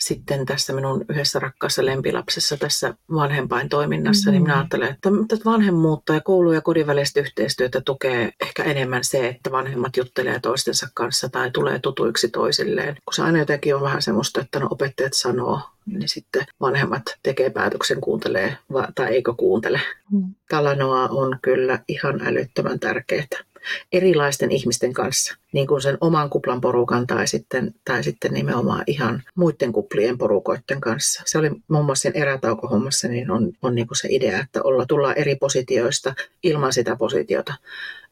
sitten 0.00 0.46
tässä 0.46 0.72
minun 0.72 1.04
yhdessä 1.08 1.38
rakkaassa 1.38 1.86
lempilapsessa 1.86 2.56
tässä 2.56 2.94
vanhempain 3.14 3.68
toiminnassa, 3.68 4.30
mm-hmm. 4.30 4.34
niin 4.34 4.42
minä 4.42 4.54
mm-hmm. 4.54 4.60
ajattelen, 4.60 4.88
että 4.88 5.10
vanhemmuutta 5.44 6.14
ja 6.14 6.20
koulu- 6.20 6.52
ja 6.52 6.60
kodin 6.60 6.86
välistä 6.86 7.20
yhteistyötä 7.20 7.80
tukee 7.80 8.32
ehkä 8.40 8.64
enemmän 8.64 9.04
se, 9.04 9.28
että 9.28 9.52
vanhemmat 9.52 9.96
juttelee 9.96 10.40
toistensa 10.40 10.88
kanssa 10.94 11.28
tai 11.28 11.50
tulee 11.50 11.78
tutuiksi 11.78 12.28
toisilleen. 12.28 12.96
Kun 13.04 13.14
se 13.14 13.22
aina 13.22 13.38
jotenkin 13.38 13.74
on 13.74 13.82
vähän 13.82 14.02
semmoista, 14.02 14.40
että 14.40 14.60
no 14.60 14.68
opettajat 14.70 15.14
sanoo, 15.14 15.60
niin 15.86 16.08
sitten 16.08 16.46
vanhemmat 16.60 17.02
tekee 17.22 17.50
päätöksen, 17.50 18.00
kuuntelee 18.00 18.56
tai 18.94 19.14
eikö 19.14 19.34
kuuntele. 19.34 19.80
Mm. 20.12 20.34
Talanoa 20.48 21.08
on 21.08 21.38
kyllä 21.42 21.78
ihan 21.88 22.20
älyttömän 22.26 22.80
tärkeää 22.80 23.49
erilaisten 23.92 24.52
ihmisten 24.52 24.92
kanssa, 24.92 25.36
niin 25.52 25.66
kuin 25.66 25.82
sen 25.82 25.98
oman 26.00 26.30
kuplan 26.30 26.60
porukan 26.60 27.06
tai 27.06 27.26
sitten, 27.26 27.74
tai 27.84 28.04
sitten 28.04 28.34
nimenomaan 28.34 28.84
ihan 28.86 29.22
muiden 29.34 29.72
kuplien 29.72 30.18
porukoiden 30.18 30.80
kanssa. 30.80 31.22
Se 31.26 31.38
oli 31.38 31.50
muun 31.68 31.84
muassa 31.84 32.02
sen 32.02 32.16
erätaukohommassa, 32.16 33.08
niin 33.08 33.30
on, 33.30 33.52
on 33.62 33.74
niin 33.74 33.86
kuin 33.86 33.96
se 33.96 34.08
idea, 34.10 34.40
että 34.40 34.62
olla, 34.62 34.86
tullaan 34.86 35.18
eri 35.18 35.36
positioista 35.36 36.14
ilman 36.42 36.72
sitä 36.72 36.96
positiota. 36.96 37.54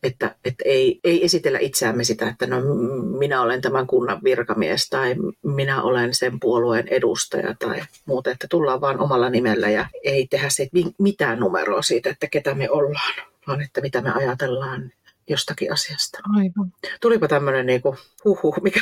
Että, 0.02 0.34
että 0.44 0.62
ei, 0.66 1.00
ei 1.04 1.24
esitellä 1.24 1.58
itseämme 1.58 2.04
sitä, 2.04 2.28
että 2.28 2.46
no 2.46 2.56
minä 3.18 3.42
olen 3.42 3.60
tämän 3.60 3.86
kunnan 3.86 4.20
virkamies 4.24 4.88
tai 4.88 5.14
minä 5.42 5.82
olen 5.82 6.14
sen 6.14 6.40
puolueen 6.40 6.88
edustaja 6.88 7.54
tai 7.58 7.82
muuta, 8.06 8.30
että 8.30 8.46
tullaan 8.50 8.80
vaan 8.80 9.00
omalla 9.00 9.30
nimellä 9.30 9.70
ja 9.70 9.86
ei 10.04 10.26
tehdä 10.26 10.48
se 10.48 10.68
mitään 10.98 11.40
numeroa 11.40 11.82
siitä, 11.82 12.10
että 12.10 12.26
ketä 12.26 12.54
me 12.54 12.70
ollaan, 12.70 13.26
vaan 13.46 13.60
että 13.60 13.80
mitä 13.80 14.00
me 14.00 14.12
ajatellaan 14.12 14.92
jostakin 15.28 15.72
asiasta. 15.72 16.18
Aivan. 16.36 16.72
Tulipa 17.00 17.28
tämmöinen 17.28 17.66
niinku, 17.66 17.96
huhu, 18.24 18.54
mikä 18.62 18.80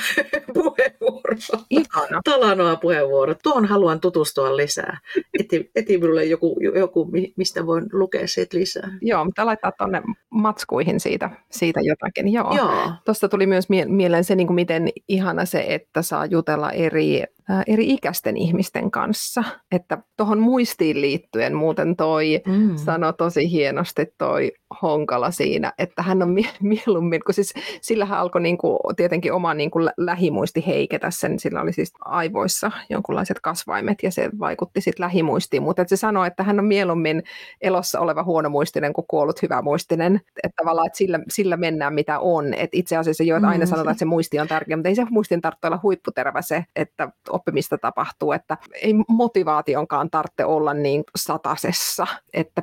puheenvuoro. 0.54 1.36
Ihana. 1.70 2.20
Talanoa 2.24 2.76
puheenvuoro. 2.76 3.34
Tuohon 3.42 3.64
haluan 3.64 4.00
tutustua 4.00 4.56
lisää. 4.56 4.98
Eti, 5.38 5.70
eti 5.76 5.98
minulle 5.98 6.24
joku, 6.24 6.56
joku, 6.74 7.10
mistä 7.36 7.66
voin 7.66 7.86
lukea 7.92 8.28
siitä 8.28 8.58
lisää. 8.58 8.98
Joo, 9.02 9.24
mutta 9.24 9.46
laittaa 9.46 9.72
tuonne 9.78 10.02
matskuihin 10.30 11.00
siitä, 11.00 11.30
siitä 11.50 11.80
jotakin. 11.80 12.32
Joo. 12.32 12.56
Joo. 12.56 12.92
Tuosta 13.04 13.28
tuli 13.28 13.46
myös 13.46 13.66
mieleen 13.86 14.24
se, 14.24 14.34
niin 14.34 14.46
kuin 14.46 14.54
miten 14.54 14.88
ihana 15.08 15.44
se, 15.44 15.64
että 15.68 16.02
saa 16.02 16.26
jutella 16.26 16.70
eri 16.70 17.22
eri 17.66 17.90
ikäisten 17.90 18.36
ihmisten 18.36 18.90
kanssa. 18.90 19.44
Että 19.72 19.98
tuohon 20.16 20.40
muistiin 20.40 21.00
liittyen 21.00 21.54
muuten 21.54 21.96
toi 21.96 22.42
mm. 22.46 22.76
sanoi 22.76 23.12
tosi 23.18 23.50
hienosti 23.50 24.06
toi 24.18 24.52
Honkala 24.82 25.30
siinä, 25.30 25.72
että 25.78 26.02
hän 26.02 26.22
on 26.22 26.36
mieluummin, 26.60 27.20
kun 27.24 27.34
siis 27.34 27.54
sillähän 27.80 28.18
alkoi 28.18 28.40
niinku, 28.40 28.78
tietenkin 28.96 29.32
oma 29.32 29.54
niinku 29.54 29.78
lähimuisti 29.96 30.66
heiketä 30.66 31.10
sen, 31.10 31.38
sillä 31.38 31.60
oli 31.60 31.72
siis 31.72 31.92
aivoissa 32.00 32.70
jonkunlaiset 32.90 33.40
kasvaimet 33.40 33.98
ja 34.02 34.10
se 34.10 34.30
vaikutti 34.38 34.80
sitten 34.80 35.04
lähimuistiin, 35.04 35.62
mutta 35.62 35.84
se 35.86 35.96
sanoi, 35.96 36.26
että 36.26 36.42
hän 36.42 36.58
on 36.58 36.64
mieluummin 36.64 37.22
elossa 37.60 38.00
oleva 38.00 38.22
huonomuistinen 38.22 38.92
kuin 38.92 39.04
kuollut 39.08 39.42
hyvämuistinen, 39.42 40.20
että 40.42 40.56
tavallaan 40.56 40.86
että 40.86 40.98
sillä, 40.98 41.20
sillä 41.28 41.56
mennään 41.56 41.94
mitä 41.94 42.18
on, 42.20 42.54
että 42.54 42.78
itse 42.78 42.96
asiassa 42.96 43.24
jo, 43.24 43.36
että 43.36 43.48
aina 43.48 43.64
mm. 43.64 43.68
sanotaan, 43.68 43.92
että 43.92 43.98
se 43.98 44.04
muisti 44.04 44.38
on 44.38 44.48
tärkeä, 44.48 44.76
mutta 44.76 44.88
ei 44.88 44.94
se 44.94 45.06
muistin 45.10 45.40
tarvitse 45.40 45.66
olla 45.66 45.80
huipputervä 45.82 46.42
se, 46.42 46.64
että 46.76 47.08
oppimista 47.36 47.78
tapahtuu, 47.78 48.32
että 48.32 48.56
ei 48.82 48.94
motivaationkaan 49.08 50.10
tarvitse 50.10 50.44
olla 50.44 50.74
niin 50.74 51.04
satasessa, 51.16 52.06
että 52.32 52.62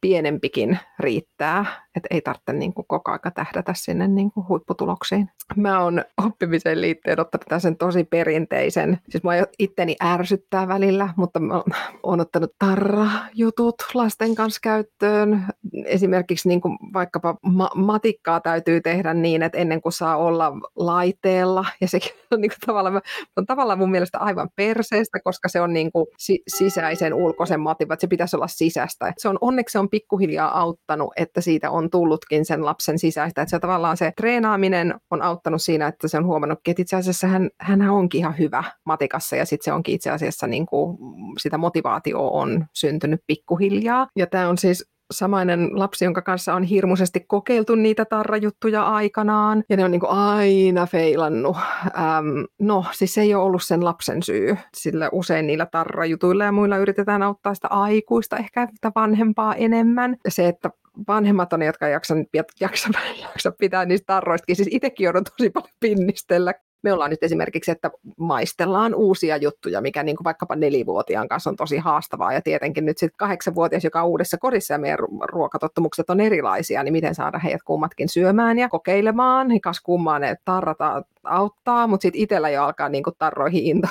pienempikin 0.00 0.78
riittää, 0.98 1.66
että 1.96 2.06
ei 2.10 2.20
tarvitse 2.20 2.52
niin 2.52 2.74
kuin 2.74 2.86
koko 2.88 3.12
aika 3.12 3.30
tähdätä 3.30 3.74
sinne 3.76 4.08
niin 4.08 4.30
kuin 4.32 4.48
huipputuloksiin. 4.48 5.30
Mä 5.56 5.82
oon 5.82 6.04
oppimiseen 6.24 6.80
liittyen 6.80 7.20
ottanut 7.20 7.62
sen 7.62 7.76
tosi 7.76 8.04
perinteisen, 8.04 8.98
siis 9.08 9.24
mua 9.24 9.32
itteni 9.58 9.96
ärsyttää 10.04 10.68
välillä, 10.68 11.08
mutta 11.16 11.40
mä 11.40 11.62
oon 12.02 12.20
ottanut 12.20 12.50
tarra-jutut 12.58 13.74
lasten 13.94 14.34
kanssa 14.34 14.60
käyttöön. 14.62 15.46
Esimerkiksi 15.84 16.48
niin 16.48 16.60
kuin 16.60 16.78
vaikkapa 16.92 17.36
ma- 17.42 17.70
matikkaa 17.74 18.40
täytyy 18.40 18.80
tehdä 18.80 19.14
niin, 19.14 19.42
että 19.42 19.58
ennen 19.58 19.80
kuin 19.82 19.92
saa 19.92 20.16
olla 20.16 20.52
laiteella, 20.76 21.64
ja 21.80 21.88
sekin 21.88 22.12
on, 22.30 22.40
niin 22.40 22.50
kuin 22.50 22.66
tavallaan, 22.66 23.02
on 23.36 23.46
tavallaan 23.46 23.78
mun 23.78 23.90
mielestä 23.94 24.18
aivan 24.18 24.48
perseestä, 24.56 25.18
koska 25.24 25.48
se 25.48 25.60
on 25.60 25.72
niin 25.72 25.92
kuin 25.92 26.06
si- 26.18 26.42
sisäisen 26.48 27.14
ulkoisen 27.14 27.60
mativat, 27.60 28.00
se 28.00 28.06
pitäisi 28.06 28.36
olla 28.36 28.48
sisäistä. 28.48 29.12
Se 29.18 29.28
on, 29.28 29.38
onneksi 29.40 29.72
se 29.72 29.78
on 29.78 29.90
pikkuhiljaa 29.90 30.60
auttanut, 30.60 31.12
että 31.16 31.40
siitä 31.40 31.70
on 31.70 31.90
tullutkin 31.90 32.44
sen 32.44 32.64
lapsen 32.64 32.98
sisäistä. 32.98 33.42
Että 33.42 33.50
se 33.50 33.58
tavallaan 33.58 33.96
se 33.96 34.12
treenaaminen 34.16 34.94
on 35.10 35.22
auttanut 35.22 35.62
siinä, 35.62 35.86
että 35.86 36.08
se 36.08 36.18
on 36.18 36.26
huomannut, 36.26 36.58
että 36.68 36.82
itse 36.82 36.96
asiassa 36.96 37.26
hän, 37.26 37.50
hän 37.60 37.90
onkin 37.90 38.18
ihan 38.18 38.38
hyvä 38.38 38.64
matikassa 38.86 39.36
ja 39.36 39.44
sitten 39.44 39.64
se 39.64 39.72
onkin 39.72 39.94
itse 39.94 40.10
asiassa 40.10 40.46
niin 40.46 40.66
kuin, 40.66 40.98
sitä 41.38 41.58
motivaatio 41.58 42.28
on 42.28 42.66
syntynyt 42.74 43.20
pikkuhiljaa. 43.26 44.06
Ja 44.16 44.26
tämä 44.26 44.48
on 44.48 44.58
siis 44.58 44.93
samainen 45.10 45.70
lapsi, 45.72 46.04
jonka 46.04 46.22
kanssa 46.22 46.54
on 46.54 46.62
hirmuisesti 46.62 47.20
kokeiltu 47.20 47.74
niitä 47.74 48.04
tarrajuttuja 48.04 48.82
aikanaan, 48.82 49.64
ja 49.68 49.76
ne 49.76 49.84
on 49.84 49.90
niin 49.90 50.08
aina 50.08 50.86
feilannut. 50.86 51.56
Ähm, 51.86 52.44
no, 52.58 52.84
siis 52.92 53.14
se 53.14 53.20
ei 53.20 53.34
ole 53.34 53.44
ollut 53.44 53.62
sen 53.62 53.84
lapsen 53.84 54.22
syy, 54.22 54.56
sillä 54.76 55.08
usein 55.12 55.46
niillä 55.46 55.66
tarrajutuilla 55.66 56.44
ja 56.44 56.52
muilla 56.52 56.76
yritetään 56.76 57.22
auttaa 57.22 57.54
sitä 57.54 57.68
aikuista, 57.68 58.36
ehkä 58.36 58.68
sitä 58.74 58.92
vanhempaa 58.94 59.54
enemmän. 59.54 60.16
Ja 60.24 60.30
se, 60.30 60.48
että 60.48 60.70
vanhemmat 61.08 61.52
on 61.52 61.60
ne, 61.60 61.66
jotka 61.66 61.88
jaksa, 61.88 62.14
jaksa, 62.60 62.88
jaksa 63.22 63.52
pitää 63.52 63.84
niistä 63.84 64.06
tarroistakin. 64.06 64.56
Siis 64.56 64.68
itsekin 64.72 65.04
joudun 65.04 65.24
tosi 65.24 65.50
paljon 65.50 65.72
pinnistellä. 65.80 66.54
Me 66.84 66.92
ollaan 66.92 67.10
nyt 67.10 67.22
esimerkiksi, 67.22 67.70
että 67.70 67.90
maistellaan 68.16 68.94
uusia 68.94 69.36
juttuja, 69.36 69.80
mikä 69.80 70.02
niin 70.02 70.16
kuin 70.16 70.24
vaikkapa 70.24 70.56
nelivuotiaan 70.56 71.28
kanssa 71.28 71.50
on 71.50 71.56
tosi 71.56 71.78
haastavaa. 71.78 72.32
Ja 72.32 72.42
tietenkin 72.42 72.84
nyt 72.84 72.98
sitten 72.98 73.16
kahdeksanvuotias, 73.16 73.84
joka 73.84 74.02
on 74.02 74.08
uudessa 74.08 74.38
kodissa 74.38 74.74
ja 74.74 74.78
meidän 74.78 74.98
ruokatottumukset 75.22 76.10
on 76.10 76.20
erilaisia, 76.20 76.82
niin 76.82 76.92
miten 76.92 77.14
saada 77.14 77.38
heidät 77.38 77.62
kummatkin 77.62 78.08
syömään 78.08 78.58
ja 78.58 78.68
kokeilemaan. 78.68 79.60
Kas 79.60 79.80
kummaan 79.80 80.20
ne 80.20 80.36
tarrata 80.44 81.02
auttaa, 81.24 81.86
mutta 81.86 82.02
sitten 82.02 82.20
itsellä 82.20 82.50
jo 82.50 82.64
alkaa 82.64 82.88
niin 82.88 83.04
kuin 83.04 83.16
tarroihin 83.18 83.64
into 83.64 83.88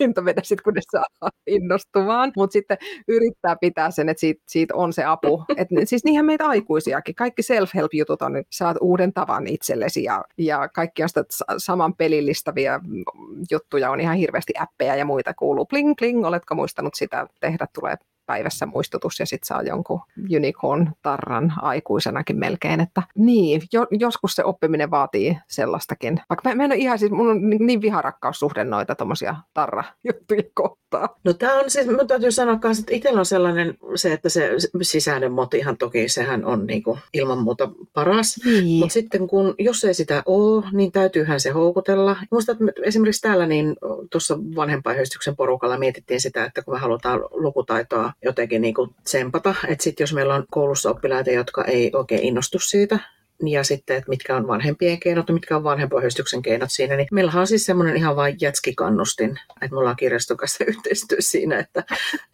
into 0.00 0.24
vedä 0.24 0.40
sit, 0.44 0.60
kun 0.60 0.74
ne 0.74 0.80
saa 0.90 1.30
innostumaan. 1.46 2.32
Mutta 2.36 2.52
sitten 2.52 2.78
yrittää 3.08 3.56
pitää 3.60 3.90
sen, 3.90 4.08
että 4.08 4.20
siitä, 4.20 4.42
siitä 4.48 4.74
on 4.74 4.92
se 4.92 5.04
apu. 5.04 5.44
Et, 5.56 5.68
siis 5.84 6.04
niinhän 6.04 6.26
meitä 6.26 6.48
aikuisiakin. 6.48 7.14
Kaikki 7.14 7.42
self-help-jutut 7.42 8.22
on, 8.22 8.36
että 8.36 8.56
saat 8.56 8.76
uuden 8.80 9.12
tavan 9.12 9.46
itsellesi 9.46 10.02
ja, 10.02 10.24
ja 10.38 10.68
kaikki 10.68 11.02
on 11.02 11.08
sitä 11.08 11.24
saman 11.58 11.94
pelillistäviä 11.94 12.80
juttuja. 13.50 13.90
On 13.90 14.00
ihan 14.00 14.16
hirveästi 14.16 14.52
appeja 14.58 14.96
ja 14.96 15.04
muita 15.04 15.34
kuuluu. 15.34 15.66
Pling, 15.66 15.94
pling, 15.98 16.26
oletko 16.26 16.54
muistanut 16.54 16.94
sitä 16.94 17.26
tehdä? 17.40 17.66
Tulee 17.74 17.96
päivässä 18.26 18.66
muistutus 18.66 19.20
ja 19.20 19.26
sitten 19.26 19.46
saa 19.46 19.62
jonkun 19.62 20.00
unicorn-tarran 20.36 21.52
aikuisenakin 21.62 22.38
melkein. 22.38 22.80
Että 22.80 23.02
niin, 23.18 23.62
jo, 23.72 23.86
joskus 23.90 24.34
se 24.34 24.44
oppiminen 24.44 24.90
vaatii 24.90 25.38
sellaistakin. 25.48 26.20
Vaikka 26.28 26.48
mä, 26.48 26.54
mä 26.54 26.64
en 26.64 26.72
ole 26.72 26.78
ihan 26.78 26.98
siis, 26.98 27.12
mulla 27.12 27.30
on 27.30 27.50
niin, 27.50 27.66
niin 27.66 27.80
viharakkaussuhde 27.80 28.64
noita 28.64 28.94
tommosia 28.94 29.36
tarra-juttuja 29.54 30.42
kohtaan. 30.54 31.08
No 31.24 31.32
tämä 31.32 31.54
on 31.54 31.70
siis, 31.70 31.86
mä 31.86 32.04
täytyy 32.04 32.32
sanoa 32.32 32.58
myös, 32.64 32.78
että 32.78 32.94
itsellä 32.94 33.18
on 33.18 33.26
sellainen 33.26 33.74
se, 33.94 34.12
että 34.12 34.28
se 34.28 34.50
sisäinen 34.82 35.32
motihan 35.32 35.76
toki, 35.76 36.08
sehän 36.08 36.44
on 36.44 36.66
niinku 36.66 36.98
ilman 37.14 37.38
muuta 37.38 37.70
paras. 37.92 38.40
Niin. 38.44 38.78
Mutta 38.78 38.92
sitten 38.92 39.28
kun, 39.28 39.54
jos 39.58 39.84
ei 39.84 39.94
sitä 39.94 40.22
ole, 40.26 40.64
niin 40.72 40.92
täytyyhän 40.92 41.40
se 41.40 41.50
houkutella. 41.50 42.16
Musta 42.30 42.52
että 42.52 42.64
esimerkiksi 42.82 43.22
täällä 43.22 43.46
niin 43.46 43.76
tuossa 44.10 44.38
vanhempainhyhdistyksen 44.38 45.36
porukalla 45.36 45.78
mietittiin 45.78 46.20
sitä, 46.20 46.44
että 46.44 46.62
kun 46.62 46.74
me 46.74 46.80
halutaan 46.80 47.20
lukutaitoa 47.30 48.12
jotenkin 48.24 48.62
niin 48.62 48.74
kuin 48.74 48.94
tsempata. 49.04 49.54
Että 49.68 49.84
sitten 49.84 50.02
jos 50.02 50.12
meillä 50.12 50.34
on 50.34 50.46
koulussa 50.50 50.90
oppilaita, 50.90 51.30
jotka 51.30 51.64
ei 51.64 51.90
oikein 51.94 52.22
innostu 52.22 52.58
siitä, 52.58 52.98
ja 53.46 53.64
sitten, 53.64 53.96
että 53.96 54.10
mitkä 54.10 54.36
on 54.36 54.46
vanhempien 54.46 55.00
keinot 55.00 55.28
ja 55.28 55.34
mitkä 55.34 55.56
on 55.56 55.64
vanhempohjustyksen 55.64 56.42
keinot 56.42 56.70
siinä, 56.72 56.96
niin 56.96 57.08
meillä 57.12 57.32
on 57.34 57.46
siis 57.46 57.66
semmoinen 57.66 57.96
ihan 57.96 58.16
vain 58.16 58.36
jätskikannustin, 58.40 59.40
että 59.62 59.74
me 59.74 59.78
ollaan 59.78 59.96
kirjaston 59.96 60.36
kanssa 60.36 60.64
yhteistyö 60.68 61.18
siinä, 61.20 61.58
että, 61.58 61.84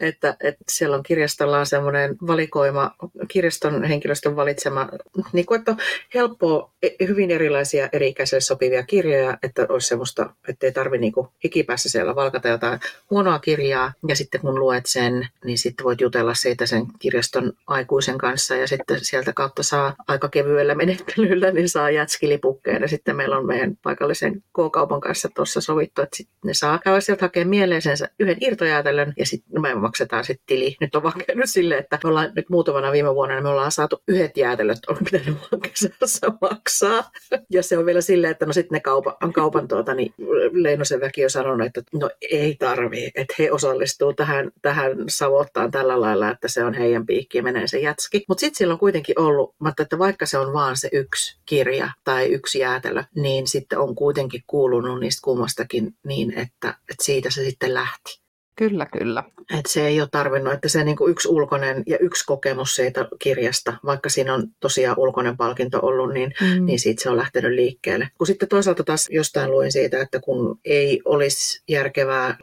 että, 0.00 0.36
että 0.40 0.64
siellä 0.68 0.96
on 0.96 1.02
kirjastolla 1.02 1.58
on 1.58 1.66
semmoinen 1.66 2.16
valikoima, 2.26 2.94
kirjaston 3.28 3.84
henkilöstön 3.84 4.36
valitsema, 4.36 4.88
niin 5.32 5.46
kuin, 5.46 5.58
että 5.58 5.70
on 5.70 5.78
helppoa, 6.14 6.70
e, 6.82 6.88
hyvin 7.08 7.30
erilaisia 7.30 7.88
eri 7.92 8.08
ikäisille 8.08 8.40
sopivia 8.40 8.82
kirjoja, 8.82 9.38
että 9.42 9.66
olisi 9.68 9.88
semmoista, 9.88 10.30
että 10.48 10.66
ei 10.66 10.72
tarvitse 10.72 11.00
niin 11.00 11.12
hikipäässä 11.44 11.88
siellä 11.88 12.14
valkata 12.14 12.48
jotain 12.48 12.80
huonoa 13.10 13.38
kirjaa, 13.38 13.92
ja 14.08 14.16
sitten 14.16 14.40
kun 14.40 14.58
luet 14.58 14.86
sen, 14.86 15.28
niin 15.44 15.58
sitten 15.58 15.84
voit 15.84 16.00
jutella 16.00 16.34
siitä 16.34 16.66
sen 16.66 16.86
kirjaston 16.98 17.52
aikuisen 17.66 18.18
kanssa, 18.18 18.56
ja 18.56 18.68
sitten 18.68 19.04
sieltä 19.04 19.32
kautta 19.32 19.62
saa 19.62 19.94
aika 20.08 20.28
kevyellä 20.28 20.74
menettelyllä, 21.00 21.50
niin 21.50 21.68
saa 21.68 21.90
jätskilipukkeja. 21.90 22.78
Ja 22.78 22.88
sitten 22.88 23.16
meillä 23.16 23.38
on 23.38 23.46
meidän 23.46 23.76
paikallisen 23.82 24.40
K-kaupan 24.40 25.00
kanssa 25.00 25.28
tuossa 25.34 25.60
sovittu, 25.60 26.02
että 26.02 26.16
sitten 26.16 26.36
ne 26.44 26.54
saa 26.54 26.78
käydä 26.78 27.00
sieltä 27.00 27.24
hakemaan 27.24 27.48
mieleisensä 27.48 28.08
yhden 28.20 28.36
irtojäätelön 28.40 29.12
ja 29.16 29.26
sitten 29.26 29.62
me 29.62 29.74
maksetaan 29.74 30.24
sitten 30.24 30.46
tili. 30.46 30.76
Nyt 30.80 30.94
on 30.94 31.02
vaan 31.02 31.22
käynyt 31.26 31.50
silleen, 31.50 31.80
että 31.80 31.98
me 32.04 32.08
ollaan 32.08 32.32
nyt 32.36 32.48
muutamana 32.50 32.92
viime 32.92 33.14
vuonna 33.14 33.34
niin 33.34 33.42
me 33.42 33.48
ollaan 33.48 33.72
saatu 33.72 34.02
yhdet 34.08 34.36
jäätelöt, 34.36 34.78
on 34.88 34.96
pitänyt 35.04 35.38
vaan 35.52 35.60
kesässä 35.60 36.26
maksaa. 36.40 37.10
Ja 37.50 37.62
se 37.62 37.78
on 37.78 37.86
vielä 37.86 38.00
silleen, 38.00 38.30
että 38.30 38.46
no 38.46 38.52
sitten 38.52 38.76
ne 38.76 38.80
kaupan, 38.80 39.32
kaupan 39.32 39.68
tuota, 39.68 39.94
niin 39.94 40.14
Leinosen 40.52 41.00
väki 41.00 41.24
on 41.24 41.30
sanonut, 41.30 41.66
että 41.66 41.82
no 41.92 42.10
ei 42.30 42.56
tarvii, 42.58 43.10
että 43.14 43.34
he 43.38 43.52
osallistuu 43.52 44.12
tähän, 44.12 44.50
tähän 44.62 44.96
savottaan 45.08 45.70
tällä 45.70 46.00
lailla, 46.00 46.30
että 46.30 46.48
se 46.48 46.64
on 46.64 46.74
heidän 46.74 47.06
piikki 47.06 47.38
ja 47.38 47.42
menee 47.42 47.66
se 47.66 47.78
jätski. 47.78 48.24
Mutta 48.28 48.40
sitten 48.40 48.58
sillä 48.58 48.72
on 48.72 48.78
kuitenkin 48.78 49.20
ollut, 49.20 49.54
että 49.80 49.98
vaikka 49.98 50.26
se 50.26 50.38
on 50.38 50.52
vaan 50.52 50.76
se 50.80 50.88
yksi 50.92 51.38
kirja 51.46 51.90
tai 52.04 52.26
yksi 52.26 52.58
jäätelö, 52.58 53.04
niin 53.14 53.46
sitten 53.46 53.78
on 53.78 53.94
kuitenkin 53.94 54.44
kuulunut 54.46 55.00
niistä 55.00 55.20
kummastakin 55.24 55.96
niin, 56.06 56.38
että, 56.38 56.68
että 56.68 57.04
siitä 57.04 57.30
se 57.30 57.44
sitten 57.44 57.74
lähti. 57.74 58.19
Kyllä, 58.60 58.86
kyllä. 58.86 59.22
Et 59.58 59.66
se 59.66 59.86
ei 59.86 60.00
ole 60.00 60.08
tarvinnut, 60.12 60.52
että 60.52 60.68
se 60.68 60.84
niinku 60.84 61.08
yksi 61.08 61.28
ulkoinen 61.28 61.82
ja 61.86 61.98
yksi 61.98 62.24
kokemus 62.26 62.74
siitä 62.74 63.08
kirjasta, 63.18 63.72
vaikka 63.84 64.08
siinä 64.08 64.34
on 64.34 64.48
tosiaan 64.60 64.98
ulkoinen 64.98 65.36
palkinto 65.36 65.78
ollut, 65.82 66.12
niin, 66.12 66.34
mm. 66.40 66.64
niin 66.64 66.80
siitä 66.80 67.02
se 67.02 67.10
on 67.10 67.16
lähtenyt 67.16 67.52
liikkeelle. 67.52 68.08
Kun 68.18 68.26
sitten 68.26 68.48
toisaalta 68.48 68.84
taas 68.84 69.08
jostain 69.10 69.50
luin 69.50 69.72
siitä, 69.72 70.00
että 70.00 70.20
kun 70.20 70.58
ei 70.64 71.00
olisi 71.04 71.62
järkevää 71.68 72.38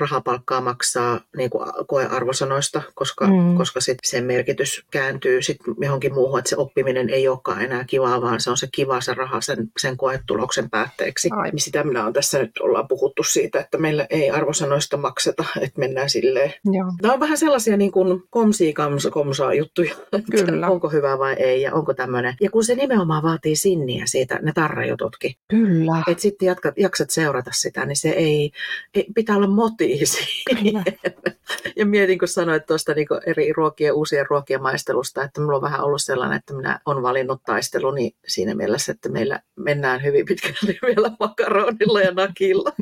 rahapalkkaa 0.00 0.60
maksaa 0.60 1.20
niin 1.36 1.50
kuin 1.50 1.68
koearvosanoista, 1.86 2.82
koska, 2.94 3.26
mm. 3.26 3.56
koska 3.56 3.80
sit 3.80 3.98
sen 4.04 4.24
merkitys 4.24 4.84
kääntyy 4.90 5.42
sit 5.42 5.58
johonkin 5.80 6.14
muuhun, 6.14 6.38
että 6.38 6.48
se 6.48 6.56
oppiminen 6.56 7.10
ei 7.10 7.28
olekaan 7.28 7.62
enää 7.62 7.84
kivaa, 7.84 8.22
vaan 8.22 8.40
se 8.40 8.50
on 8.50 8.56
se 8.56 8.68
kiva 8.72 9.00
se 9.00 9.14
raha 9.14 9.40
sen, 9.40 9.70
sen 9.78 9.96
koetuloksen 9.96 10.70
päätteeksi. 10.70 11.28
Ai. 11.32 11.50
Niin 11.50 11.60
sitä 11.60 11.84
minä 11.84 12.06
on 12.06 12.12
tässä 12.12 12.38
nyt 12.38 12.58
ollaan 12.60 12.88
puhuttu 12.88 13.22
siitä, 13.22 13.60
että 13.60 13.78
meillä 13.78 14.06
ei 14.10 14.30
arvosanoista 14.30 14.96
makseta 14.96 15.45
että 15.60 15.80
mennään 15.80 16.10
silleen. 16.10 16.54
Joo. 16.64 16.92
Tämä 17.02 17.14
on 17.14 17.20
vähän 17.20 17.38
sellaisia 17.38 17.76
niin 17.76 17.92
kuin 17.92 18.22
komsia 18.30 18.72
komsa, 18.74 19.10
komsaa 19.10 19.54
juttuja, 19.54 19.94
Kyllä. 20.46 20.68
onko 20.68 20.88
hyvä 20.88 21.18
vai 21.18 21.34
ei 21.38 21.62
ja 21.62 21.74
onko 21.74 21.94
tämmöinen. 21.94 22.34
Ja 22.40 22.50
kun 22.50 22.64
se 22.64 22.74
nimenomaan 22.74 23.22
vaatii 23.22 23.56
sinniä 23.56 24.06
siitä, 24.06 24.38
ne 24.42 24.52
tarrajututkin. 24.54 25.34
Kyllä. 25.48 26.02
Että 26.08 26.22
sitten 26.22 26.46
jatkat, 26.46 26.74
jaksat 26.78 27.10
seurata 27.10 27.50
sitä, 27.54 27.86
niin 27.86 27.96
se 27.96 28.08
ei, 28.08 28.50
ei 28.94 29.06
pitää 29.14 29.36
olla 29.36 29.46
motiisi. 29.46 30.18
ja 31.76 31.86
mietin, 31.86 32.18
kun 32.18 32.28
sanoit 32.28 32.66
tuosta 32.66 32.94
niin 32.94 33.06
eri 33.26 33.52
ruokien, 33.52 33.94
uusien 33.94 34.26
ruokien 34.30 34.62
maistelusta, 34.62 35.24
että 35.24 35.40
minulla 35.40 35.56
on 35.56 35.62
vähän 35.62 35.80
ollut 35.80 36.02
sellainen, 36.02 36.38
että 36.38 36.54
minä 36.54 36.80
olen 36.86 37.02
valinnut 37.02 37.42
taisteluni 37.46 38.16
siinä 38.26 38.54
mielessä, 38.54 38.92
että 38.92 39.08
meillä 39.08 39.40
mennään 39.56 40.02
hyvin 40.02 40.26
pitkälle 40.26 40.78
vielä 40.86 41.10
makaronilla 41.20 42.00
ja 42.00 42.12
nakilla. 42.12 42.72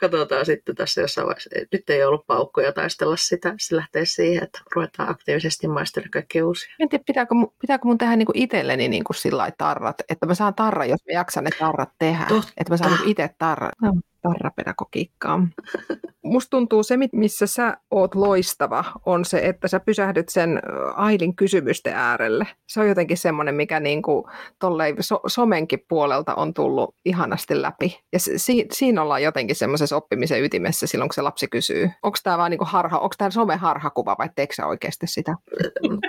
Katsotaan 0.00 0.46
sitten 0.46 0.74
tässä 0.74 1.00
jossain 1.00 1.26
vaiheessa. 1.26 1.50
Nyt 1.72 1.90
ei 1.90 2.04
ollut 2.04 2.26
paukkoja 2.26 2.72
taistella 2.72 3.16
sitä. 3.16 3.54
Se 3.60 3.76
lähtee 3.76 4.04
siihen, 4.04 4.42
että 4.42 4.60
ruvetaan 4.74 5.08
aktiivisesti 5.08 5.68
maistella 5.68 6.08
kaikkea 6.12 6.46
uusia. 6.46 6.74
En 6.80 6.88
tiedä, 6.88 7.04
pitääkö, 7.06 7.34
pitääkö 7.60 7.84
mun 7.84 7.98
tehdä 7.98 8.16
niinku 8.16 8.32
itselleni 8.34 8.88
niinku 8.88 9.12
sillä 9.12 9.50
tarrat, 9.58 9.96
että 10.08 10.26
mä 10.26 10.34
saan 10.34 10.54
tarra, 10.54 10.84
jos 10.84 11.00
mä 11.06 11.12
jaksan 11.12 11.44
ne 11.44 11.50
tarrat 11.58 11.90
tehdä. 11.98 12.24
Totta. 12.28 12.52
Että 12.56 12.72
mä 12.72 12.76
saan 12.76 12.90
niinku 12.90 13.10
itse 13.10 13.30
tarrat. 13.38 13.72
No 13.82 13.92
tarrapedagogiikkaa. 14.22 15.40
Musta 16.24 16.50
tuntuu 16.50 16.82
se, 16.82 16.96
missä 17.12 17.46
sä 17.46 17.76
oot 17.90 18.14
loistava, 18.14 18.84
on 19.06 19.24
se, 19.24 19.38
että 19.38 19.68
sä 19.68 19.80
pysähdyt 19.80 20.28
sen 20.28 20.62
Ailin 20.94 21.36
kysymysten 21.36 21.94
äärelle. 21.94 22.46
Se 22.68 22.80
on 22.80 22.88
jotenkin 22.88 23.18
semmoinen, 23.18 23.54
mikä 23.54 23.80
niinku 23.80 24.30
so, 25.00 25.20
somenkin 25.26 25.84
puoleltä 25.88 26.34
on 26.34 26.54
tullut 26.54 26.94
ihanasti 27.04 27.62
läpi. 27.62 28.00
Ja 28.12 28.18
si, 28.18 28.66
siinä 28.72 29.02
ollaan 29.02 29.22
jotenkin 29.22 29.56
semmoisessa 29.56 29.96
oppimisen 29.96 30.44
ytimessä 30.44 30.86
silloin, 30.86 31.08
kun 31.08 31.14
se 31.14 31.22
lapsi 31.22 31.48
kysyy. 31.48 31.90
Onko 32.02 32.18
tämä 32.22 32.38
vaan 32.38 32.50
niinku 32.50 32.64
harha, 32.64 32.98
onko 32.98 33.14
tämä 33.18 33.30
some 33.30 33.56
harhakuva 33.56 34.16
vai 34.18 34.28
teekö 34.36 34.54
sä 34.54 34.66
oikeasti 34.66 35.06
sitä? 35.06 35.36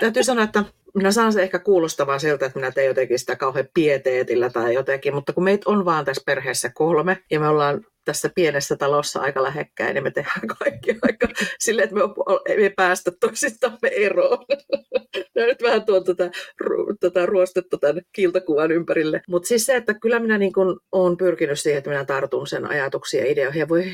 Täytyy 0.00 0.22
sanoa, 0.22 0.44
että 0.44 0.64
minä 0.94 1.12
saan 1.12 1.32
se 1.32 1.42
ehkä 1.42 1.58
kuulostavaa 1.58 2.18
siltä, 2.18 2.46
että 2.46 2.58
minä 2.58 2.70
teen 2.70 2.86
jotenkin 2.86 3.18
sitä 3.18 3.36
kauhean 3.36 3.68
pieteetillä 3.74 4.50
tai 4.50 4.74
jotenkin, 4.74 5.14
mutta 5.14 5.32
kun 5.32 5.44
meitä 5.44 5.70
on 5.70 5.84
vaan 5.84 6.04
tässä 6.04 6.22
perheessä 6.26 6.70
kolme 6.74 7.18
ja 7.30 7.40
me 7.40 7.48
ollaan 7.48 7.86
tässä 8.04 8.30
pienessä 8.34 8.76
talossa 8.76 9.20
aika 9.20 9.42
lähekkäin, 9.42 9.94
niin 9.94 10.02
me 10.04 10.10
tehdään 10.10 10.46
kaikki 10.58 10.98
aika 11.02 11.28
silleen, 11.58 11.84
että 11.84 11.96
me 11.96 12.02
ei 12.62 12.70
päästä 12.70 13.10
toisistamme 13.20 13.88
eroon. 13.88 14.44
Mä 15.16 15.46
nyt 15.46 15.62
vähän 15.62 15.84
tuon 15.84 16.04
tätä, 16.04 16.30
tätä 17.00 17.26
ruostetta 17.26 17.78
tämän 17.78 18.02
kiltakuvan 18.12 18.72
ympärille. 18.72 19.22
Mutta 19.28 19.46
siis 19.46 19.66
se, 19.66 19.76
että 19.76 19.94
kyllä 19.94 20.18
minä 20.18 20.38
niin 20.38 20.52
kun 20.52 20.80
olen 20.92 21.16
pyrkinyt 21.16 21.60
siihen, 21.60 21.78
että 21.78 21.90
minä 21.90 22.04
tartun 22.04 22.46
sen 22.46 22.66
ajatuksia 22.66 23.24
ja 23.24 23.32
ideoihin 23.32 23.60
ja 23.60 23.68
voi 23.68 23.84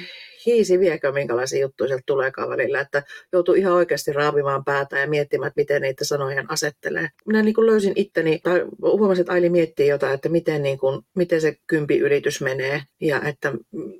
hiisi 0.46 0.78
viekö, 0.78 1.12
minkälaisia 1.12 1.60
juttuja 1.60 1.88
sieltä 1.88 2.02
tuleekaan 2.06 2.48
välillä, 2.48 2.80
että 2.80 3.02
joutuu 3.32 3.54
ihan 3.54 3.72
oikeasti 3.72 4.12
raavimaan 4.12 4.64
päätä 4.64 4.98
ja 4.98 5.06
miettimään, 5.06 5.48
että 5.48 5.60
miten 5.60 5.82
niitä 5.82 6.04
sanoja 6.04 6.44
asettelee. 6.48 7.08
Minä 7.26 7.42
niin 7.42 7.54
kuin 7.54 7.66
löysin 7.66 7.92
itteni, 7.96 8.38
tai 8.42 8.64
huomasin, 8.82 9.20
että 9.20 9.32
Aili 9.32 9.50
miettii 9.50 9.88
jotain, 9.88 10.14
että 10.14 10.28
miten, 10.28 10.62
niin 10.62 10.78
kuin, 10.78 11.02
miten 11.16 11.40
se 11.40 11.56
kympi 11.66 11.98
yritys 11.98 12.40
menee, 12.40 12.82
ja 13.00 13.22
että 13.22 13.52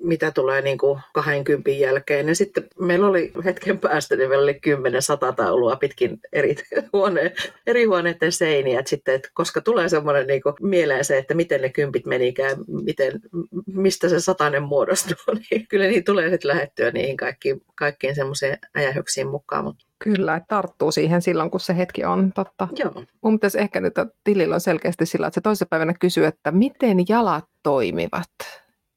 mitä 0.02 0.30
tulee 0.30 0.62
niin 0.62 0.78
kuin 0.78 1.00
20 1.14 1.70
jälkeen. 1.70 2.28
Ja 2.28 2.34
sitten 2.34 2.64
meillä 2.78 3.06
oli 3.06 3.32
hetken 3.44 3.78
päästä, 3.78 4.16
niin 4.16 4.28
meillä 4.28 4.42
oli 4.42 4.60
10 4.60 5.02
sata 5.02 5.32
taulua 5.32 5.76
pitkin 5.76 6.18
eri, 6.32 6.54
huone, 6.92 7.32
eri 7.66 7.84
huoneiden 7.84 8.32
seiniä. 8.32 8.78
Että 8.78 8.90
sitten, 8.90 9.14
että 9.14 9.28
koska 9.34 9.60
tulee 9.60 9.88
semmoinen 9.88 10.26
niin 10.26 10.42
kuin 10.42 10.54
mieleen 10.60 11.04
se, 11.04 11.18
että 11.18 11.34
miten 11.34 11.62
ne 11.62 11.68
kympit 11.68 12.06
menikään, 12.06 12.56
miten, 12.84 13.20
mistä 13.66 14.08
se 14.08 14.20
satanen 14.20 14.62
muodostuu, 14.62 15.34
niin 15.50 15.66
kyllä 15.68 15.86
niin 15.86 16.04
tulee 16.04 16.29
sitten 16.30 16.48
lähettyä 16.48 16.90
niihin 16.90 17.16
kaikkiin, 17.16 17.62
kaikkiin 17.74 18.14
semmoisiin 18.14 18.56
äjähyksiin 18.76 19.28
mukaan. 19.28 19.64
Mutta 19.64 19.84
Kyllä, 19.98 20.36
että 20.36 20.46
tarttuu 20.48 20.92
siihen 20.92 21.22
silloin, 21.22 21.50
kun 21.50 21.60
se 21.60 21.76
hetki 21.76 22.04
on 22.04 22.32
totta. 22.32 22.68
Joo. 22.78 23.04
Mun 23.22 23.38
pitäisi 23.38 23.60
ehkä 23.60 23.80
nyt, 23.80 23.94
tilillä 24.24 24.54
on 24.54 24.60
selkeästi 24.60 25.06
sillä, 25.06 25.26
että 25.26 25.34
se 25.34 25.40
toisessa 25.40 25.66
päivänä 25.66 25.94
kysyy, 26.00 26.26
että 26.26 26.50
miten 26.50 26.98
jalat 27.08 27.44
toimivat 27.62 28.30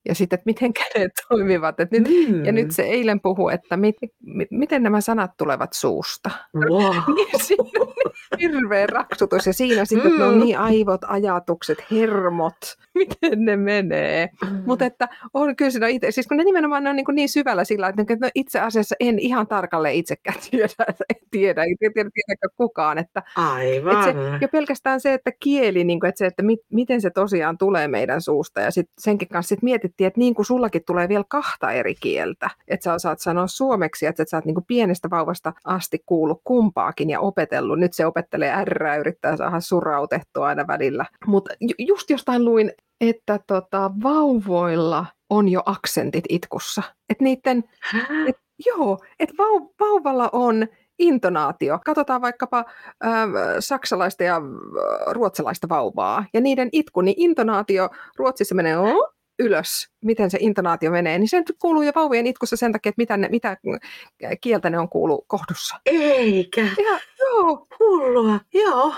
ja 0.06 0.16
sitten, 0.16 0.38
että 0.38 0.46
miten 0.46 0.74
kädet 0.94 1.12
toimivat. 1.30 1.80
Että 1.80 2.00
nyt, 2.00 2.10
mm. 2.30 2.46
Ja 2.46 2.52
nyt 2.52 2.72
se 2.72 2.84
eilen 2.84 3.20
puhuu, 3.22 3.50
että 3.50 3.78
mit, 3.78 3.96
mit, 4.26 4.48
miten 4.52 4.84
nämä 4.84 5.02
sanat 5.02 5.32
tulevat 5.38 5.74
suusta. 5.74 6.30
Wow. 6.56 6.96
Niin 7.16 7.40
siinä 7.40 7.80
on 7.80 7.94
hirveä 8.40 8.88
raksutus 8.88 9.48
ja 9.48 9.54
siinä 9.54 9.86
sitten, 9.86 10.08
että 10.08 10.24
ne 10.24 10.30
on 10.30 10.40
niin 10.40 10.60
aivot, 10.60 11.02
ajatukset, 11.08 11.78
hermot, 11.92 12.56
miten 13.00 13.46
ne 13.46 13.58
menee. 13.58 14.30
Mm. 14.42 14.64
Mutta 14.66 14.86
että 14.86 15.08
on 15.34 15.56
kyllä 15.56 15.72
siinä 15.72 15.88
itse, 15.88 16.12
siis 16.12 16.28
kun 16.28 16.38
ne 16.38 16.44
nimenomaan 16.44 16.84
ne 16.84 16.90
on 16.90 16.96
niin, 16.96 17.06
niin 17.14 17.30
syvällä 17.30 17.64
sillä, 17.64 17.88
että 17.88 18.16
no 18.22 18.30
itse 18.36 18.60
asiassa 18.60 18.96
en 19.00 19.20
ihan 19.20 19.48
tarkalleen 19.48 19.96
itsekään 19.96 20.38
tiedä, 20.52 20.68
en 20.90 21.28
tiedä, 21.32 21.64
ei 21.64 21.76
tiedä, 21.80 21.94
tiedä 21.94 22.54
kukaan. 22.58 22.98
Että, 22.98 23.24
Aivan. 23.36 23.94
että 23.94 24.22
se, 24.22 24.38
jo 24.42 24.48
pelkästään 24.48 25.02
se, 25.02 25.14
että 25.14 25.32
kieli, 25.40 25.84
niin 25.84 26.00
kuin, 26.00 26.10
että 26.10 26.20
se, 26.20 26.26
että 26.26 26.44
mit, 26.44 26.60
miten 26.74 27.02
se 27.02 27.10
tosiaan 27.10 27.58
tulee 27.58 27.88
meidän 27.88 28.22
suusta 28.22 28.62
ja 28.62 28.72
sitten 28.72 28.94
senkin 29.00 29.28
kanssa 29.28 29.50
sit 29.50 29.64
mietittiin, 29.94 30.08
että 30.08 30.20
niin 30.20 30.36
kuin 30.36 30.46
sullakin 30.46 30.82
tulee 30.86 31.10
vielä 31.10 31.24
kahta 31.28 31.72
eri 31.72 31.96
kieltä, 31.96 32.50
että 32.68 32.84
sä 32.84 32.94
osaat 32.94 33.20
sanoa 33.20 33.48
suomeksi, 33.48 34.06
että 34.06 34.24
sä 34.28 34.38
oot 34.38 34.46
niin 34.46 34.56
kuin 34.56 34.66
pienestä 34.68 35.10
vauvasta 35.10 35.54
asti 35.66 36.00
kuullut 36.06 36.42
kumpaakin 36.44 37.10
ja 37.10 37.20
opetellut. 37.20 37.80
Nyt 37.80 37.94
se 37.94 38.06
opettelee 38.06 38.66
R 38.66 39.00
yrittää 39.00 39.38
saada 39.38 39.60
surautettua 39.60 40.48
aina 40.48 40.68
välillä. 40.68 41.06
Mutta 41.28 41.54
just 41.78 42.10
jostain 42.10 42.46
luin, 42.46 42.72
että 43.02 43.40
tota, 43.48 43.92
vauvoilla 44.04 45.06
on 45.30 45.50
jo 45.50 45.62
aksentit 45.66 46.26
itkussa. 46.30 46.84
Että 47.10 47.24
niiden, 47.24 47.64
et, 48.28 48.38
joo, 48.66 48.98
että 49.20 49.36
vau, 49.38 49.70
vauvalla 49.80 50.30
on 50.32 50.68
intonaatio. 51.00 51.80
Katsotaan 51.86 52.22
vaikkapa 52.22 52.66
äh, 53.06 53.30
saksalaista 53.60 54.24
ja 54.24 54.36
äh, 54.36 54.42
ruotsalaista 55.12 55.70
vauvaa 55.70 56.26
ja 56.34 56.42
niiden 56.42 56.70
itku, 56.72 57.02
niin 57.02 57.16
intonaatio 57.18 57.90
Ruotsissa 58.18 58.56
menee 58.56 58.78
oh, 58.78 59.13
ylös, 59.40 59.88
miten 60.06 60.32
se 60.32 60.38
intonaatio 60.42 60.92
menee, 60.92 61.20
niin 61.20 61.30
se 61.30 61.38
nyt 61.38 61.54
kuuluu 61.62 61.82
jo 61.82 61.92
vauvojen 61.96 62.28
itkussa 62.28 62.56
sen 62.56 62.72
takia, 62.72 62.90
että 62.90 63.02
mitä, 63.02 63.18
ne, 63.18 63.30
mitä 63.30 63.58
kieltä 64.42 64.70
ne 64.70 64.80
on 64.80 64.90
kuullut 64.90 65.26
kohdussa. 65.28 65.76
Eikä. 65.86 66.62
Ja, 66.62 67.00
joo. 67.20 67.68
Hullua, 67.80 68.40
joo. 68.54 68.94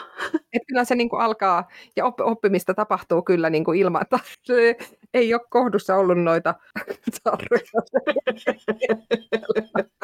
Että 0.54 0.66
kyllä 0.68 0.84
se 0.86 0.96
niin 0.96 1.10
kuin 1.10 1.22
alkaa, 1.22 1.68
ja 1.96 2.06
oppimista 2.06 2.74
tapahtuu 2.74 3.22
kyllä 3.22 3.50
niin 3.50 3.64
kuin 3.64 3.80
ilman, 3.80 4.02
että 4.02 4.20
se 4.44 4.78
ei 5.14 5.34
ole 5.34 5.42
kohdussa 5.50 5.96
ollut 5.96 6.18
noita 6.18 6.56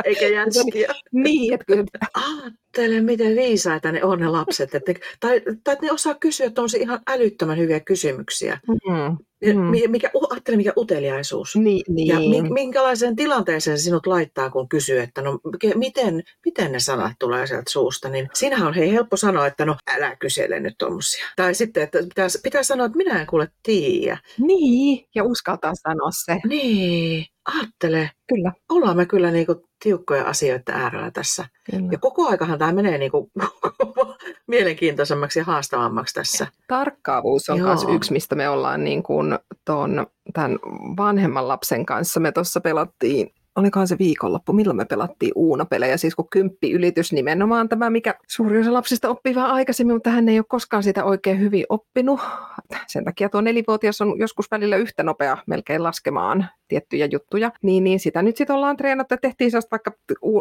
Eikä 0.05 0.27
jätskiä. 0.27 0.93
niin, 1.11 1.53
että 1.53 1.65
kyllä. 1.65 1.85
Ajattele, 2.13 3.01
miten 3.01 3.35
viisaita 3.35 3.91
ne 3.91 4.03
on 4.03 4.19
ne 4.19 4.27
lapset. 4.27 4.75
Että, 4.75 4.93
tai, 5.19 5.41
tai 5.63 5.73
että 5.73 5.85
ne 5.85 5.91
osaa 5.91 6.13
kysyä 6.13 6.49
tuollaisia 6.49 6.81
ihan 6.81 6.99
älyttömän 7.07 7.57
hyviä 7.57 7.79
kysymyksiä. 7.79 8.59
Mm. 8.67 9.17
Mm. 9.45 9.91
Mikä, 9.91 10.11
ajattele, 10.31 10.57
mikä 10.57 10.73
uteliaisuus. 10.77 11.55
Niin, 11.55 11.83
niin. 11.87 12.07
Ja 12.07 12.43
minkälaiseen 12.53 13.15
tilanteeseen 13.15 13.77
se 13.77 13.83
sinut 13.83 14.07
laittaa, 14.07 14.49
kun 14.49 14.69
kysyy, 14.69 14.99
että 14.99 15.21
no 15.21 15.39
miten, 15.75 16.23
miten 16.45 16.71
ne 16.71 16.79
sanat 16.79 17.11
tulee 17.19 17.47
sieltä 17.47 17.71
suusta, 17.71 18.09
niin 18.09 18.29
siinähän 18.33 18.67
on 18.67 18.73
hei 18.73 18.91
helppo 18.91 19.17
sanoa, 19.17 19.47
että 19.47 19.65
no 19.65 19.75
älä 19.87 20.15
kysele 20.15 20.59
nyt 20.59 20.77
tuommoisia. 20.77 21.25
Tai 21.35 21.55
sitten, 21.55 21.83
että 21.83 21.99
pitää, 21.99 22.27
pitää 22.43 22.63
sanoa, 22.63 22.85
että 22.85 22.97
minä 22.97 23.21
en 23.21 23.27
kuule 23.27 23.47
tiedä. 23.63 24.17
Niin, 24.37 25.07
ja 25.15 25.23
uskaltaa 25.23 25.73
sanoa 25.75 26.09
se. 26.11 26.39
Niin, 26.47 27.25
ajattele. 27.45 28.11
Kyllä. 28.27 28.51
Ollaan 28.69 28.97
me 28.97 29.05
kyllä 29.05 29.31
niinku 29.31 29.67
tiukkoja 29.83 30.23
asioita 30.23 30.71
äärellä 30.71 31.11
tässä. 31.11 31.45
Kyllä. 31.71 31.89
Ja 31.91 31.97
koko 31.97 32.27
aikahan 32.27 32.59
tämä 32.59 32.71
menee 32.71 32.97
niinku 32.97 33.31
mielenkiintoisemmaksi 34.47 35.39
ja 35.39 35.45
haastavammaksi 35.45 36.13
tässä. 36.13 36.47
Tarkkaavuus 36.67 37.49
on 37.49 37.61
myös 37.61 37.85
yksi, 37.95 38.13
mistä 38.13 38.35
me 38.35 38.49
ollaan 38.49 38.83
niin 38.83 39.03
kuin 39.03 39.39
ton, 39.65 40.07
tämän 40.33 40.59
vanhemman 40.97 41.47
lapsen 41.47 41.85
kanssa. 41.85 42.19
Me 42.19 42.31
tuossa 42.31 42.61
pelattiin 42.61 43.33
olikohan 43.55 43.87
se 43.87 43.97
viikonloppu, 43.99 44.53
milloin 44.53 44.77
me 44.77 44.85
pelattiin 44.85 45.31
Uunopelejä, 45.35 45.97
siis 45.97 46.15
kun 46.15 46.29
kymppi 46.29 46.71
ylitys 46.71 47.13
nimenomaan 47.13 47.69
tämä, 47.69 47.89
mikä 47.89 48.15
suuri 48.27 48.59
osa 48.59 48.73
lapsista 48.73 49.09
oppii 49.09 49.35
vähän 49.35 49.51
aikaisemmin, 49.51 49.95
mutta 49.95 50.09
hän 50.09 50.29
ei 50.29 50.39
ole 50.39 50.45
koskaan 50.49 50.83
sitä 50.83 51.03
oikein 51.03 51.39
hyvin 51.39 51.65
oppinut. 51.69 52.19
Sen 52.87 53.05
takia 53.05 53.29
tuo 53.29 53.41
nelivuotias 53.41 54.01
on 54.01 54.19
joskus 54.19 54.51
välillä 54.51 54.75
yhtä 54.75 55.03
nopea 55.03 55.37
melkein 55.47 55.83
laskemaan 55.83 56.45
tiettyjä 56.67 57.07
juttuja, 57.11 57.51
niin, 57.61 57.83
niin 57.83 57.99
sitä 57.99 58.21
nyt 58.21 58.37
sitten 58.37 58.55
ollaan 58.55 58.77
treenattu, 58.77 59.15
tehtiin 59.21 59.51
sellaista 59.51 59.71
vaikka 59.71 59.91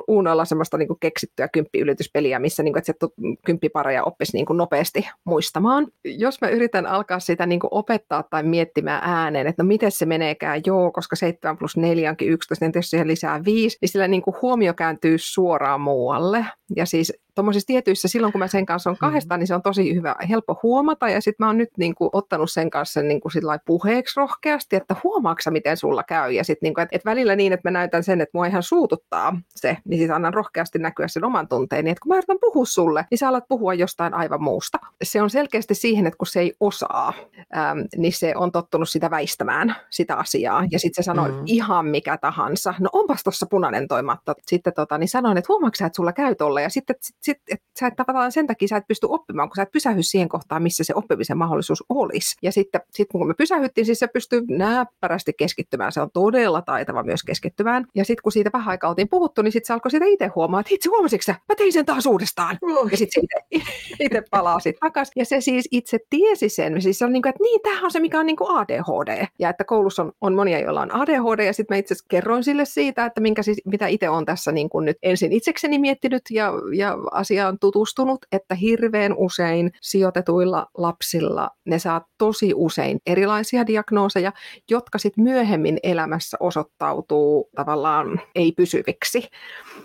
Uunolla 0.08 0.44
semmoista 0.44 0.78
niin 0.78 0.88
keksittyä 1.00 1.48
kymppiylityspeliä, 1.48 2.38
missä 2.38 2.62
niin 2.62 2.72
kuin, 2.72 2.82
että 2.88 3.06
se 3.06 3.12
kymppipareja 3.46 4.04
oppisi 4.04 4.36
niin 4.36 4.46
kuin 4.46 4.56
nopeasti 4.56 5.08
muistamaan. 5.24 5.86
Jos 6.04 6.40
mä 6.40 6.48
yritän 6.48 6.86
alkaa 6.86 7.20
sitä 7.20 7.46
niin 7.46 7.60
kuin 7.60 7.68
opettaa 7.72 8.24
tai 8.30 8.42
miettimään 8.42 9.00
ääneen, 9.04 9.46
että 9.46 9.62
no 9.62 9.66
miten 9.66 9.90
se 9.90 10.06
meneekään, 10.06 10.60
joo, 10.66 10.92
koska 10.92 11.16
7 11.16 11.58
plus 11.58 11.76
4 11.76 12.10
onkin 12.10 12.28
11, 12.28 12.64
niin 12.64 12.72
siihen 13.00 13.08
lisää 13.08 13.44
5, 13.44 13.78
niin 13.80 13.88
sillä 13.88 14.08
niin 14.08 14.22
kuin 14.22 14.36
huomio 14.42 14.74
kääntyy 14.74 15.16
suoraan 15.18 15.80
muualle. 15.80 16.46
Ja 16.76 16.86
siis 16.86 17.12
tuommoisissa 17.34 17.66
tietyissä, 17.66 18.08
silloin 18.08 18.32
kun 18.32 18.38
mä 18.38 18.46
sen 18.46 18.66
kanssa 18.66 18.90
on 18.90 18.94
mm-hmm. 18.94 19.06
kahdestaan, 19.06 19.40
niin 19.40 19.46
se 19.46 19.54
on 19.54 19.62
tosi 19.62 19.94
hyvä, 19.94 20.16
helppo 20.28 20.60
huomata. 20.62 21.08
Ja 21.08 21.20
sitten 21.20 21.44
mä 21.44 21.48
oon 21.48 21.58
nyt 21.58 21.70
niin 21.76 21.94
kuin, 21.94 22.10
ottanut 22.12 22.50
sen 22.50 22.70
kanssa 22.70 23.02
niin 23.02 23.20
kuin, 23.20 23.32
puheeksi 23.66 24.20
rohkeasti, 24.20 24.76
että 24.76 24.96
huomaaksa, 25.04 25.50
miten 25.50 25.76
sulla 25.76 26.02
käy. 26.02 26.32
Ja 26.32 26.44
sitten 26.44 26.66
niin 26.66 26.80
että 26.80 26.96
et 26.96 27.04
välillä 27.04 27.36
niin, 27.36 27.52
että 27.52 27.70
mä 27.70 27.78
näytän 27.78 28.04
sen, 28.04 28.20
että 28.20 28.38
mua 28.38 28.46
ihan 28.46 28.62
suututtaa 28.62 29.36
se, 29.48 29.76
niin 29.84 29.98
siis 29.98 30.10
annan 30.10 30.34
rohkeasti 30.34 30.78
näkyä 30.78 31.08
sen 31.08 31.24
oman 31.24 31.48
tunteen. 31.48 31.84
Niin, 31.84 31.92
että 31.92 32.02
kun 32.02 32.08
mä 32.08 32.16
yritän 32.16 32.38
puhua 32.40 32.64
sulle, 32.64 33.06
niin 33.10 33.18
sä 33.18 33.28
alat 33.28 33.44
puhua 33.48 33.74
jostain 33.74 34.14
aivan 34.14 34.42
muusta. 34.42 34.78
Se 35.02 35.22
on 35.22 35.30
selkeästi 35.30 35.74
siihen, 35.74 36.06
että 36.06 36.18
kun 36.18 36.26
se 36.26 36.40
ei 36.40 36.54
osaa, 36.60 37.12
äm, 37.56 37.84
niin 37.96 38.12
se 38.12 38.32
on 38.36 38.52
tottunut 38.52 38.88
sitä 38.88 39.10
väistämään, 39.10 39.76
sitä 39.90 40.16
asiaa. 40.16 40.64
Ja 40.70 40.78
sitten 40.78 41.04
se 41.04 41.06
sanoo 41.06 41.28
mm. 41.28 41.42
ihan 41.46 41.86
mikä 41.86 42.18
tahansa. 42.18 42.74
No 42.80 42.88
onpas 42.92 43.22
tuossa 43.22 43.46
punainen 43.50 43.88
toimatta. 43.88 44.34
Sitten 44.46 44.72
tota, 44.74 44.98
niin 44.98 45.08
sanoin, 45.08 45.38
että 45.38 45.48
huomaatko 45.48 45.86
että 45.86 45.96
sulla 45.96 46.12
käy 46.12 46.34
tolle. 46.34 46.62
Ja 46.62 46.70
sitten 46.70 46.96
sit, 47.00 47.29
sit, 47.30 47.42
et 47.50 47.62
sä 47.80 47.86
et 47.86 47.96
tavallaan 47.96 48.32
sen 48.32 48.46
takia 48.46 48.68
sä 48.68 48.76
et 48.76 48.86
pysty 48.88 49.06
oppimaan, 49.10 49.48
kun 49.48 49.56
sä 49.56 49.62
et 49.62 49.72
pysähy 49.72 50.02
siihen 50.02 50.28
kohtaan, 50.28 50.62
missä 50.62 50.84
se 50.84 50.94
oppimisen 50.94 51.38
mahdollisuus 51.38 51.84
olisi. 51.88 52.36
Ja 52.42 52.52
sitten 52.52 52.80
sit 52.90 53.08
kun 53.12 53.28
me 53.28 53.34
pysähyttiin, 53.34 53.84
siis 53.84 53.98
se 53.98 54.06
pystyy 54.06 54.42
näppärästi 54.48 55.32
keskittymään. 55.38 55.92
Se 55.92 56.00
on 56.00 56.10
todella 56.12 56.62
taitava 56.62 57.02
myös 57.02 57.22
keskittymään. 57.22 57.86
Ja 57.94 58.04
sitten 58.04 58.22
kun 58.22 58.32
siitä 58.32 58.50
vähän 58.52 58.68
aikaa 58.68 58.90
oltiin 58.90 59.08
puhuttu, 59.08 59.42
niin 59.42 59.52
sitten 59.52 59.66
se 59.66 59.72
alkoi 59.72 59.90
siitä 59.90 60.06
itse 60.06 60.26
huomaa, 60.26 60.60
että 60.60 60.74
itse 60.74 60.88
huomasitko 60.88 61.22
sä? 61.22 61.32
Mä 61.32 61.54
tein 61.56 61.72
sen 61.72 61.86
taas 61.86 62.06
uudestaan. 62.06 62.58
Ja 62.90 62.96
sitten 62.96 63.22
se 63.22 63.60
itse 64.00 64.22
palaa 64.30 64.60
sitten 64.60 64.80
takaisin. 64.80 65.12
Ja 65.16 65.24
se 65.24 65.40
siis 65.40 65.68
itse 65.70 65.98
tiesi 66.10 66.48
sen. 66.48 66.82
Siis 66.82 66.98
se 66.98 67.04
on 67.04 67.12
niin 67.12 67.22
kuin, 67.22 67.30
että 67.30 67.42
niin, 67.42 67.60
tämähän 67.62 67.84
on 67.84 67.90
se, 67.90 68.00
mikä 68.00 68.20
on 68.20 68.26
niin 68.26 68.36
kuin 68.36 68.50
ADHD. 68.56 69.26
Ja 69.38 69.50
että 69.50 69.64
koulussa 69.64 70.02
on, 70.02 70.12
on 70.20 70.34
monia, 70.34 70.60
joilla 70.60 70.80
on 70.80 70.94
ADHD. 70.94 71.44
Ja 71.46 71.52
sitten 71.52 71.74
mä 71.74 71.78
itse 71.78 71.94
kerroin 72.08 72.44
sille 72.44 72.64
siitä, 72.64 73.04
että 73.06 73.20
minkä 73.20 73.42
siis, 73.42 73.62
mitä 73.64 73.86
itse 73.86 74.08
on 74.08 74.24
tässä 74.24 74.52
niin 74.52 74.68
kuin 74.68 74.84
nyt 74.84 74.96
ensin 75.02 75.32
itsekseni 75.32 75.78
miettinyt 75.78 76.22
ja, 76.30 76.52
ja 76.76 76.98
asiaan 77.12 77.58
tutustunut, 77.60 78.18
että 78.32 78.54
hirveän 78.54 79.14
usein 79.16 79.70
sijoitetuilla 79.80 80.66
lapsilla 80.76 81.50
ne 81.64 81.78
saa 81.78 82.04
tosi 82.18 82.52
usein 82.54 82.98
erilaisia 83.06 83.66
diagnooseja, 83.66 84.32
jotka 84.70 84.98
sitten 84.98 85.24
myöhemmin 85.24 85.78
elämässä 85.82 86.36
osoittautuu 86.40 87.48
tavallaan 87.56 88.20
ei-pysyviksi. 88.34 89.28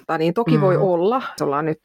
Tai 0.07 0.17
niin 0.17 0.33
toki 0.33 0.57
mm. 0.57 0.61
voi 0.61 0.77
olla, 0.77 1.21
ollaan 1.41 1.65
nyt 1.65 1.79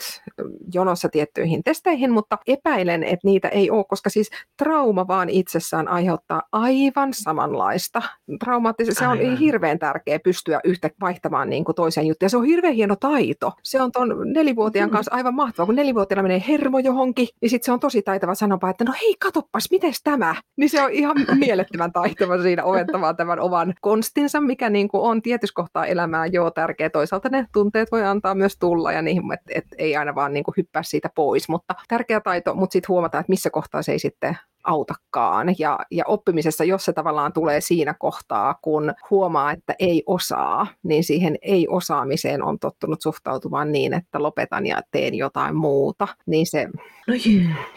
jonossa 0.75 1.09
tiettyihin 1.09 1.65
testeihin, 1.65 2.13
mutta 2.13 2.39
epäilen, 2.47 3.05
että 3.05 3.27
niitä 3.29 3.49
ei 3.49 3.71
ole, 3.71 3.85
koska 3.89 4.11
siis 4.11 4.31
trauma 4.57 5.09
vaan 5.09 5.29
itsessään 5.29 5.89
aiheuttaa 5.89 6.43
aivan 6.53 7.15
samanlaista. 7.15 8.03
Traumaattisesti 8.45 8.99
se 8.99 9.09
on 9.09 9.19
aivan. 9.19 9.37
hirveän 9.37 9.79
tärkeä 9.79 10.19
pystyä 10.19 10.61
yhtä 10.65 10.91
vaihtamaan 11.01 11.51
niin 11.51 11.65
kuin 11.65 11.75
toisen 11.75 12.07
juttuja. 12.07 12.29
Se 12.29 12.37
on 12.37 12.45
hirveän 12.45 12.75
hieno 12.75 12.97
taito. 12.97 13.53
Se 13.63 13.83
on 13.83 13.93
tuon 13.93 14.17
nelivuotiaan 14.35 14.91
mm. 14.91 14.93
kanssa 14.93 15.15
aivan 15.15 15.30
mahtavaa, 15.35 15.67
kun 15.67 15.75
nelivuotiaana 15.75 16.23
menee 16.23 16.43
hermo 16.49 16.79
johonkin, 16.79 17.29
niin 17.43 17.51
sitten 17.51 17.67
se 17.67 17.73
on 17.73 17.81
tosi 17.81 18.03
taitava 18.03 18.35
sanoa, 18.35 18.71
että 18.71 18.85
no 18.85 18.93
hei, 19.01 19.15
katoppas, 19.21 19.71
miten 19.71 19.93
tämä? 20.05 20.35
Niin 20.57 20.71
se 20.71 20.83
on 20.83 20.93
ihan 20.93 21.17
mielettömän 21.47 21.93
taitava 21.93 22.43
siinä 22.43 22.65
oventamaan 22.65 23.17
tämän 23.17 23.41
oman 23.41 23.75
konstinsa, 23.81 24.41
mikä 24.41 24.71
niin 24.71 24.89
kuin 24.89 25.03
on 25.03 25.23
tietyssä 25.23 25.55
kohtaa 25.55 25.87
elämää 25.87 26.27
joo 26.27 26.51
tärkeä. 26.51 26.91
Toisaalta 26.91 27.29
ne 27.29 27.47
tunteet 27.53 27.93
voi 27.93 28.05
antaa 28.05 28.35
myös 28.35 28.57
tulla 28.59 28.93
ja 28.93 29.03
niihin, 29.03 29.33
että 29.33 29.53
et 29.55 29.65
ei 29.79 29.97
aina 29.97 30.15
vaan 30.15 30.33
niin 30.33 30.45
kuin 30.45 30.55
hyppää 30.57 30.83
siitä 30.83 31.09
pois, 31.15 31.49
mutta 31.49 31.75
tärkeä 31.89 32.21
taito, 32.21 32.55
mutta 32.55 32.73
sitten 32.73 32.89
huomata, 32.89 33.19
että 33.19 33.31
missä 33.31 33.51
kohtaa 33.51 33.83
se 33.83 33.93
ei 33.93 33.99
sitten 33.99 34.39
autakaan. 34.65 35.55
Ja, 35.59 35.79
ja 35.91 36.05
oppimisessa, 36.07 36.65
jos 36.65 36.85
se 36.85 36.93
tavallaan 36.93 37.33
tulee 37.33 37.61
siinä 37.61 37.95
kohtaa, 37.99 38.55
kun 38.63 38.93
huomaa, 39.11 39.53
että 39.53 39.75
ei 39.79 40.03
osaa, 40.07 40.67
niin 40.83 41.05
siihen 41.05 41.37
ei-osaamiseen 41.43 42.43
on 42.43 42.59
tottunut 42.59 43.03
suhtautumaan 43.03 43.73
niin, 43.73 43.95
että 43.95 44.23
lopetan 44.23 44.67
ja 44.67 44.81
teen 44.91 45.15
jotain 45.15 45.57
muuta. 45.57 46.09
Niin 46.27 46.47
se... 46.47 46.69
No 47.07 47.15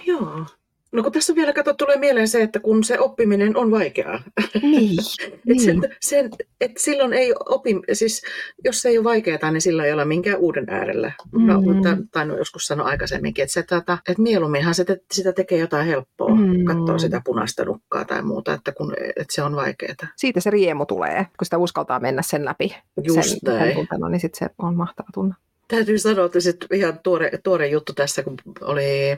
joo. 0.05 0.45
No 0.93 1.03
kun 1.03 1.11
tässä 1.11 1.35
vielä 1.35 1.53
kato, 1.53 1.73
tulee 1.73 1.97
mieleen 1.97 2.27
se, 2.27 2.41
että 2.41 2.59
kun 2.59 2.83
se 2.83 2.99
oppiminen 2.99 3.57
on 3.57 3.71
vaikeaa. 3.71 4.19
Niin, 4.61 4.99
et 5.25 5.39
niin. 5.45 5.61
sen, 5.61 5.81
sen, 6.01 6.29
et 6.61 6.71
silloin 6.77 7.13
ei 7.13 7.33
opi, 7.49 7.75
siis 7.93 8.21
jos 8.63 8.81
se 8.81 8.89
ei 8.89 8.97
ole 8.97 9.03
vaikeaa, 9.03 9.51
niin 9.51 9.61
silloin 9.61 9.87
ei 9.87 9.93
ole 9.93 10.05
minkään 10.05 10.37
uuden 10.37 10.65
äärellä. 10.69 11.11
No, 11.31 11.61
Mm. 11.61 11.73
mutta 11.73 11.97
tainnut 12.11 12.37
joskus 12.37 12.65
sanoa 12.67 12.87
aikaisemminkin, 12.87 13.43
että, 13.43 13.53
se, 13.53 13.63
tota, 13.63 13.97
että 14.09 14.21
mieluumminhan 14.21 14.75
se, 14.75 14.85
sitä 15.13 15.33
tekee 15.33 15.59
jotain 15.59 15.87
helppoa, 15.87 16.35
Mm. 16.35 16.57
mm. 16.57 16.65
katsoo 16.65 16.99
sitä 16.99 17.21
punaista 17.25 17.65
nukkaa 17.65 18.05
tai 18.05 18.21
muuta, 18.21 18.53
että, 18.53 18.71
kun, 18.71 18.93
että 19.15 19.35
se 19.35 19.41
on 19.43 19.55
vaikeaa. 19.55 19.95
Siitä 20.15 20.39
se 20.39 20.49
riemu 20.49 20.85
tulee, 20.85 21.27
kun 21.37 21.45
sitä 21.45 21.57
uskaltaa 21.57 21.99
mennä 21.99 22.21
sen 22.21 22.45
läpi. 22.45 22.75
Just 23.03 23.29
sen, 23.29 23.39
näin. 23.45 23.87
niin 24.11 24.19
sitten 24.19 24.49
se 24.49 24.55
on 24.57 24.75
mahtava 24.75 25.07
tunne. 25.13 25.33
Täytyy 25.73 25.97
sanoa, 25.97 26.25
että 26.25 26.39
sit 26.39 26.57
ihan 26.73 26.99
tuore, 27.03 27.31
tuore 27.43 27.67
juttu 27.67 27.93
tässä, 27.93 28.23
kun 28.23 28.37
oli 28.61 29.17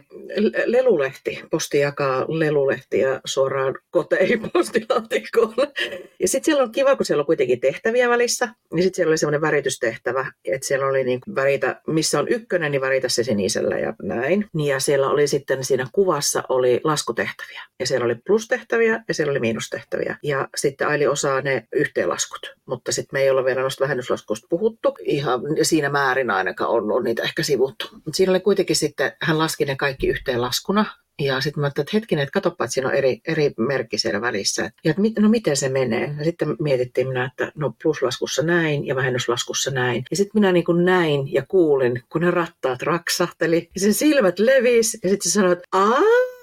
lelulehti. 0.65 1.43
Posti 1.51 1.79
jakaa 1.79 2.25
lelulehtiä 2.27 3.21
suoraan 3.25 3.75
koteihin 3.91 4.51
postilaatikolle. 4.53 5.71
Ja 6.19 6.27
sitten 6.27 6.45
siellä 6.45 6.63
on 6.63 6.71
kiva, 6.71 6.95
kun 6.95 7.05
siellä 7.05 7.21
on 7.21 7.25
kuitenkin 7.25 7.59
tehtäviä 7.59 8.09
välissä. 8.09 8.45
Ja 8.45 8.83
sitten 8.83 8.95
siellä 8.95 9.11
oli 9.11 9.17
semmoinen 9.17 9.41
väritystehtävä, 9.41 10.31
että 10.45 10.67
siellä 10.67 10.87
oli 10.87 11.03
niin 11.03 11.19
väritä, 11.35 11.81
missä 11.87 12.19
on 12.19 12.27
ykkönen, 12.27 12.71
niin 12.71 12.81
väritä 12.81 13.09
se 13.09 13.23
sinisellä 13.23 13.77
ja 13.79 13.93
näin. 14.01 14.45
Niin 14.53 14.69
Ja 14.69 14.79
siellä 14.79 15.09
oli 15.09 15.27
sitten 15.27 15.63
siinä 15.63 15.87
kuvassa 15.91 16.43
oli 16.49 16.81
laskutehtäviä. 16.83 17.61
Ja 17.79 17.87
siellä 17.87 18.05
oli 18.05 18.15
plustehtäviä 18.15 19.03
ja 19.07 19.13
siellä 19.13 19.31
oli 19.31 19.39
miinustehtäviä. 19.39 20.17
Ja 20.23 20.47
sitten 20.57 20.87
Aili 20.87 21.07
osaa 21.07 21.41
ne 21.41 21.67
yhteenlaskut. 21.73 22.55
Mutta 22.65 22.91
sitten 22.91 23.19
me 23.19 23.21
ei 23.21 23.29
olla 23.29 23.45
vielä 23.45 23.61
noista 23.61 23.83
vähennyslaskuista 23.83 24.47
puhuttu. 24.49 24.95
Ihan 24.99 25.41
siinä 25.61 25.89
määrin 25.89 26.29
ainakaan 26.45 26.69
on 26.69 27.03
niitä 27.03 27.23
ehkä 27.23 27.43
sivuttu. 27.43 27.89
Mutta 27.91 28.13
siinä 28.13 28.31
oli 28.31 28.39
kuitenkin 28.39 28.75
sitten, 28.75 29.11
hän 29.21 29.37
laski 29.37 29.65
ne 29.65 29.75
kaikki 29.75 30.07
yhteenlaskuna. 30.07 30.85
Ja 31.21 31.41
sitten 31.41 31.61
mä 31.61 31.65
ajattelin, 31.65 31.85
että 31.85 31.97
hetkinen, 31.97 32.23
että 32.23 32.31
katsopa, 32.31 32.63
että 32.63 32.73
siinä 32.73 32.89
on 32.89 32.95
eri, 32.95 33.21
eri 33.27 33.51
merkki 33.57 33.97
siellä 33.97 34.21
välissä. 34.21 34.63
Ja 34.63 34.89
että 34.89 35.01
mit- 35.01 35.19
no 35.19 35.29
miten 35.29 35.57
se 35.57 35.69
menee? 35.69 36.15
Ja 36.17 36.23
sitten 36.23 36.55
mietittiin 36.59 37.07
minä, 37.07 37.25
että 37.25 37.51
no 37.55 37.73
pluslaskussa 37.83 38.43
näin 38.43 38.87
ja 38.87 38.95
vähennyslaskussa 38.95 39.71
näin. 39.71 40.03
Ja 40.11 40.17
sitten 40.17 40.31
minä 40.33 40.51
niin 40.51 40.65
kuin 40.65 40.85
näin 40.85 41.33
ja 41.33 41.45
kuulin, 41.47 42.03
kun 42.09 42.21
ne 42.21 42.31
rattaat 42.31 42.81
raksahteli. 42.81 43.69
Ja 43.75 43.81
sen 43.81 43.93
silmät 43.93 44.39
levisi 44.39 44.97
ja 45.03 45.09
sitten 45.09 45.31
se 45.31 45.33
sanoi, 45.33 45.51
että 45.51 45.67
Aa, 45.71 46.34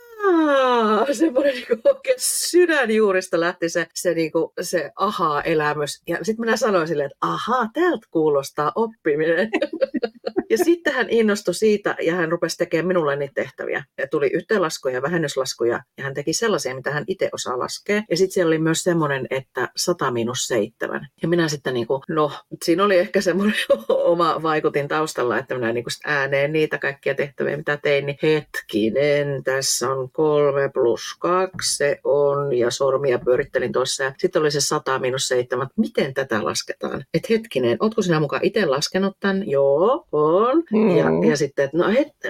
semmoinen 1.12 1.55
niin 1.55 1.81
oikein 1.85 2.16
sydänjuurista 2.18 3.41
lähti 3.41 3.68
se, 3.68 3.87
se, 3.95 4.14
niin 4.14 4.33
kuin, 4.33 4.53
se 4.61 4.91
ahaa-elämys. 4.97 6.03
Ja 6.09 6.16
sitten 6.23 6.41
minä 6.47 6.57
sanoin 6.57 6.89
silleen, 6.89 7.07
että 7.07 7.18
ahaa, 7.20 7.68
täältä 7.73 8.07
kuulostaa 8.11 8.73
oppiminen. 8.75 9.51
Ja 10.53 10.59
sitten 10.64 10.92
hän 10.94 11.07
innostui 11.11 11.55
siitä 11.55 11.96
ja 12.00 12.14
hän 12.14 12.32
rupesi 12.32 12.57
tekemään 12.57 12.86
minulle 12.86 13.16
niitä 13.16 13.34
tehtäviä. 13.34 13.84
Ja 13.98 14.09
tuli 14.09 14.30
yhteenlaskuja 14.32 14.94
ja 14.94 15.03
vähennyslaskuja 15.03 15.80
ja 15.98 16.05
hän 16.05 16.14
teki 16.14 16.32
sellaisia, 16.32 16.74
mitä 16.74 16.90
hän 16.90 17.05
itse 17.07 17.28
osaa 17.32 17.59
laskea. 17.59 18.03
Ja 18.11 18.16
sitten 18.16 18.32
siellä 18.32 18.48
oli 18.48 18.59
myös 18.59 18.82
semmoinen, 18.82 19.26
että 19.30 19.68
100 19.76 20.11
miinus 20.11 20.46
7. 20.46 21.09
Ja 21.22 21.28
minä 21.28 21.48
sitten 21.48 21.74
niin 21.74 21.86
kuin, 21.86 22.03
no 22.09 22.32
siinä 22.64 22.84
oli 22.84 22.98
ehkä 22.98 23.20
semmoinen 23.20 23.55
oma 23.88 24.42
vaikutin 24.42 24.88
taustalla, 24.88 25.38
että 25.38 25.55
minä 25.55 25.72
niin 25.72 25.84
kuin 25.84 25.92
ääneen 26.05 26.53
niitä 26.53 26.78
kaikkia 26.78 27.14
tehtäviä, 27.14 27.57
mitä 27.57 27.76
tein, 27.76 28.07
niin 28.07 28.18
hetkinen, 28.22 29.44
tässä 29.44 29.90
on 29.90 30.11
kolme 30.11 30.70
plus 30.74 31.16
kaksi, 31.18 31.76
se 31.76 32.00
on, 32.05 32.53
ja 32.53 32.70
sormia 32.70 33.18
pyörittelin 33.18 33.72
tuossa. 33.72 34.12
Sitten 34.18 34.42
oli 34.42 34.50
se 34.50 34.61
100 34.61 34.98
miinus 34.98 35.28
7, 35.28 35.66
että 35.66 35.80
miten 35.80 36.14
tätä 36.14 36.44
lasketaan? 36.44 37.05
Että 37.14 37.28
hetkinen, 37.30 37.76
ootko 37.80 38.03
sinä 38.03 38.20
mukaan 38.20 38.44
itse 38.44 38.66
laskenut 38.66 39.16
tämän? 39.20 39.50
Joo, 39.50 40.07
on. 40.43 40.62
Mm. 40.72 40.97
Ja, 40.97 41.07
ja 41.30 41.36
sitten, 41.36 41.64
että 41.64 41.78
no 41.78 41.84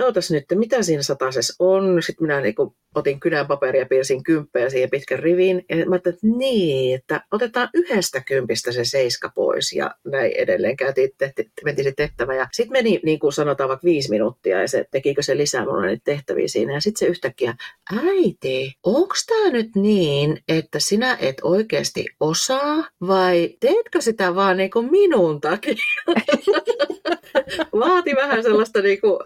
ootas 0.05 0.31
nyt, 0.31 0.45
mitä 0.55 0.83
siinä 0.83 1.03
satasessa 1.03 1.55
on? 1.59 2.03
Sitten 2.03 2.27
minä 2.27 2.41
niin 2.41 2.55
kuin, 2.55 2.75
otin 2.95 3.21
kynänpaperia 3.21 3.83
ja 3.83 3.87
piirsin 3.87 4.23
kymppejä 4.23 4.71
siihen 4.71 4.91
pitkän 4.91 5.19
riviin. 5.19 5.65
Ja 5.69 5.77
mä 5.77 5.95
ajattelin, 5.95 6.15
että 6.15 6.27
niin, 6.39 6.95
että 6.95 7.25
otetaan 7.31 7.69
yhdestä 7.75 8.21
kympistä 8.21 8.73
se 8.73 8.85
seiska 8.85 9.33
pois 9.35 9.73
ja 9.73 9.95
näin 10.05 10.33
edelleen. 10.33 10.77
Käytiin, 10.77 11.11
tehti, 11.19 11.51
mentiin 11.65 11.85
se 11.85 11.93
tehtävä 11.97 12.35
ja 12.35 12.49
sitten 12.53 12.73
meni 12.73 13.01
niin 13.05 13.19
kuin 13.19 13.33
sanotaan 13.33 13.69
vaikka 13.69 13.85
viisi 13.85 14.11
minuuttia 14.11 14.61
ja 14.61 14.69
se 14.69 14.85
tekikö 14.91 15.23
se 15.23 15.37
lisää 15.37 15.65
mulle 15.65 15.87
niitä 15.87 16.03
tehtäviä 16.05 16.49
siinä. 16.49 16.75
Ja 16.75 16.81
sitten 16.81 17.07
se 17.07 17.11
yhtäkkiä, 17.11 17.55
äiti, 17.93 18.73
onko 18.83 19.15
tämä 19.27 19.51
nyt 19.51 19.71
niin, 19.77 20.39
että 20.49 20.79
sinä 20.79 21.17
et 21.21 21.37
oikeasti 21.43 22.07
osaa 22.21 22.89
vai 23.07 23.57
teetkö 23.61 24.01
sitä 24.01 24.35
vaan 24.35 24.57
niin 24.57 24.71
kuin 24.71 24.91
minun 24.91 25.41
takia? 25.41 25.75
Vaati 27.81 28.17
vähän 28.17 28.43
sellaista 28.43 28.83
niinku, 28.83 29.19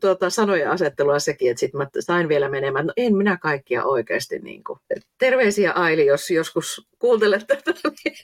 tuota, 0.00 0.30
sanojen 0.30 0.70
asettelua 0.70 1.18
sekin, 1.18 1.50
että 1.50 1.60
sitten 1.60 1.78
mä 1.78 1.86
sain 2.00 2.28
vielä 2.28 2.48
menemään. 2.48 2.86
No 2.86 2.92
en 2.96 3.16
minä 3.16 3.36
kaikkia 3.36 3.84
oikeasti. 3.84 4.38
Niinku. 4.38 4.78
Terveisiä 5.18 5.72
Aili, 5.72 6.06
jos 6.06 6.30
joskus 6.30 6.88
kuuntelet 6.98 7.46
tätä, 7.46 7.72
niin, 8.04 8.16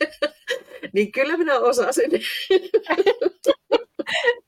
niin 0.93 1.13
kyllä 1.13 1.37
minä 1.37 1.59
osasin. 1.59 2.11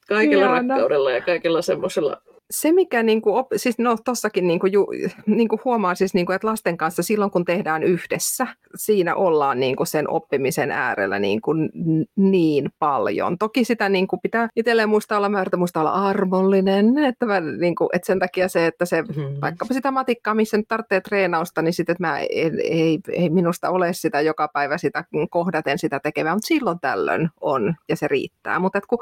Kaikella 0.08 0.44
Ihana. 0.44 0.74
rakkaudella 0.74 1.10
ja 1.10 1.20
kaikella 1.20 1.62
semmoisella. 1.62 2.22
Se, 2.50 2.72
mikä 2.72 3.02
niinku, 3.02 3.36
op, 3.36 3.46
siis 3.56 3.78
no 3.78 3.96
tossakin 4.04 4.46
niinku, 4.46 4.66
ju, 4.66 4.86
niinku 5.26 5.60
huomaa 5.64 5.94
siis, 5.94 6.14
niinku, 6.14 6.32
että 6.32 6.46
lasten 6.46 6.76
kanssa 6.76 7.02
silloin, 7.02 7.30
kun 7.30 7.44
tehdään 7.44 7.82
yhdessä, 7.82 8.46
siinä 8.74 9.14
ollaan 9.14 9.60
niinku 9.60 9.84
sen 9.84 10.10
oppimisen 10.10 10.70
äärellä 10.70 11.18
niinku 11.18 11.52
n- 11.52 11.70
niin 12.16 12.70
paljon. 12.78 13.38
Toki 13.38 13.64
sitä 13.64 13.88
niinku 13.88 14.18
pitää 14.22 14.48
itselleen 14.56 14.88
muistaa 14.88 15.18
olla, 15.18 15.28
mä 15.28 15.40
yritän 15.40 15.58
muistaa 15.58 15.80
olla 15.82 15.92
armollinen, 16.08 16.98
että, 16.98 17.26
mä, 17.26 17.40
niinku, 17.40 17.88
että 17.92 18.06
sen 18.06 18.18
takia 18.18 18.48
se, 18.48 18.66
että 18.66 18.84
se 18.84 19.02
Mm. 19.02 19.40
vaikkapa 19.40 19.74
sitä 19.74 19.90
matikkaa, 19.90 20.34
missä 20.34 20.56
nyt 20.56 20.68
tarvitsee 20.68 21.00
treenausta, 21.00 21.62
niin 21.62 21.72
sitten, 21.72 21.92
että 21.92 22.06
mä 22.06 22.18
ei, 22.18 22.50
ei, 22.62 22.98
ei 23.12 23.30
minusta 23.30 23.70
ole 23.70 23.92
sitä 23.92 24.20
joka 24.20 24.48
päivä 24.52 24.78
sitä 24.78 25.04
kohdaten 25.30 25.78
sitä 25.78 26.00
tekevää, 26.00 26.34
mutta 26.34 26.46
silloin 26.46 26.80
tällöin 26.80 27.28
on 27.40 27.74
ja 27.88 27.96
se 27.96 28.08
riittää. 28.08 28.58
Mutta 28.58 28.80
kun 28.88 28.98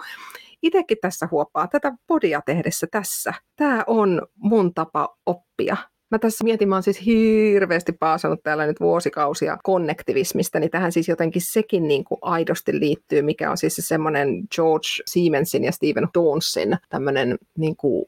itsekin 0.62 0.98
tässä 1.00 1.28
huopaa 1.30 1.68
tätä 1.68 1.92
podia 2.06 2.40
tehdessä 2.46 2.86
tässä, 2.90 3.34
tämä 3.56 3.84
on 3.86 4.22
mun 4.36 4.74
tapa 4.74 5.16
oppia. 5.26 5.76
Mä 6.10 6.18
tässä 6.18 6.44
mietin, 6.44 6.68
mä 6.68 6.74
oon 6.76 6.82
siis 6.82 7.06
hirveästi 7.06 7.92
paasannut 7.92 8.42
täällä 8.42 8.66
nyt 8.66 8.80
vuosikausia 8.80 9.58
konnektivismista, 9.62 10.60
niin 10.60 10.70
tähän 10.70 10.92
siis 10.92 11.08
jotenkin 11.08 11.42
sekin 11.42 11.88
niin 11.88 12.04
kuin 12.04 12.18
aidosti 12.22 12.80
liittyy, 12.80 13.22
mikä 13.22 13.50
on 13.50 13.58
siis 13.58 13.76
se 13.76 13.82
semmoinen 13.82 14.28
George 14.54 14.88
Siemensin 15.06 15.64
ja 15.64 15.72
Stephen 15.72 16.08
Dawnsin 16.14 16.76
tämmöinen 16.88 17.38
niin 17.58 17.76
kuin, 17.76 18.04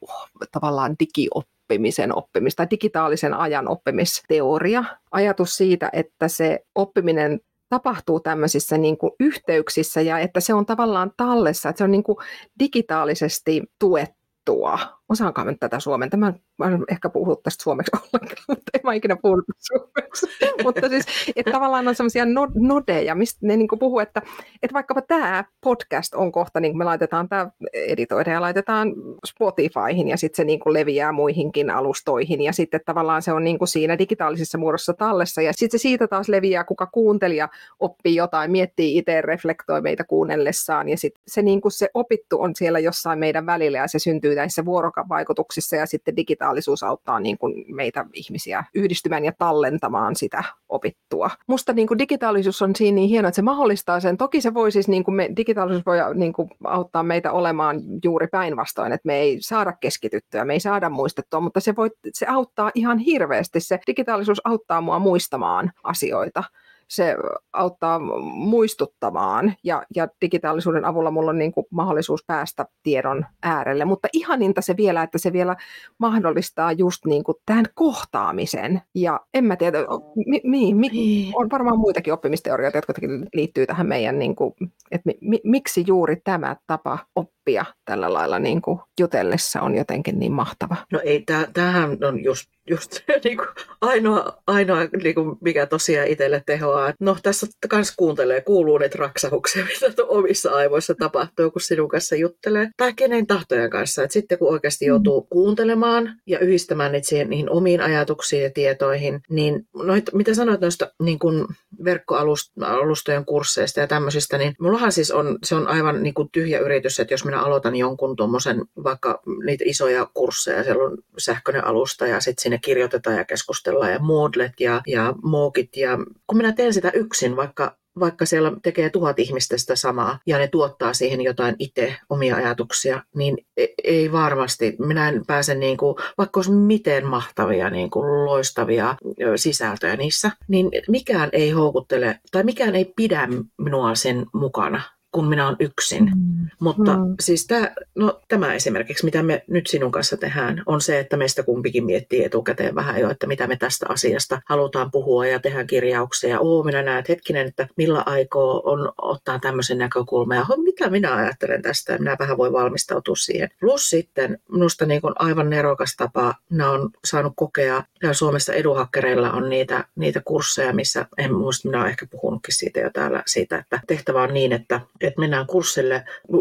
tavallaan 0.52 0.96
digioppimisen 0.98 2.16
oppimista 2.16 2.56
tai 2.56 2.70
digitaalisen 2.70 3.34
ajan 3.34 3.68
oppimisteoria. 3.68 4.84
Ajatus 5.10 5.56
siitä, 5.56 5.90
että 5.92 6.28
se 6.28 6.58
oppiminen 6.74 7.40
tapahtuu 7.68 8.20
tämmöisissä 8.20 8.78
niin 8.78 8.98
kuin 8.98 9.12
yhteyksissä 9.20 10.00
ja 10.00 10.18
että 10.18 10.40
se 10.40 10.54
on 10.54 10.66
tavallaan 10.66 11.12
tallessa, 11.16 11.68
että 11.68 11.78
se 11.78 11.84
on 11.84 11.90
niin 11.90 12.02
kuin 12.02 12.18
digitaalisesti 12.58 13.62
tuettua. 13.78 14.97
Osaanko 15.08 15.44
mä 15.44 15.54
tätä 15.60 15.80
suomen? 15.80 16.10
Mä, 16.16 16.32
en 16.66 16.84
ehkä 16.88 17.08
puhu 17.08 17.36
tästä 17.36 17.62
suomeksi 17.62 17.90
ollenkaan, 17.96 18.44
mutta 18.48 18.70
en 18.74 18.80
mä 18.84 18.94
ikinä 18.94 19.16
puhunut 19.22 19.44
suomeksi. 19.58 20.26
mutta 20.64 20.88
siis, 20.88 21.06
että 21.36 21.52
tavallaan 21.52 21.88
on 21.88 21.94
semmoisia 21.94 22.24
no- 22.24 22.52
nodeja, 22.54 23.14
mistä 23.14 23.38
ne 23.42 23.56
niin 23.56 23.68
puhuu, 23.78 24.00
että, 24.00 24.22
että 24.62 24.74
vaikkapa 24.74 25.02
tämä 25.02 25.44
podcast 25.60 26.14
on 26.14 26.32
kohta, 26.32 26.60
niin 26.60 26.78
me 26.78 26.84
laitetaan 26.84 27.28
tämä 27.28 27.50
editoida 27.72 28.30
ja 28.30 28.40
laitetaan 28.40 28.94
Spotifyhin 29.26 30.08
ja 30.08 30.16
sitten 30.16 30.36
se 30.36 30.44
niin 30.44 30.60
leviää 30.66 31.12
muihinkin 31.12 31.70
alustoihin 31.70 32.42
ja 32.42 32.52
sitten 32.52 32.80
tavallaan 32.86 33.22
se 33.22 33.32
on 33.32 33.44
niin 33.44 33.58
siinä 33.64 33.98
digitaalisessa 33.98 34.58
muodossa 34.58 34.94
tallessa 34.94 35.42
ja 35.42 35.52
sitten 35.52 35.78
se 35.78 35.82
siitä 35.82 36.08
taas 36.08 36.28
leviää, 36.28 36.64
kuka 36.64 36.86
kuuntelija 36.86 37.48
oppii 37.80 38.14
jotain, 38.14 38.50
miettii 38.50 38.98
itse, 38.98 39.20
reflektoi 39.20 39.80
meitä 39.80 40.04
kuunnellessaan 40.04 40.88
ja 40.88 40.96
sitten 40.96 41.22
se, 41.26 41.42
niin 41.42 41.60
se 41.68 41.88
opittu 41.94 42.42
on 42.42 42.56
siellä 42.56 42.78
jossain 42.78 43.18
meidän 43.18 43.46
välillä 43.46 43.78
ja 43.78 43.88
se 43.88 43.98
syntyy 43.98 44.34
näissä 44.34 44.64
vuorovaikutuksissa 44.98 45.76
ja 45.76 45.86
sitten 45.86 46.16
digitaalisuus 46.16 46.82
auttaa 46.82 47.20
niin 47.20 47.38
kuin 47.38 47.64
meitä 47.74 48.04
ihmisiä 48.12 48.64
yhdistymään 48.74 49.24
ja 49.24 49.32
tallentamaan 49.38 50.16
sitä 50.16 50.44
opittua. 50.68 51.30
Musta 51.46 51.72
niin 51.72 51.88
kuin 51.88 51.98
digitaalisuus 51.98 52.62
on 52.62 52.76
siinä 52.76 52.94
niin 52.94 53.08
hieno, 53.08 53.28
että 53.28 53.36
se 53.36 53.42
mahdollistaa 53.42 54.00
sen. 54.00 54.16
Toki 54.16 54.40
se 54.40 54.54
voi 54.54 54.72
siis, 54.72 54.88
niin 54.88 55.04
kuin 55.04 55.14
me, 55.14 55.28
digitaalisuus 55.36 55.86
voi 55.86 55.98
niin 56.14 56.32
kuin 56.32 56.50
auttaa 56.64 57.02
meitä 57.02 57.32
olemaan 57.32 57.80
juuri 58.04 58.26
päinvastoin, 58.26 58.92
että 58.92 59.06
me 59.06 59.16
ei 59.16 59.38
saada 59.40 59.72
keskityttyä, 59.72 60.44
me 60.44 60.52
ei 60.52 60.60
saada 60.60 60.90
muistettua, 60.90 61.40
mutta 61.40 61.60
se, 61.60 61.76
voi, 61.76 61.90
se 62.12 62.26
auttaa 62.26 62.70
ihan 62.74 62.98
hirveästi. 62.98 63.60
Se 63.60 63.80
digitaalisuus 63.86 64.40
auttaa 64.44 64.80
mua 64.80 64.98
muistamaan 64.98 65.72
asioita 65.84 66.44
se 66.88 67.16
auttaa 67.52 67.98
muistuttamaan 68.22 69.54
ja, 69.64 69.82
ja 69.94 70.08
digitaalisuuden 70.20 70.84
avulla 70.84 71.10
mulla 71.10 71.30
on 71.30 71.38
niin 71.38 71.52
kuin 71.52 71.66
mahdollisuus 71.70 72.24
päästä 72.26 72.66
tiedon 72.82 73.26
äärelle, 73.42 73.84
mutta 73.84 74.08
ihaninta 74.12 74.60
se 74.60 74.76
vielä, 74.76 75.02
että 75.02 75.18
se 75.18 75.32
vielä 75.32 75.56
mahdollistaa 75.98 76.72
just 76.72 77.04
niin 77.06 77.24
kuin 77.24 77.36
tämän 77.46 77.64
kohtaamisen 77.74 78.82
ja 78.94 79.20
en 79.34 79.44
mä 79.44 79.56
tiedä, 79.56 79.78
mi, 80.26 80.40
mi, 80.44 80.74
mi, 80.74 80.88
niin. 80.88 81.32
on 81.36 81.48
varmaan 81.52 81.78
muitakin 81.78 82.12
oppimisteorioita, 82.12 82.78
jotka 82.78 82.92
liittyy 83.34 83.66
tähän 83.66 83.86
meidän, 83.86 84.18
niin 84.18 84.36
kuin, 84.36 84.54
että 84.90 85.10
mi, 85.20 85.40
miksi 85.44 85.84
juuri 85.86 86.16
tämä 86.24 86.56
tapa 86.66 86.98
oppia 87.16 87.64
tällä 87.84 88.12
lailla 88.12 88.38
niin 88.38 88.62
kuin 88.62 88.80
jutellessa 89.00 89.60
on 89.60 89.74
jotenkin 89.74 90.18
niin 90.18 90.32
mahtava. 90.32 90.76
No 90.92 91.00
ei, 91.04 91.24
tämähän 91.52 91.98
on 92.04 92.24
just 92.24 92.50
just 92.68 93.00
niin 93.24 93.36
kuin 93.36 93.48
ainoa, 93.80 94.42
ainoa 94.46 94.84
niin 95.02 95.14
kuin 95.14 95.36
mikä 95.40 95.66
tosiaan 95.66 96.08
itselle 96.08 96.42
tehoaa. 96.46 96.92
No 97.00 97.16
tässä 97.22 97.46
kanssa 97.68 97.94
kuuntelee, 97.96 98.40
kuuluu 98.40 98.78
niitä 98.78 98.98
raksahuksia, 98.98 99.64
mitä 99.82 100.04
omissa 100.04 100.50
aivoissa 100.50 100.94
tapahtuu, 100.94 101.50
kun 101.50 101.60
sinun 101.60 101.88
kanssa 101.88 102.16
juttelee. 102.16 102.70
Tai 102.76 102.92
kenen 102.92 103.26
tahtojen 103.26 103.70
kanssa. 103.70 104.02
Et 104.02 104.10
sitten 104.10 104.38
kun 104.38 104.52
oikeasti 104.52 104.84
mm. 104.84 104.88
joutuu 104.88 105.26
kuuntelemaan 105.30 106.14
ja 106.26 106.38
yhdistämään 106.38 106.92
niitä 106.92 107.08
siihen, 107.08 107.30
niihin 107.30 107.50
omiin 107.50 107.80
ajatuksiin 107.80 108.42
ja 108.42 108.50
tietoihin, 108.50 109.20
niin 109.30 109.66
noit, 109.74 110.04
mitä 110.12 110.34
sanoit 110.34 110.60
noista 110.60 110.90
niin 111.02 111.18
kuin 111.18 111.46
verkkoalustojen 111.84 113.24
kursseista 113.24 113.80
ja 113.80 113.86
tämmöisistä, 113.86 114.38
niin 114.38 114.54
mullahan 114.60 114.92
siis 114.92 115.10
on, 115.10 115.38
se 115.44 115.54
on 115.54 115.68
aivan 115.68 116.02
niin 116.02 116.14
kuin 116.14 116.28
tyhjä 116.32 116.58
yritys, 116.58 117.00
että 117.00 117.14
jos 117.14 117.24
minä 117.24 117.42
aloitan 117.42 117.76
jonkun 117.76 118.16
tuommoisen, 118.16 118.64
vaikka 118.84 119.22
niitä 119.44 119.64
isoja 119.66 120.10
kursseja, 120.14 120.64
siellä 120.64 120.84
on 120.84 120.98
sähköinen 121.18 121.64
alusta 121.64 122.06
ja 122.06 122.20
sitten 122.20 122.42
sinne 122.42 122.57
kirjoitetaan 122.60 123.16
ja 123.16 123.24
keskustellaan 123.24 123.92
ja 123.92 123.98
Moodlet 123.98 124.52
ja, 124.60 124.82
ja 124.86 125.14
Mookit. 125.22 125.76
Ja 125.76 125.98
kun 126.26 126.36
minä 126.36 126.52
teen 126.52 126.74
sitä 126.74 126.90
yksin, 126.94 127.36
vaikka 127.36 127.76
vaikka 128.00 128.26
siellä 128.26 128.52
tekee 128.62 128.90
tuhat 128.90 129.18
ihmistä 129.18 129.58
sitä 129.58 129.76
samaa 129.76 130.18
ja 130.26 130.38
ne 130.38 130.48
tuottaa 130.48 130.92
siihen 130.92 131.20
jotain 131.20 131.56
itse 131.58 131.96
omia 132.10 132.36
ajatuksia, 132.36 133.02
niin 133.14 133.38
e, 133.56 133.66
ei 133.84 134.12
varmasti, 134.12 134.76
minä 134.78 135.08
en 135.08 135.22
pääse 135.26 135.54
niin 135.54 135.76
kuin, 135.76 135.94
vaikka 136.18 136.38
olisi 136.38 136.52
miten 136.52 137.06
mahtavia 137.06 137.70
niin 137.70 137.90
kuin 137.90 138.24
loistavia 138.24 138.96
sisältöjä 139.36 139.96
niissä, 139.96 140.30
niin 140.48 140.70
mikään 140.88 141.28
ei 141.32 141.50
houkuttele 141.50 142.20
tai 142.30 142.42
mikään 142.42 142.74
ei 142.74 142.92
pidä 142.96 143.28
minua 143.58 143.94
sen 143.94 144.26
mukana 144.34 144.82
kun 145.12 145.28
minä 145.28 145.46
olen 145.46 145.56
yksin. 145.60 146.04
Mm. 146.04 146.46
Mutta 146.60 146.96
mm. 146.96 147.14
siis 147.20 147.46
tämä, 147.46 147.70
no, 147.94 148.20
tämä 148.28 148.54
esimerkiksi, 148.54 149.04
mitä 149.04 149.22
me 149.22 149.44
nyt 149.48 149.66
sinun 149.66 149.92
kanssa 149.92 150.16
tehdään, 150.16 150.62
on 150.66 150.80
se, 150.80 150.98
että 150.98 151.16
meistä 151.16 151.42
kumpikin 151.42 151.84
miettii 151.84 152.24
etukäteen 152.24 152.74
vähän 152.74 153.00
jo, 153.00 153.10
että 153.10 153.26
mitä 153.26 153.46
me 153.46 153.56
tästä 153.56 153.86
asiasta 153.88 154.42
halutaan 154.46 154.90
puhua 154.90 155.26
ja 155.26 155.38
tehdään 155.38 155.66
kirjauksia. 155.66 156.40
Oo, 156.40 156.62
minä 156.62 156.82
näen 156.82 157.04
hetkinen, 157.08 157.46
että 157.46 157.68
millä 157.76 158.02
aikoo 158.06 158.62
on 158.64 158.92
ottaa 159.02 159.38
tämmöisen 159.38 159.78
näkökulman 159.78 160.36
ja 160.36 160.46
mitä 160.64 160.90
minä 160.90 161.14
ajattelen 161.14 161.62
tästä 161.62 161.92
ja 161.92 161.98
minä 161.98 162.16
vähän 162.18 162.38
voi 162.38 162.52
valmistautua 162.52 163.16
siihen. 163.16 163.48
Plus 163.60 163.90
sitten 163.90 164.38
minusta 164.52 164.86
niin 164.86 165.00
kuin 165.00 165.14
aivan 165.18 165.50
nerokas 165.50 165.96
tapa, 165.96 166.34
minä 166.50 166.70
olen 166.70 166.88
saanut 167.04 167.32
kokea, 167.36 167.82
ja 168.02 168.14
Suomessa 168.14 168.52
eduhakkereilla 168.52 169.32
on 169.32 169.48
niitä, 169.48 169.84
niitä 169.96 170.22
kursseja, 170.24 170.72
missä, 170.72 171.06
en 171.18 171.34
muista, 171.34 171.68
minä 171.68 171.78
olen 171.78 171.90
ehkä 171.90 172.06
puhunutkin 172.10 172.54
siitä 172.54 172.80
jo 172.80 172.90
täällä, 172.92 173.22
siitä, 173.26 173.58
että 173.58 173.80
tehtävä 173.86 174.22
on 174.22 174.34
niin, 174.34 174.52
että 174.52 174.80
että 175.00 175.20
mennään 175.20 175.46
kurssille 175.46 176.04
3-5, 176.32 176.38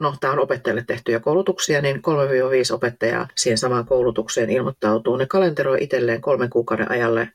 no 0.00 0.14
tämä 0.20 0.32
on 0.32 0.38
opettajille 0.38 0.84
tehtyjä 0.86 1.20
koulutuksia, 1.20 1.82
niin 1.82 1.96
3-5 1.96 2.00
opettajaa 2.74 3.28
siihen 3.34 3.58
samaan 3.58 3.86
koulutukseen 3.86 4.50
ilmoittautuu. 4.50 5.16
Ne 5.16 5.26
kalenteroi 5.26 5.78
itselleen 5.80 6.20
kolmen 6.20 6.50
kuukauden 6.50 6.90
ajalle 6.90 7.28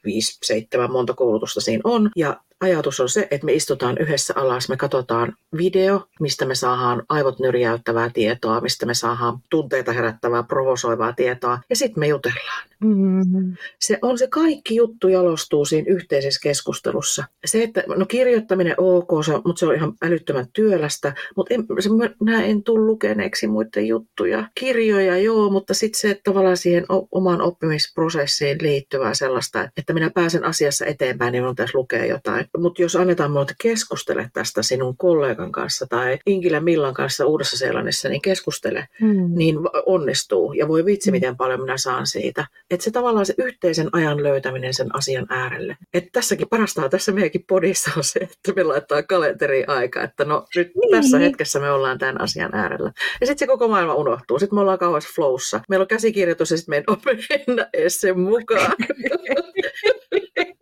5-7 0.88 0.91
monta 0.91 1.14
koulutusta 1.14 1.62
siinä 1.62 1.82
on, 1.84 2.09
ja 2.16 2.38
ajatus 2.62 2.99
on 2.99 3.09
se, 3.09 3.28
että 3.32 3.45
me 3.45 3.53
istutaan 3.53 3.97
yhdessä 3.97 4.34
alas, 4.38 4.70
me 4.70 4.78
katsotaan 4.78 5.34
video, 5.57 6.07
mistä 6.20 6.45
me 6.45 6.55
saadaan 6.55 7.03
aivot 7.09 7.39
nyrjäyttävää 7.39 8.09
tietoa, 8.14 8.62
mistä 8.62 8.86
me 8.86 8.93
saadaan 8.93 9.39
tunteita 9.49 9.93
herättävää, 9.93 10.43
provosoivaa 10.43 11.14
tietoa, 11.14 11.59
ja 11.70 11.76
sitten 11.76 11.99
me 11.99 12.07
jutellaan. 12.07 12.72
Mm-hmm. 12.84 13.53
Se 13.80 13.99
on 14.01 14.18
se 14.18 14.28
kaikki 14.28 14.76
juttu 14.76 15.07
jalostuu 15.07 15.66
siinä 15.66 15.93
yhteisessä 15.93 16.39
keskustelussa. 16.43 17.24
Se, 17.45 17.64
että 17.64 17.84
no 17.88 18.05
kirjoittaminen 18.05 18.76
ok, 18.78 19.09
se, 19.26 19.32
mutta 19.32 19.59
se 19.59 19.66
on 19.66 19.76
ihan 19.76 19.93
älyttömän 20.01 20.45
työlästä, 20.53 21.14
mutta 21.36 21.53
en, 21.53 21.66
se, 21.80 21.89
minä 22.20 22.43
en 22.43 22.64
tule 22.64 22.86
lukeneeksi 22.86 23.47
muiden 23.47 23.88
juttuja. 23.88 24.47
Kirjoja 24.55 25.18
joo, 25.18 25.49
mutta 25.49 25.74
sitten 25.74 25.99
se 25.99 26.12
että 26.12 26.22
tavallaan 26.24 26.57
siihen 26.57 26.86
omaan 27.12 27.41
oppimisprosessiin 27.41 28.57
liittyvää 28.62 29.14
sellaista, 29.14 29.70
että 29.78 29.93
minä 29.93 30.09
pääsen 30.09 30.45
asiassa 30.45 30.86
eteenpäin, 30.86 31.32
niin 31.32 31.43
minun 31.43 31.55
pitäisi 31.55 31.76
lukea 31.76 32.05
jotain. 32.05 32.45
Mutta 32.58 32.82
jos 32.82 32.95
annetaan 32.95 33.32
minulle 33.32 33.54
keskustele 33.62 34.30
tästä 34.34 34.64
sinun 34.64 34.97
kollegan 34.97 35.52
kanssa 35.52 35.88
tai 35.89 36.20
Inkilä 36.26 36.60
Millan 36.60 36.93
kanssa 36.93 37.26
Uudessa 37.26 37.58
Seelannissa, 37.58 38.10
niin 38.10 38.22
keskustele, 38.22 38.88
mm. 39.02 39.36
niin 39.36 39.58
onnistuu. 39.86 40.54
Ja 40.54 40.68
voi 40.68 40.86
vitsi, 40.86 41.12
mm. 41.12 41.16
miten 41.16 41.38
paljon 41.38 41.62
minä 41.62 41.78
saan 41.78 42.08
siitä. 42.08 42.47
Että 42.72 42.84
se 42.84 42.91
tavallaan 42.91 43.26
se 43.26 43.34
yhteisen 43.38 43.89
ajan 43.91 44.24
löytäminen 44.24 44.74
sen 44.74 44.95
asian 44.95 45.26
äärelle. 45.30 45.78
Että 45.93 46.10
tässäkin 46.14 46.49
parastaa 46.49 46.89
tässä 46.89 47.12
meidänkin 47.12 47.45
podissa 47.47 47.91
on 47.97 48.04
se, 48.04 48.20
että 48.20 48.54
me 48.56 48.64
laittaa 48.64 49.04
kalenteriin 49.04 49.70
aika, 49.70 50.04
että 50.04 50.26
no 50.26 50.47
nyt 50.56 50.72
niin. 50.76 50.91
tässä 50.91 51.20
hetkessä 51.20 51.60
me 51.60 51.72
ollaan 51.72 51.97
tämän 51.97 52.22
asian 52.22 52.56
äärellä. 52.56 52.91
Ja 53.22 53.28
sitten 53.28 53.39
se 53.39 53.47
koko 53.47 53.68
maailma 53.68 53.95
unohtuu. 53.95 54.39
Sitten 54.39 54.58
me 54.58 54.62
ollaan 54.62 54.80
kauas 54.80 55.08
flowssa. 55.16 55.62
Meillä 55.70 55.84
on 55.84 55.88
käsikirjoitus 55.88 56.52
ja 56.52 56.58
sitten 56.58 56.84
me 56.88 56.95
ei 57.12 57.43
mennä 57.47 57.70
edes 57.74 58.02
sen 58.02 58.20
mukaan. 58.20 58.76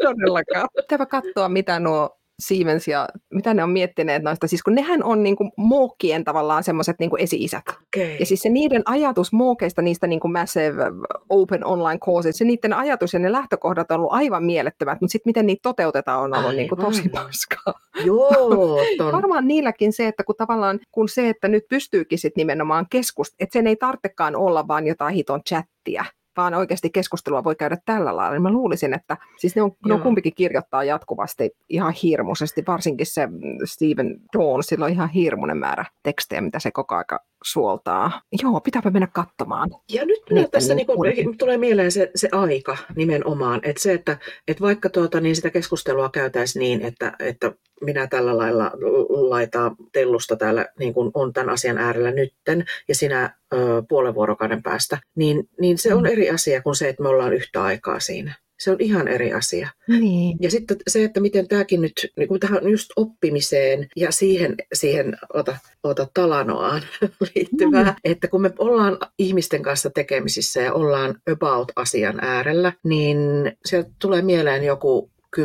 Todellakaan. 0.04 0.68
Pitääpä 0.76 1.06
katsoa, 1.06 1.50
mitä 1.50 1.80
nuo 1.80 2.20
Siemens 2.40 2.88
ja 2.88 3.08
mitä 3.34 3.54
ne 3.54 3.64
on 3.64 3.70
miettineet 3.70 4.24
noista, 4.24 4.48
siis 4.48 4.64
kun 4.64 4.76
nehän 4.76 5.04
on 5.04 5.24
niin 5.24 5.36
kuin 5.36 5.52
mookien 5.58 6.24
tavallaan 6.24 6.64
semmoiset 6.64 6.96
niin 7.00 7.10
esi-isät. 7.18 7.64
Okay. 7.68 8.16
Ja 8.20 8.26
siis 8.26 8.42
se 8.42 8.50
niiden 8.50 8.82
ajatus 8.86 9.34
mookeista, 9.34 9.82
niistä 9.82 10.08
niin 10.08 10.20
kuin 10.20 10.32
massive 10.32 10.84
open 11.30 11.66
online 11.66 12.00
courses, 12.00 12.38
se 12.38 12.46
niiden 12.46 12.74
ajatus 12.74 13.14
ja 13.14 13.20
ne 13.20 13.32
lähtökohdat 13.32 13.92
on 13.92 13.98
ollut 13.98 14.14
aivan 14.14 14.44
mielettömät, 14.44 15.02
mutta 15.02 15.12
sitten 15.12 15.30
miten 15.30 15.46
niitä 15.46 15.60
toteutetaan 15.64 16.20
on 16.20 16.34
ollut 16.34 16.56
niin 16.56 16.70
kuin 16.70 16.82
tosi 16.82 17.10
paskaa. 17.10 17.74
Joo, 18.06 18.80
ton. 18.98 19.12
Varmaan 19.12 19.48
niilläkin 19.48 19.94
se, 19.94 20.08
että 20.08 20.24
kun 20.24 20.36
tavallaan 20.36 20.80
kun 20.92 21.10
se, 21.10 21.30
että 21.30 21.48
nyt 21.48 21.64
pystyykin 21.70 22.20
sitten 22.20 22.42
nimenomaan 22.42 22.86
keskust, 22.90 23.34
että 23.40 23.54
sen 23.54 23.68
ei 23.68 23.76
tarvitsekaan 23.76 24.36
olla 24.36 24.68
vaan 24.68 24.88
jotain 24.88 25.16
hiton 25.16 25.42
chattia, 25.44 26.06
vaan 26.38 26.54
oikeasti 26.54 26.90
keskustelua 26.90 27.44
voi 27.44 27.56
käydä 27.56 27.78
tällä 27.86 28.16
lailla, 28.16 28.34
niin 28.34 28.42
mä 28.42 28.52
luulisin, 28.52 28.94
että 28.94 29.18
siis 29.38 29.56
ne 29.56 29.62
on, 29.62 29.72
ne 29.86 29.94
on 29.94 30.02
kumpikin 30.02 30.36
kirjoittaa 30.36 30.84
jatkuvasti 30.84 31.52
ihan 31.70 31.94
hirmuisesti, 32.04 32.64
varsinkin 32.68 33.06
se 33.06 33.28
Stephen 33.66 34.18
Dawn, 34.38 34.64
sillä 34.64 34.86
on 34.86 34.92
ihan 34.92 35.10
hirmuinen 35.10 35.58
määrä 35.58 35.86
tekstejä, 36.04 36.42
mitä 36.42 36.60
se 36.60 36.72
koko 36.72 36.96
aika 36.96 37.20
suoltaa. 37.44 38.22
Joo, 38.44 38.60
pitääpä 38.60 38.90
mennä 38.90 39.08
katsomaan. 39.08 39.70
Ja 39.94 40.06
nyt 40.06 40.20
minä 40.30 40.48
tässä 40.52 40.76
niin 40.76 40.86
kuin, 40.88 41.38
tulee 41.38 41.58
mieleen 41.58 41.92
se, 41.92 42.12
se 42.16 42.30
aika 42.32 42.78
nimenomaan, 42.96 43.60
että 43.64 43.82
se, 43.82 43.94
että, 43.94 44.18
että 44.48 44.62
vaikka 44.62 44.90
tuota, 44.90 45.22
niin 45.22 45.36
sitä 45.36 45.50
keskustelua 45.50 46.10
käytäisiin 46.10 46.60
niin, 46.60 46.82
että, 46.82 47.16
että 47.20 47.52
minä 47.82 48.08
tällä 48.08 48.38
lailla 48.38 48.72
laitaa 49.10 49.76
tellusta 49.92 50.36
täällä 50.36 50.66
niin 50.80 50.94
kuin 50.94 51.12
on 51.14 51.34
tämän 51.34 51.50
asian 51.50 51.78
äärellä 51.78 52.12
nytten 52.12 52.66
ja 52.88 52.96
sinä 52.96 53.38
ö, 53.54 53.58
puolen 53.90 54.16
vuorokauden 54.16 54.64
päästä, 54.64 54.98
niin, 55.16 55.50
niin 55.62 55.78
se 55.78 55.94
on 55.94 56.04
mm. 56.04 56.10
eri 56.10 56.30
asia 56.30 56.62
kuin 56.62 56.76
se, 56.76 56.90
että 56.90 57.04
me 57.04 57.10
ollaan 57.10 57.34
yhtä 57.34 57.64
aikaa 57.64 58.00
siinä. 58.00 58.36
Se 58.60 58.72
on 58.72 58.78
ihan 58.80 59.08
eri 59.08 59.34
asia. 59.34 59.70
Niin. 59.88 60.38
Ja 60.42 60.52
sitten 60.52 60.78
se, 60.88 61.04
että 61.04 61.20
miten 61.20 61.48
tämäkin 61.48 61.82
nyt, 61.82 62.12
niin 62.18 62.28
kuin 62.28 62.40
tähän 62.40 62.70
just 62.70 62.90
oppimiseen 62.96 63.88
ja 63.96 64.12
siihen, 64.12 64.56
siihen 64.74 65.18
ota, 65.34 65.58
ota 65.84 66.08
talanoaan 66.14 66.82
liittyvää, 67.36 67.84
mm. 67.84 67.96
että 68.04 68.28
kun 68.28 68.42
me 68.42 68.52
ollaan 68.58 68.98
ihmisten 69.20 69.64
kanssa 69.64 69.90
tekemisissä 69.90 70.62
ja 70.62 70.74
ollaan 70.74 71.16
about-asian 71.32 72.20
äärellä, 72.22 72.74
niin 72.84 73.18
sieltä 73.66 73.90
tulee 74.02 74.22
mieleen 74.22 74.64
joku 74.64 75.12
10-20 75.38 75.42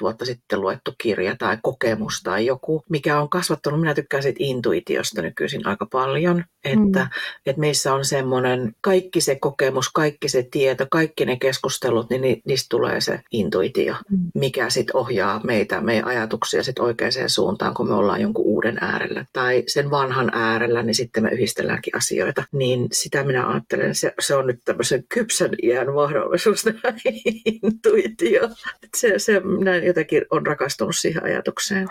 vuotta 0.00 0.24
sitten 0.24 0.60
luettu 0.60 0.94
kirja 0.98 1.36
tai 1.36 1.58
kokemus 1.62 2.20
tai 2.22 2.46
joku, 2.46 2.84
mikä 2.90 3.20
on 3.20 3.30
kasvattanut, 3.30 3.80
minä 3.80 3.94
tykkään 3.94 4.22
siitä 4.22 4.38
intuitiosta 4.40 5.22
nykyisin 5.22 5.66
aika 5.66 5.86
paljon, 5.86 6.44
että, 6.64 7.00
mm. 7.00 7.08
että 7.46 7.60
meissä 7.60 7.94
on 7.94 8.04
semmoinen, 8.04 8.74
kaikki 8.80 9.20
se 9.20 9.36
kokemus, 9.40 9.88
kaikki 9.92 10.28
se 10.28 10.48
tieto, 10.50 10.86
kaikki 10.90 11.24
ne 11.24 11.36
keskustelut, 11.36 12.10
niin 12.10 12.42
niistä 12.46 12.66
tulee 12.70 13.00
se 13.00 13.20
intuitio, 13.30 13.94
mm. 14.10 14.18
mikä 14.34 14.70
sitten 14.70 14.96
ohjaa 14.96 15.40
meitä, 15.44 15.80
meidän 15.80 16.04
ajatuksia 16.04 16.62
sitten 16.62 16.84
oikeaan 16.84 17.12
suuntaan, 17.26 17.74
kun 17.74 17.88
me 17.88 17.94
ollaan 17.94 18.20
jonkun 18.20 18.44
uuden 18.44 18.78
äärellä 18.80 19.24
tai 19.32 19.62
sen 19.66 19.90
vanhan 19.90 20.30
äärellä, 20.34 20.82
niin 20.82 20.94
sitten 20.94 21.22
me 21.22 21.30
yhdistelläänkin 21.30 21.96
asioita. 21.96 22.44
Niin 22.52 22.88
sitä 22.92 23.24
minä 23.24 23.48
ajattelen, 23.48 23.94
se, 23.94 24.12
se 24.20 24.34
on 24.34 24.46
nyt 24.46 24.60
tämmöisen 24.64 25.04
kypsän 25.14 25.50
iän 25.62 25.94
mahdollisuus, 25.94 26.64
intuitio. 27.62 28.48
Se, 29.04 29.18
se 29.18 29.42
näin 29.64 29.84
jotenkin 29.84 30.22
on 30.30 30.46
rakastunut 30.46 30.96
siihen 30.96 31.24
ajatukseen. 31.24 31.88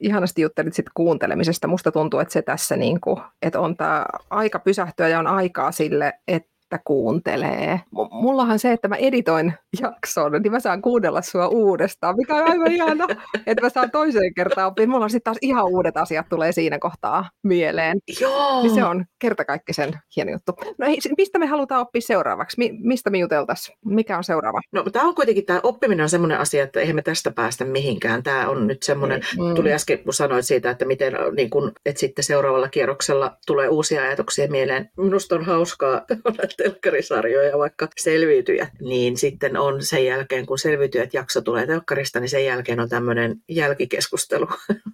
Ihanasti 0.00 0.42
juttelit 0.42 0.74
sitten 0.74 0.92
kuuntelemisesta. 0.94 1.68
Musta 1.68 1.92
tuntuu, 1.92 2.20
että 2.20 2.32
se 2.32 2.42
tässä 2.42 2.76
niin 2.76 3.00
kuin, 3.00 3.20
että 3.42 3.60
on 3.60 3.76
tämä 3.76 4.06
aika 4.30 4.58
pysähtyä 4.58 5.08
ja 5.08 5.18
on 5.18 5.26
aikaa 5.26 5.72
sille, 5.72 6.12
että 6.28 6.53
että 6.74 6.84
kuuntelee. 6.84 7.80
M- 7.90 8.14
mullahan 8.22 8.58
se, 8.58 8.72
että 8.72 8.88
mä 8.88 8.96
editoin 8.96 9.52
jakson, 9.80 10.32
niin 10.32 10.52
mä 10.52 10.60
saan 10.60 10.82
kuunnella 10.82 11.22
sua 11.22 11.48
uudestaan, 11.48 12.16
mikä 12.16 12.34
on 12.34 12.50
aivan 12.50 12.72
ihana, 12.72 13.06
että 13.46 13.62
mä 13.62 13.68
saan 13.68 13.90
toiseen 13.90 14.34
kertaan 14.34 14.66
oppia. 14.66 14.86
Mulla 14.86 15.04
on 15.04 15.10
sitten 15.10 15.24
taas 15.24 15.38
ihan 15.40 15.64
uudet 15.64 15.96
asiat 15.96 16.26
tulee 16.28 16.52
siinä 16.52 16.78
kohtaa 16.78 17.30
mieleen. 17.44 17.98
Joo. 18.20 18.62
Niin 18.62 18.74
se 18.74 18.84
on 18.84 19.04
kertakaikkisen 19.18 19.92
hieno 20.16 20.32
juttu. 20.32 20.52
No 20.78 20.86
hei, 20.86 20.98
mistä 21.18 21.38
me 21.38 21.46
halutaan 21.46 21.80
oppia 21.80 22.00
seuraavaksi? 22.00 22.58
Mi- 22.58 22.78
mistä 22.82 23.10
me 23.10 23.18
juteltaisiin? 23.18 23.78
Mikä 23.84 24.16
on 24.16 24.24
seuraava? 24.24 24.60
No 24.72 24.84
tämä 24.92 25.08
on 25.08 25.14
kuitenkin, 25.14 25.46
tämä 25.46 25.60
oppiminen 25.62 26.02
on 26.02 26.08
semmoinen 26.08 26.38
asia, 26.38 26.64
että 26.64 26.80
eihän 26.80 26.96
me 26.96 27.02
tästä 27.02 27.30
päästä 27.30 27.64
mihinkään. 27.64 28.22
Tämä 28.22 28.48
on 28.48 28.66
nyt 28.66 28.82
semmoinen, 28.82 29.20
mm. 29.38 29.54
tuli 29.54 29.72
äsken 29.72 29.98
kun 29.98 30.14
sanoit 30.14 30.44
siitä, 30.44 30.70
että 30.70 30.84
miten 30.84 31.12
niin 31.36 31.50
kun, 31.50 31.72
että 31.86 32.00
sitten 32.00 32.24
seuraavalla 32.24 32.68
kierroksella 32.68 33.36
tulee 33.46 33.68
uusia 33.68 34.02
ajatuksia 34.02 34.48
mieleen. 34.48 34.90
Minusta 34.96 35.34
on 35.34 35.44
hauskaa 35.44 35.92
olla 36.24 36.42
telkkarisarjoja, 36.64 37.58
vaikka 37.58 37.88
selviytyjät, 37.96 38.68
niin 38.80 39.16
sitten 39.16 39.56
on 39.56 39.82
sen 39.82 40.04
jälkeen, 40.04 40.46
kun 40.46 40.58
selviytyjät 40.58 41.14
jakso 41.14 41.40
tulee 41.40 41.66
telkkarista, 41.66 42.20
niin 42.20 42.28
sen 42.28 42.44
jälkeen 42.44 42.80
on 42.80 42.88
tämmöinen 42.88 43.36
jälkikeskustelu. 43.48 44.46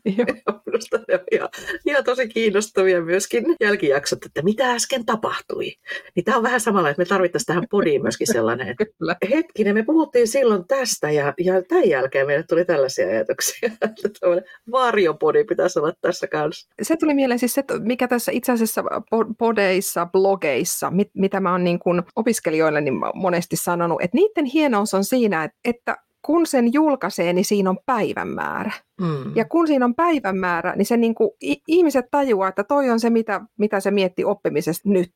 Minusta 0.66 0.98
ne 1.08 1.14
on 1.14 1.20
ihan, 1.32 1.48
ihan 1.86 2.04
tosi 2.04 2.28
kiinnostavia 2.28 3.00
myöskin 3.02 3.44
jälkijaksot, 3.60 4.24
että 4.24 4.42
mitä 4.42 4.72
äsken 4.72 5.06
tapahtui. 5.06 5.72
Niin 6.14 6.24
tämä 6.24 6.36
on 6.36 6.42
vähän 6.42 6.60
samalla, 6.60 6.90
että 6.90 7.00
me 7.00 7.06
tarvittaisiin 7.06 7.46
tähän 7.46 7.66
podiin 7.70 8.02
myöskin 8.02 8.26
sellainen, 8.26 8.68
että 8.68 8.84
Kyllä. 8.98 9.16
hetkinen, 9.30 9.74
me 9.74 9.82
puhuttiin 9.82 10.28
silloin 10.28 10.64
tästä 10.68 11.10
ja, 11.10 11.34
ja 11.38 11.62
tämän 11.62 11.88
jälkeen 11.88 12.26
meille 12.26 12.44
tuli 12.48 12.64
tällaisia 12.64 13.08
ajatuksia. 13.08 13.70
Että 13.82 14.26
varjopodi 14.70 15.44
pitäisi 15.44 15.78
olla 15.78 15.92
tässä 16.00 16.26
kanssa. 16.26 16.68
Se 16.82 16.96
tuli 16.96 17.14
mieleen 17.14 17.38
siis 17.38 17.54
se, 17.54 17.64
mikä 17.78 18.08
tässä 18.08 18.32
itse 18.32 18.52
asiassa 18.52 18.82
po- 18.82 19.34
podeissa, 19.38 20.06
blogeissa, 20.06 20.90
mit, 20.90 21.10
mitä 21.14 21.40
mä 21.40 21.52
oon 21.52 21.59
niin 21.64 21.78
kuin 21.78 22.02
opiskelijoille 22.16 22.80
niin 22.80 23.00
monesti 23.14 23.56
sanonut, 23.56 24.02
että 24.02 24.14
niiden 24.14 24.44
hienous 24.44 24.94
on 24.94 25.04
siinä, 25.04 25.44
että, 25.64 25.96
kun 26.22 26.46
sen 26.46 26.72
julkaisee, 26.72 27.32
niin 27.32 27.44
siinä 27.44 27.70
on 27.70 27.78
päivämäärä. 27.86 28.72
Mm. 29.00 29.36
Ja 29.36 29.44
kun 29.44 29.66
siinä 29.66 29.84
on 29.84 29.94
päivämäärä, 29.94 30.76
niin 30.76 30.86
se 30.86 30.96
niin 30.96 31.14
kuin, 31.14 31.30
ihmiset 31.68 32.04
tajuaa, 32.10 32.48
että 32.48 32.64
toi 32.64 32.90
on 32.90 33.00
se, 33.00 33.10
mitä, 33.10 33.40
mitä 33.58 33.80
se 33.80 33.90
miettii 33.90 34.24
oppimisesta 34.24 34.88
nyt. 34.88 35.12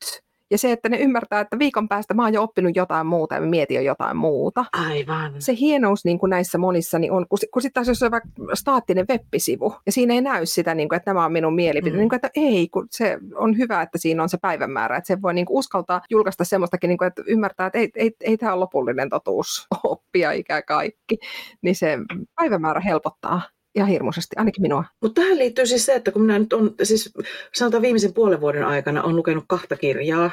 Ja 0.54 0.58
se, 0.58 0.72
että 0.72 0.88
ne 0.88 0.96
ymmärtää, 0.96 1.40
että 1.40 1.58
viikon 1.58 1.88
päästä 1.88 2.14
mä 2.14 2.22
oon 2.22 2.34
jo 2.34 2.42
oppinut 2.42 2.76
jotain 2.76 3.06
muuta 3.06 3.34
ja 3.34 3.40
mä 3.40 3.46
mietin 3.46 3.74
jo 3.74 3.80
jotain 3.80 4.16
muuta. 4.16 4.64
Aivan. 4.72 5.34
Se 5.38 5.54
hienous 5.60 6.04
niin 6.04 6.18
kuin 6.18 6.30
näissä 6.30 6.58
monissa 6.58 6.98
niin 6.98 7.12
on, 7.12 7.26
kun, 7.28 7.38
kun 7.52 7.62
sitten 7.62 7.74
taas 7.74 7.88
jos 7.88 8.02
on 8.02 8.10
vaikka 8.10 8.28
staattinen 8.54 9.06
web-sivu, 9.10 9.76
ja 9.86 9.92
siinä 9.92 10.14
ei 10.14 10.20
näy 10.20 10.46
sitä, 10.46 10.74
niin 10.74 10.88
kuin, 10.88 10.96
että 10.96 11.10
nämä 11.10 11.24
on 11.24 11.32
minun 11.32 11.54
mielipiteet, 11.54 11.94
mm. 11.94 11.98
niin 11.98 12.08
kuin, 12.08 12.16
että 12.16 12.30
ei, 12.34 12.68
kun 12.68 12.86
se 12.90 13.18
on 13.34 13.58
hyvä, 13.58 13.82
että 13.82 13.98
siinä 13.98 14.22
on 14.22 14.28
se 14.28 14.38
päivämäärä, 14.38 14.96
että 14.96 15.06
se 15.06 15.22
voi 15.22 15.34
niin 15.34 15.46
kuin 15.46 15.58
uskaltaa 15.58 16.00
julkaista 16.10 16.44
semmoistakin, 16.44 16.88
niin 16.88 16.98
kuin, 16.98 17.08
että 17.08 17.22
ymmärtää, 17.26 17.66
että 17.66 17.78
ei, 17.78 17.90
ei, 17.94 18.10
ei 18.20 18.36
tämä 18.36 18.52
ole 18.52 18.60
lopullinen 18.60 19.10
totuus 19.10 19.66
oppia 19.84 20.32
ikään 20.32 20.62
kaikki, 20.66 21.18
niin 21.62 21.76
se 21.76 21.98
päivämäärä 22.34 22.80
helpottaa 22.80 23.42
ihan 23.74 23.88
hirmuisesti, 23.90 24.36
ainakin 24.38 24.62
minua. 24.62 24.84
Mutta 25.02 25.20
tähän 25.20 25.38
liittyy 25.38 25.66
siis 25.66 25.86
se, 25.86 25.94
että 25.94 26.10
kun 26.10 26.22
minä 26.22 26.38
nyt 26.38 26.52
on, 26.52 26.74
siis 26.82 27.12
sanotaan 27.54 27.82
viimeisen 27.82 28.14
puolen 28.14 28.40
vuoden 28.40 28.64
aikana 28.64 29.02
on 29.02 29.16
lukenut 29.16 29.44
kahta 29.48 29.76
kirjaa, 29.76 30.30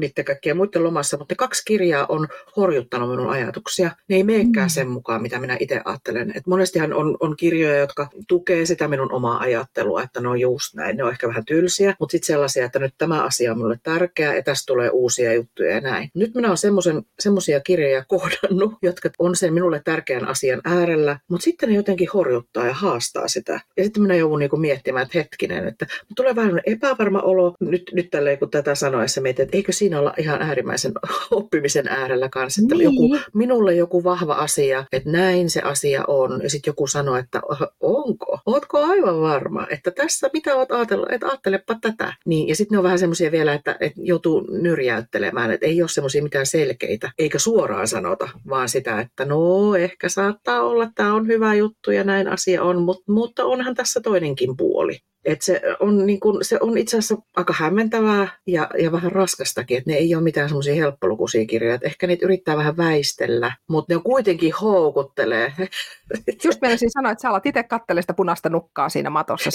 niiden 0.00 0.24
kaikkien 0.24 0.56
muiden 0.56 0.84
lomassa, 0.84 1.16
mutta 1.16 1.34
kaksi 1.34 1.62
kirjaa 1.66 2.06
on 2.08 2.28
horjuttanut 2.56 3.10
minun 3.10 3.30
ajatuksia. 3.30 3.90
Ne 4.08 4.16
ei 4.16 4.24
meekään 4.24 4.66
mm. 4.66 4.70
sen 4.70 4.88
mukaan, 4.88 5.22
mitä 5.22 5.38
minä 5.38 5.56
itse 5.60 5.80
ajattelen. 5.84 6.32
Et 6.34 6.46
monestihan 6.46 6.92
on, 6.92 7.16
on 7.20 7.36
kirjoja, 7.36 7.78
jotka 7.78 8.08
tukee 8.28 8.66
sitä 8.66 8.88
minun 8.88 9.12
omaa 9.12 9.38
ajattelua, 9.38 10.02
että 10.02 10.20
ne 10.20 10.28
on 10.28 10.40
just 10.40 10.74
näin, 10.74 10.96
ne 10.96 11.04
on 11.04 11.10
ehkä 11.10 11.28
vähän 11.28 11.44
tylsiä, 11.44 11.94
mutta 12.00 12.12
sitten 12.12 12.26
sellaisia, 12.26 12.64
että 12.64 12.78
nyt 12.78 12.94
tämä 12.98 13.22
asia 13.22 13.52
on 13.52 13.58
minulle 13.58 13.78
tärkeä 13.82 14.34
ja 14.34 14.42
tästä 14.42 14.66
tulee 14.66 14.90
uusia 14.90 15.34
juttuja 15.34 15.70
ja 15.70 15.80
näin. 15.80 16.10
Nyt 16.14 16.34
minä 16.34 16.48
olen 16.48 17.04
semmoisia 17.20 17.60
kirjoja 17.60 18.04
kohdannut, 18.08 18.74
jotka 18.82 19.10
on 19.18 19.36
sen 19.36 19.54
minulle 19.54 19.80
tärkeän 19.84 20.28
asian 20.28 20.60
äärellä, 20.64 21.18
mutta 21.28 21.44
sitten 21.44 21.68
ne 21.68 21.74
jotenkin 21.74 22.08
horjuttaa 22.14 22.59
ja 22.66 22.74
haastaa 22.74 23.28
sitä. 23.28 23.60
Ja 23.76 23.84
sitten 23.84 24.02
minä 24.02 24.14
joudun 24.14 24.38
niinku 24.38 24.56
miettimään, 24.56 25.02
että 25.02 25.18
hetkinen, 25.18 25.68
että 25.68 25.86
tulee 26.16 26.36
vähän 26.36 26.60
epävarma 26.66 27.20
olo 27.20 27.54
nyt, 27.60 27.82
nyt 27.92 28.10
tälleen, 28.10 28.38
kun 28.38 28.50
tätä 28.50 28.74
sanoessa 28.74 29.20
mietin, 29.20 29.42
että 29.42 29.56
eikö 29.56 29.72
siinä 29.72 29.98
olla 29.98 30.14
ihan 30.18 30.42
äärimmäisen 30.42 30.92
oppimisen 31.30 31.88
äärellä 31.88 32.28
kanssa, 32.28 32.62
että 32.62 32.74
Niin. 32.74 32.84
joku, 32.84 33.16
minulle 33.34 33.74
joku 33.74 34.04
vahva 34.04 34.34
asia, 34.34 34.84
että 34.92 35.10
näin 35.10 35.50
se 35.50 35.60
asia 35.60 36.04
on, 36.08 36.40
ja 36.42 36.50
sitten 36.50 36.70
joku 36.70 36.86
sanoo, 36.86 37.16
että 37.16 37.40
onko, 37.80 38.38
ootko 38.46 38.78
aivan 38.78 39.20
varma, 39.20 39.66
että 39.70 39.90
tässä 39.90 40.30
mitä 40.32 40.56
oot 40.56 40.72
ajatellut, 40.72 41.12
että 41.12 41.26
ajattelepa 41.26 41.74
tätä. 41.80 42.14
Niin, 42.26 42.48
ja 42.48 42.56
sitten 42.56 42.74
ne 42.74 42.78
on 42.78 42.84
vähän 42.84 42.98
semmoisia 42.98 43.32
vielä, 43.32 43.54
että, 43.54 43.76
että 43.80 44.00
joutuu 44.02 44.46
nyrjäyttelemään, 44.50 45.50
että 45.50 45.66
ei 45.66 45.82
ole 45.82 45.88
semmoisia 45.88 46.22
mitään 46.22 46.46
selkeitä, 46.46 47.10
eikä 47.18 47.38
suoraan 47.38 47.88
sanota, 47.88 48.28
vaan 48.48 48.68
sitä, 48.68 49.00
että 49.00 49.24
no 49.24 49.74
ehkä 49.76 50.08
saattaa 50.08 50.62
olla, 50.62 50.84
että 50.84 50.94
tämä 50.94 51.14
on 51.14 51.26
hyvä 51.26 51.54
juttu 51.54 51.90
ja 51.90 52.04
näin 52.04 52.28
asia 52.28 52.49
on, 52.58 52.82
mutta, 52.82 53.12
mutta 53.12 53.44
onhan 53.44 53.74
tässä 53.74 54.00
toinenkin 54.00 54.56
puoli. 54.56 54.98
Et 55.24 55.42
se, 55.42 55.60
on 55.80 56.06
niin 56.06 56.20
kun, 56.20 56.38
se 56.42 56.58
on 56.60 56.78
itse 56.78 56.98
asiassa 56.98 57.16
aika 57.36 57.54
hämmentävää 57.56 58.28
ja, 58.46 58.70
ja 58.78 58.92
vähän 58.92 59.12
raskastakin, 59.12 59.78
että 59.78 59.90
ne 59.90 59.96
ei 59.96 60.14
ole 60.14 60.22
mitään 60.22 60.48
semmoisia 60.48 60.74
helppolukuisia 60.74 61.46
kirjoja. 61.46 61.74
Et 61.74 61.84
ehkä 61.84 62.06
niitä 62.06 62.26
yrittää 62.26 62.56
vähän 62.56 62.76
väistellä, 62.76 63.52
mutta 63.68 63.94
ne 63.94 64.00
kuitenkin 64.04 64.52
houkuttelee. 64.60 65.52
Just 66.44 66.60
meinasin 66.60 66.90
sanoa, 66.90 67.12
että 67.12 67.22
sä 67.22 67.28
alat 67.28 67.46
itse 67.46 67.62
katsella 67.62 68.00
sitä 68.00 68.14
punaista 68.14 68.48
nukkaa 68.48 68.88
siinä 68.88 69.10
matossa. 69.10 69.50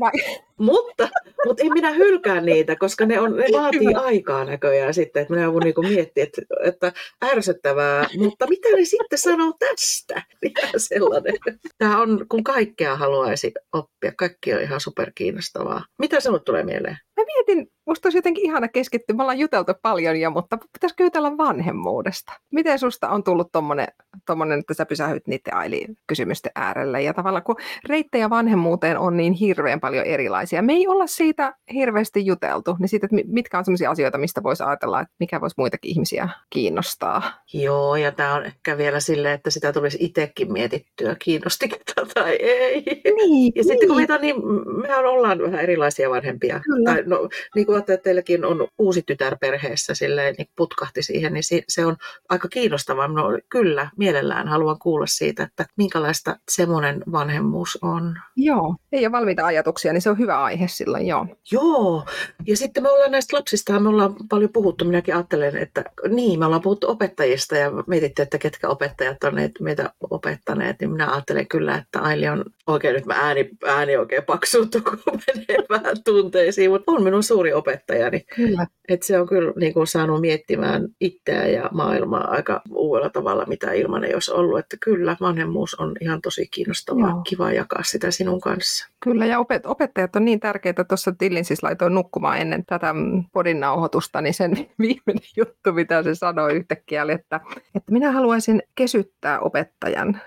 Vai... 0.00 0.12
mutta, 0.58 1.08
mutta 1.46 1.62
en 1.62 1.72
minä 1.72 1.92
hylkää 1.92 2.40
niitä, 2.40 2.76
koska 2.76 3.06
ne, 3.06 3.20
on, 3.20 3.36
ne 3.36 3.44
vaatii 3.52 3.94
aikaa 3.94 4.44
näköjään 4.44 4.94
sitten, 4.94 5.22
että 5.22 5.34
minä 5.34 5.44
joudun 5.44 5.62
niinku 5.62 5.82
miettiä, 5.82 6.24
että, 6.24 6.42
että 6.64 6.92
ärsyttävää, 7.24 8.06
mutta 8.18 8.46
mitä 8.46 8.68
ne 8.68 8.84
sitten 8.84 9.18
sanoo 9.18 9.52
tästä? 9.58 10.22
Mitä 10.42 10.68
sellainen? 10.76 11.34
Tämä 11.78 12.00
on, 12.02 12.26
kun 12.28 12.44
kaikkea 12.44 12.96
haluaisi 12.96 13.52
oppia, 13.72 14.12
kaikki 14.16 14.54
on 14.54 14.62
ihan 14.62 14.80
superkiinnostavaa. 15.06 15.84
Mitä 15.98 16.20
sinulle 16.20 16.40
tulee 16.40 16.62
mieleen? 16.62 16.98
Mä 17.16 17.24
mietin, 17.24 17.70
musta 17.86 18.06
olisi 18.06 18.18
jotenkin 18.18 18.44
ihana 18.44 18.68
keskittyä, 18.68 19.16
me 19.16 19.22
ollaan 19.22 19.38
juteltu 19.38 19.72
paljon 19.82 20.20
jo, 20.20 20.30
mutta 20.30 20.58
pitäisikö 20.72 21.02
jutella 21.02 21.36
vanhemmuudesta? 21.38 22.32
Miten 22.52 22.78
susta 22.78 23.08
on 23.08 23.22
tullut 23.24 23.52
tommonen, 23.52 23.86
tommonen 24.26 24.58
että 24.58 24.74
sä 24.74 24.86
pysähyt 24.86 25.26
niiden 25.26 25.54
Aili-kysymysten 25.54 26.52
äärelle? 26.54 27.02
Ja 27.02 27.14
tavallaan 27.14 27.42
kun 27.42 27.56
reittejä 27.88 28.30
vanhemmuuteen 28.30 28.98
on 28.98 29.16
niin 29.16 29.32
hirveän 29.32 29.80
paljon 29.80 30.06
erilaisia, 30.06 30.62
me 30.62 30.72
ei 30.72 30.88
olla 30.88 31.06
siitä 31.06 31.54
hirveästi 31.72 32.26
juteltu, 32.26 32.76
niin 32.78 32.88
siitä, 32.88 33.06
että 33.06 33.16
mitkä 33.26 33.58
on 33.58 33.64
sellaisia 33.64 33.90
asioita, 33.90 34.18
mistä 34.18 34.42
voisi 34.42 34.62
ajatella, 34.62 35.00
että 35.00 35.14
mikä 35.20 35.40
voisi 35.40 35.54
muitakin 35.58 35.90
ihmisiä 35.90 36.28
kiinnostaa. 36.50 37.22
Joo, 37.52 37.96
ja 37.96 38.12
tämä 38.12 38.34
on 38.34 38.44
ehkä 38.44 38.78
vielä 38.78 39.00
silleen, 39.00 39.34
että 39.34 39.50
sitä 39.50 39.72
tulisi 39.72 39.98
itsekin 40.00 40.52
mietittyä, 40.52 41.16
kiinnostikin 41.18 41.80
tätä 41.94 42.06
tai 42.14 42.36
ei. 42.40 43.02
Niin, 43.16 43.52
Ja 43.54 43.64
sitten 43.64 43.88
kun 43.88 43.96
meitä 43.96 44.14
on 44.14 44.20
niin, 44.20 44.36
mehän 44.80 45.06
ollaan 45.06 45.38
vähän 45.38 45.60
erilaisia 45.60 46.10
vanhempia. 46.10 46.60
Kyllä. 46.60 46.94
Tai, 46.94 47.05
no, 47.06 47.28
niin 47.54 47.66
kuin 47.66 47.78
että 47.78 47.96
teilläkin 47.96 48.44
on 48.44 48.68
uusi 48.78 49.02
tytär 49.02 49.36
perheessä, 49.40 49.94
silleen, 49.94 50.34
niin 50.38 50.48
putkahti 50.56 51.02
siihen, 51.02 51.32
niin 51.32 51.44
se, 51.68 51.86
on 51.86 51.96
aika 52.28 52.48
kiinnostavaa. 52.48 53.08
No, 53.08 53.22
kyllä, 53.48 53.90
mielellään 53.96 54.48
haluan 54.48 54.78
kuulla 54.78 55.06
siitä, 55.06 55.42
että 55.42 55.66
minkälaista 55.76 56.36
semmoinen 56.50 57.02
vanhemmuus 57.12 57.78
on. 57.82 58.18
Joo, 58.36 58.76
ei 58.92 59.06
ole 59.06 59.12
valmiita 59.12 59.46
ajatuksia, 59.46 59.92
niin 59.92 60.02
se 60.02 60.10
on 60.10 60.18
hyvä 60.18 60.42
aihe 60.42 60.68
silloin, 60.68 61.06
joo. 61.06 61.26
Joo, 61.52 62.04
ja 62.46 62.56
sitten 62.56 62.82
me 62.82 62.90
ollaan 62.90 63.10
näistä 63.10 63.36
lapsista, 63.36 63.80
me 63.80 63.88
ollaan 63.88 64.14
paljon 64.28 64.50
puhuttu, 64.52 64.84
minäkin 64.84 65.14
ajattelen, 65.14 65.56
että 65.56 65.84
niin, 66.08 66.38
me 66.38 66.46
ollaan 66.46 66.62
puhuttu 66.62 66.90
opettajista 66.90 67.56
ja 67.56 67.70
mietitty, 67.86 68.22
että 68.22 68.38
ketkä 68.38 68.68
opettajat 68.68 69.24
on 69.24 69.34
meitä 69.60 69.92
opettaneet, 70.10 70.80
niin 70.80 70.90
minä 70.90 71.12
ajattelen 71.12 71.48
kyllä, 71.48 71.74
että 71.74 72.00
Aili 72.00 72.28
on 72.28 72.44
oikein 72.66 72.94
nyt 72.94 73.06
mä 73.06 73.14
ääni, 73.14 73.50
ääni 73.66 73.96
oikein 73.96 74.24
paksuuttu, 74.24 74.78
kun 74.80 74.98
menee 75.26 75.64
vähän 75.70 75.96
tunteisiin, 76.04 76.70
mutta 76.70 76.92
on 76.92 77.02
minun 77.02 77.22
suuri 77.22 77.52
opettajani. 77.52 78.20
Kyllä. 78.36 78.66
Et 78.88 79.02
se 79.02 79.20
on 79.20 79.28
kyllä 79.28 79.52
niin 79.56 79.74
kuin, 79.74 79.86
saanut 79.86 80.20
miettimään 80.20 80.88
itseä 81.00 81.46
ja 81.46 81.70
maailmaa 81.72 82.30
aika 82.30 82.62
uudella 82.70 83.10
tavalla, 83.10 83.44
mitä 83.46 83.72
ilman 83.72 84.04
ei 84.04 84.14
olisi 84.14 84.32
ollut. 84.32 84.58
Että 84.58 84.76
kyllä, 84.80 85.16
vanhemmuus 85.20 85.74
on 85.74 85.96
ihan 86.00 86.20
tosi 86.20 86.48
kiinnostavaa, 86.50 87.10
Joo. 87.10 87.22
kiva 87.28 87.52
jakaa 87.52 87.82
sitä 87.82 88.10
sinun 88.10 88.40
kanssa. 88.40 88.88
Kyllä, 89.04 89.26
ja 89.26 89.38
opet- 89.38 89.70
opettajat 89.70 90.16
on 90.16 90.24
niin 90.24 90.40
tärkeitä. 90.40 90.84
Tuossa 90.84 91.12
Tillin 91.18 91.44
siis 91.44 91.62
laitoin 91.62 91.94
nukkumaan 91.94 92.38
ennen 92.38 92.66
tätä 92.66 92.94
podin 93.32 93.60
nauhoitusta, 93.60 94.20
niin 94.20 94.34
sen 94.34 94.50
viimeinen 94.78 95.28
juttu, 95.36 95.72
mitä 95.72 96.02
se 96.02 96.14
sanoi 96.14 96.52
yhtäkkiä, 96.52 97.02
oli, 97.02 97.12
että, 97.12 97.40
että 97.74 97.92
minä 97.92 98.12
haluaisin 98.12 98.62
kesyttää 98.74 99.40
opettajan. 99.40 100.20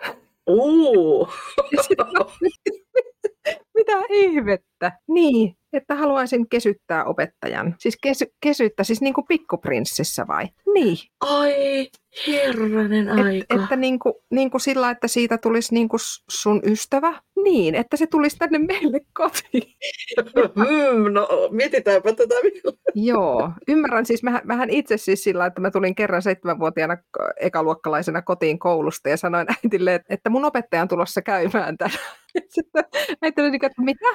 Mä- 0.50 1.72
mitä 1.72 2.06
Mitä 3.78 3.94
ihmettä? 4.10 4.92
Niin, 5.08 5.54
että 5.74 5.96
haluaisin 5.96 6.50
kesyttää 6.50 7.06
opettajan. 7.06 7.76
Siis 7.80 7.98
kesy, 8.04 8.26
kesyttä, 8.42 8.84
siis 8.84 9.02
niin 9.02 9.14
kuin 9.14 9.26
pikkuprinssissä 9.28 10.28
vai? 10.28 10.48
Niin. 10.74 10.98
Ai, 11.22 11.88
herranen 12.28 13.10
aika. 13.10 13.30
Et, 13.30 13.62
että 13.62 13.76
niin 13.76 14.00
kuin, 14.00 14.14
niin 14.32 14.52
kuin 14.52 14.62
sillä, 14.62 14.90
että 14.90 15.08
siitä 15.08 15.38
tulisi 15.38 15.74
niin 15.74 15.90
kuin 15.90 16.00
sun 16.30 16.62
ystävä. 16.66 17.22
Niin, 17.44 17.76
että 17.76 17.98
se 17.98 18.08
tulisi 18.08 18.38
tänne 18.38 18.58
meille 18.58 19.00
kotiin. 19.14 19.76
mm, 20.56 21.14
no, 21.14 21.28
mietitäänpä 21.52 22.14
tätä 22.14 22.36
vielä. 22.44 22.78
Joo, 22.96 23.52
ymmärrän 23.68 24.06
siis, 24.06 24.24
mähän, 24.24 24.42
mähän 24.44 24.70
itse 24.70 24.98
siis 24.98 25.24
sillä, 25.24 25.46
että 25.46 25.62
mä 25.62 25.72
tulin 25.72 25.96
kerran 25.96 26.22
seitsemänvuotiaana 26.22 26.98
ekaluokkalaisena 27.40 28.22
kotiin 28.22 28.60
koulusta 28.60 29.10
ja 29.10 29.18
sanoin 29.18 29.48
äitille, 29.64 30.02
että 30.10 30.30
mun 30.30 30.46
opettaja 30.46 30.82
on 30.82 30.88
tulossa 30.88 31.22
käymään 31.22 31.78
tänään. 31.78 32.00
Sitten 32.56 32.84
äiti 33.22 33.42
oli 33.42 33.52
niin, 33.52 33.66
että 33.66 33.82
mitä? 33.82 34.06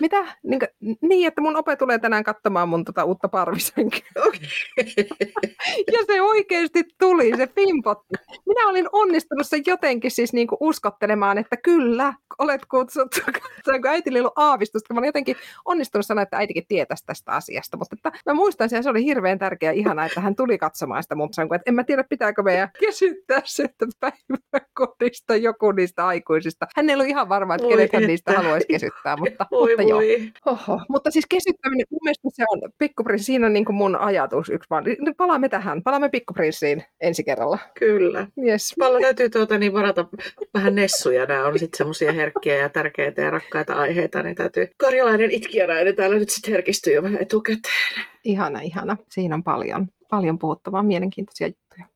Mitä? 0.00 0.36
Niin, 0.42 0.60
kuin, 0.60 0.96
niin, 1.00 1.28
että 1.28 1.40
mun 1.40 1.56
ope 1.56 1.76
tulee 1.76 1.98
tänään 1.98 2.24
katsomaan 2.24 2.68
mun 2.68 2.84
tota 2.84 3.04
uutta 3.04 3.28
parvisenkyä. 3.28 4.00
Okay. 4.16 4.40
ja 5.92 5.98
se 6.06 6.22
oikeasti 6.22 6.84
tuli, 6.98 7.36
se 7.36 7.43
pimpotti. 7.46 8.14
Minä 8.46 8.68
olin 8.68 8.88
onnistunut 8.92 9.46
sen 9.46 9.62
jotenkin 9.66 10.10
siis 10.10 10.32
niin 10.32 10.46
kuin 10.46 10.58
uskottelemaan, 10.60 11.38
että 11.38 11.56
kyllä, 11.56 12.14
olet 12.38 12.66
kutsuttu. 12.70 13.20
kun 13.64 13.86
äitillä 13.86 14.16
ei 14.16 14.20
ollut 14.20 14.38
aavistusta, 14.38 14.94
mä 14.94 14.98
olin 14.98 15.08
jotenkin 15.08 15.36
onnistunut 15.64 16.06
sanoa, 16.06 16.22
että 16.22 16.36
äitikin 16.36 16.66
tietäisi 16.68 17.06
tästä 17.06 17.32
asiasta. 17.32 17.76
Mutta 17.76 17.96
että 17.96 18.20
mä 18.26 18.34
muistan 18.34 18.68
sen, 18.68 18.82
se 18.82 18.90
oli 18.90 19.04
hirveän 19.04 19.38
tärkeä 19.38 19.72
ihana, 19.72 20.06
että 20.06 20.20
hän 20.20 20.36
tuli 20.36 20.58
katsomaan 20.58 21.02
sitä 21.02 21.14
mutta 21.14 21.34
sanoi, 21.34 21.56
että 21.56 21.70
en 21.70 21.74
mä 21.74 21.84
tiedä, 21.84 22.04
pitääkö 22.08 22.42
meidän 22.42 22.70
kesyttää 22.80 23.42
se, 23.44 23.62
että 23.62 23.86
päiväkodista 24.00 25.36
joku 25.36 25.72
niistä 25.72 26.06
aikuisista. 26.06 26.66
Hän 26.76 26.90
ei 26.90 26.94
ollut 26.94 27.08
ihan 27.08 27.28
varma, 27.28 27.54
että 27.54 27.68
kenet 27.68 27.92
hän 27.92 28.02
niistä 28.02 28.32
haluaisi 28.32 28.66
kesyttää, 28.66 29.16
mutta, 29.16 29.46
voi, 29.50 29.76
mutta 29.76 29.94
voi. 29.94 30.22
joo. 30.22 30.30
Oho. 30.46 30.80
Mutta 30.88 31.10
siis 31.10 31.26
kesyttäminen, 31.30 31.86
mun 31.90 32.00
mielestä 32.02 32.28
se 32.32 32.44
on 32.50 32.60
pikkuprinssi, 32.78 33.24
siinä 33.24 33.46
on 33.46 33.52
niin 33.52 33.64
kuin 33.64 33.76
mun 33.76 33.96
ajatus 33.96 34.48
yksi 34.48 34.70
vaan. 34.70 34.84
Palaamme 35.16 35.48
tähän, 35.48 35.82
palaamme 35.82 36.08
pikkuprinssiin 36.08 36.84
ensi 37.00 37.23
kerralla. 37.24 37.58
Kyllä. 37.78 38.26
Yes. 38.46 38.74
Paljon 38.78 39.02
täytyy 39.02 39.30
tuota, 39.30 39.58
niin 39.58 39.72
varata 39.72 40.08
vähän 40.54 40.74
nessuja, 40.74 41.26
nämä 41.26 41.46
on 41.46 41.58
sitten 41.58 41.78
semmoisia 41.78 42.12
herkkiä 42.12 42.56
ja 42.56 42.68
tärkeitä 42.68 43.22
ja 43.22 43.30
rakkaita 43.30 43.74
aiheita, 43.74 44.22
niin 44.22 44.34
täytyy 44.36 44.68
karjalainen 44.76 45.30
itkijäräinen 45.30 45.96
täällä 45.96 46.16
nyt 46.16 46.30
sitten 46.30 46.52
herkistyy 46.52 46.94
jo 46.94 47.02
vähän 47.02 47.22
etukäteen. 47.22 48.04
Ihana, 48.24 48.60
ihana. 48.60 48.96
Siinä 49.10 49.34
on 49.34 49.42
paljon, 49.42 49.86
paljon 50.10 50.38
puhuttavaa, 50.38 50.82
mielenkiintoisia 50.82 51.46
juttuja. 51.46 51.93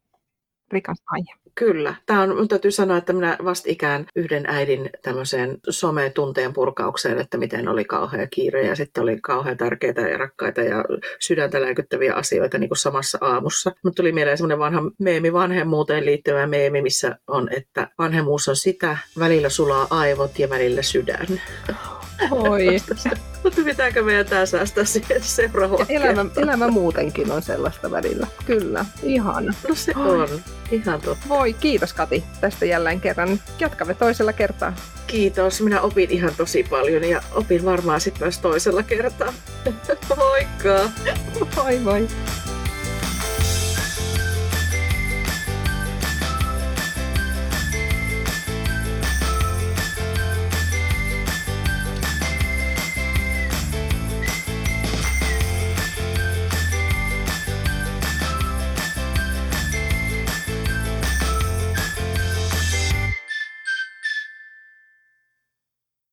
Rikas 0.72 1.02
aihe. 1.06 1.34
Kyllä. 1.54 1.94
Tämä 2.06 2.22
on, 2.22 2.36
mun 2.36 2.48
täytyy 2.48 2.70
sanoa, 2.70 2.96
että 2.96 3.12
minä 3.12 3.36
vastikään 3.44 4.06
yhden 4.16 4.44
äidin 4.46 4.90
tämmöiseen 5.02 5.58
some-tunteen 5.70 6.52
purkaukseen, 6.52 7.18
että 7.18 7.38
miten 7.38 7.68
oli 7.68 7.84
kauhea 7.84 8.26
kiire 8.26 8.66
ja 8.66 8.76
sitten 8.76 9.02
oli 9.02 9.18
kauhean 9.22 9.56
tärkeitä 9.56 10.00
ja 10.00 10.18
rakkaita 10.18 10.60
ja 10.60 10.84
sydäntä 11.20 11.60
lääkyttäviä 11.60 12.14
asioita 12.14 12.58
niin 12.58 12.68
kuin 12.68 12.78
samassa 12.78 13.18
aamussa. 13.20 13.72
Mutta 13.84 13.96
tuli 13.96 14.12
mieleen 14.12 14.38
semmoinen 14.38 14.58
vanha 14.58 14.82
meemi 14.98 15.32
vanhemmuuteen 15.32 16.06
liittyvä 16.06 16.46
meemi, 16.46 16.82
missä 16.82 17.18
on, 17.26 17.48
että 17.52 17.88
vanhemmuus 17.98 18.48
on 18.48 18.56
sitä, 18.56 18.98
välillä 19.18 19.48
sulaa 19.48 19.86
aivot 19.90 20.38
ja 20.38 20.50
välillä 20.50 20.82
sydän. 20.82 21.26
Oi. 22.30 22.66
Mutta 23.44 23.62
pitääkö 23.64 24.02
meidän 24.02 24.26
tämä 24.26 24.46
säästää 24.46 24.84
siihen 24.84 25.22
seuraavaan 25.22 25.86
elämä, 25.88 26.24
elämä 26.36 26.68
muutenkin 26.68 27.32
on 27.32 27.42
sellaista 27.42 27.90
välillä. 27.90 28.26
Kyllä, 28.46 28.84
ihana. 29.02 29.54
No 29.68 29.74
se 29.74 29.92
Oi. 29.96 30.20
on. 30.20 30.28
Ihan 30.70 31.00
totta. 31.00 31.28
Voi, 31.28 31.52
kiitos 31.52 31.92
Kati 31.92 32.24
tästä 32.40 32.66
jälleen 32.66 33.00
kerran. 33.00 33.40
Jatkamme 33.60 33.94
toisella 33.94 34.32
kertaa. 34.32 34.72
Kiitos, 35.06 35.60
minä 35.60 35.80
opin 35.80 36.10
ihan 36.10 36.32
tosi 36.36 36.66
paljon 36.70 37.04
ja 37.04 37.22
opin 37.34 37.64
varmaan 37.64 38.00
sitten 38.00 38.22
myös 38.22 38.38
toisella 38.38 38.82
kertaa. 38.82 39.32
Moikka! 40.16 40.90
Moi 41.56 41.78
moi! 41.78 42.08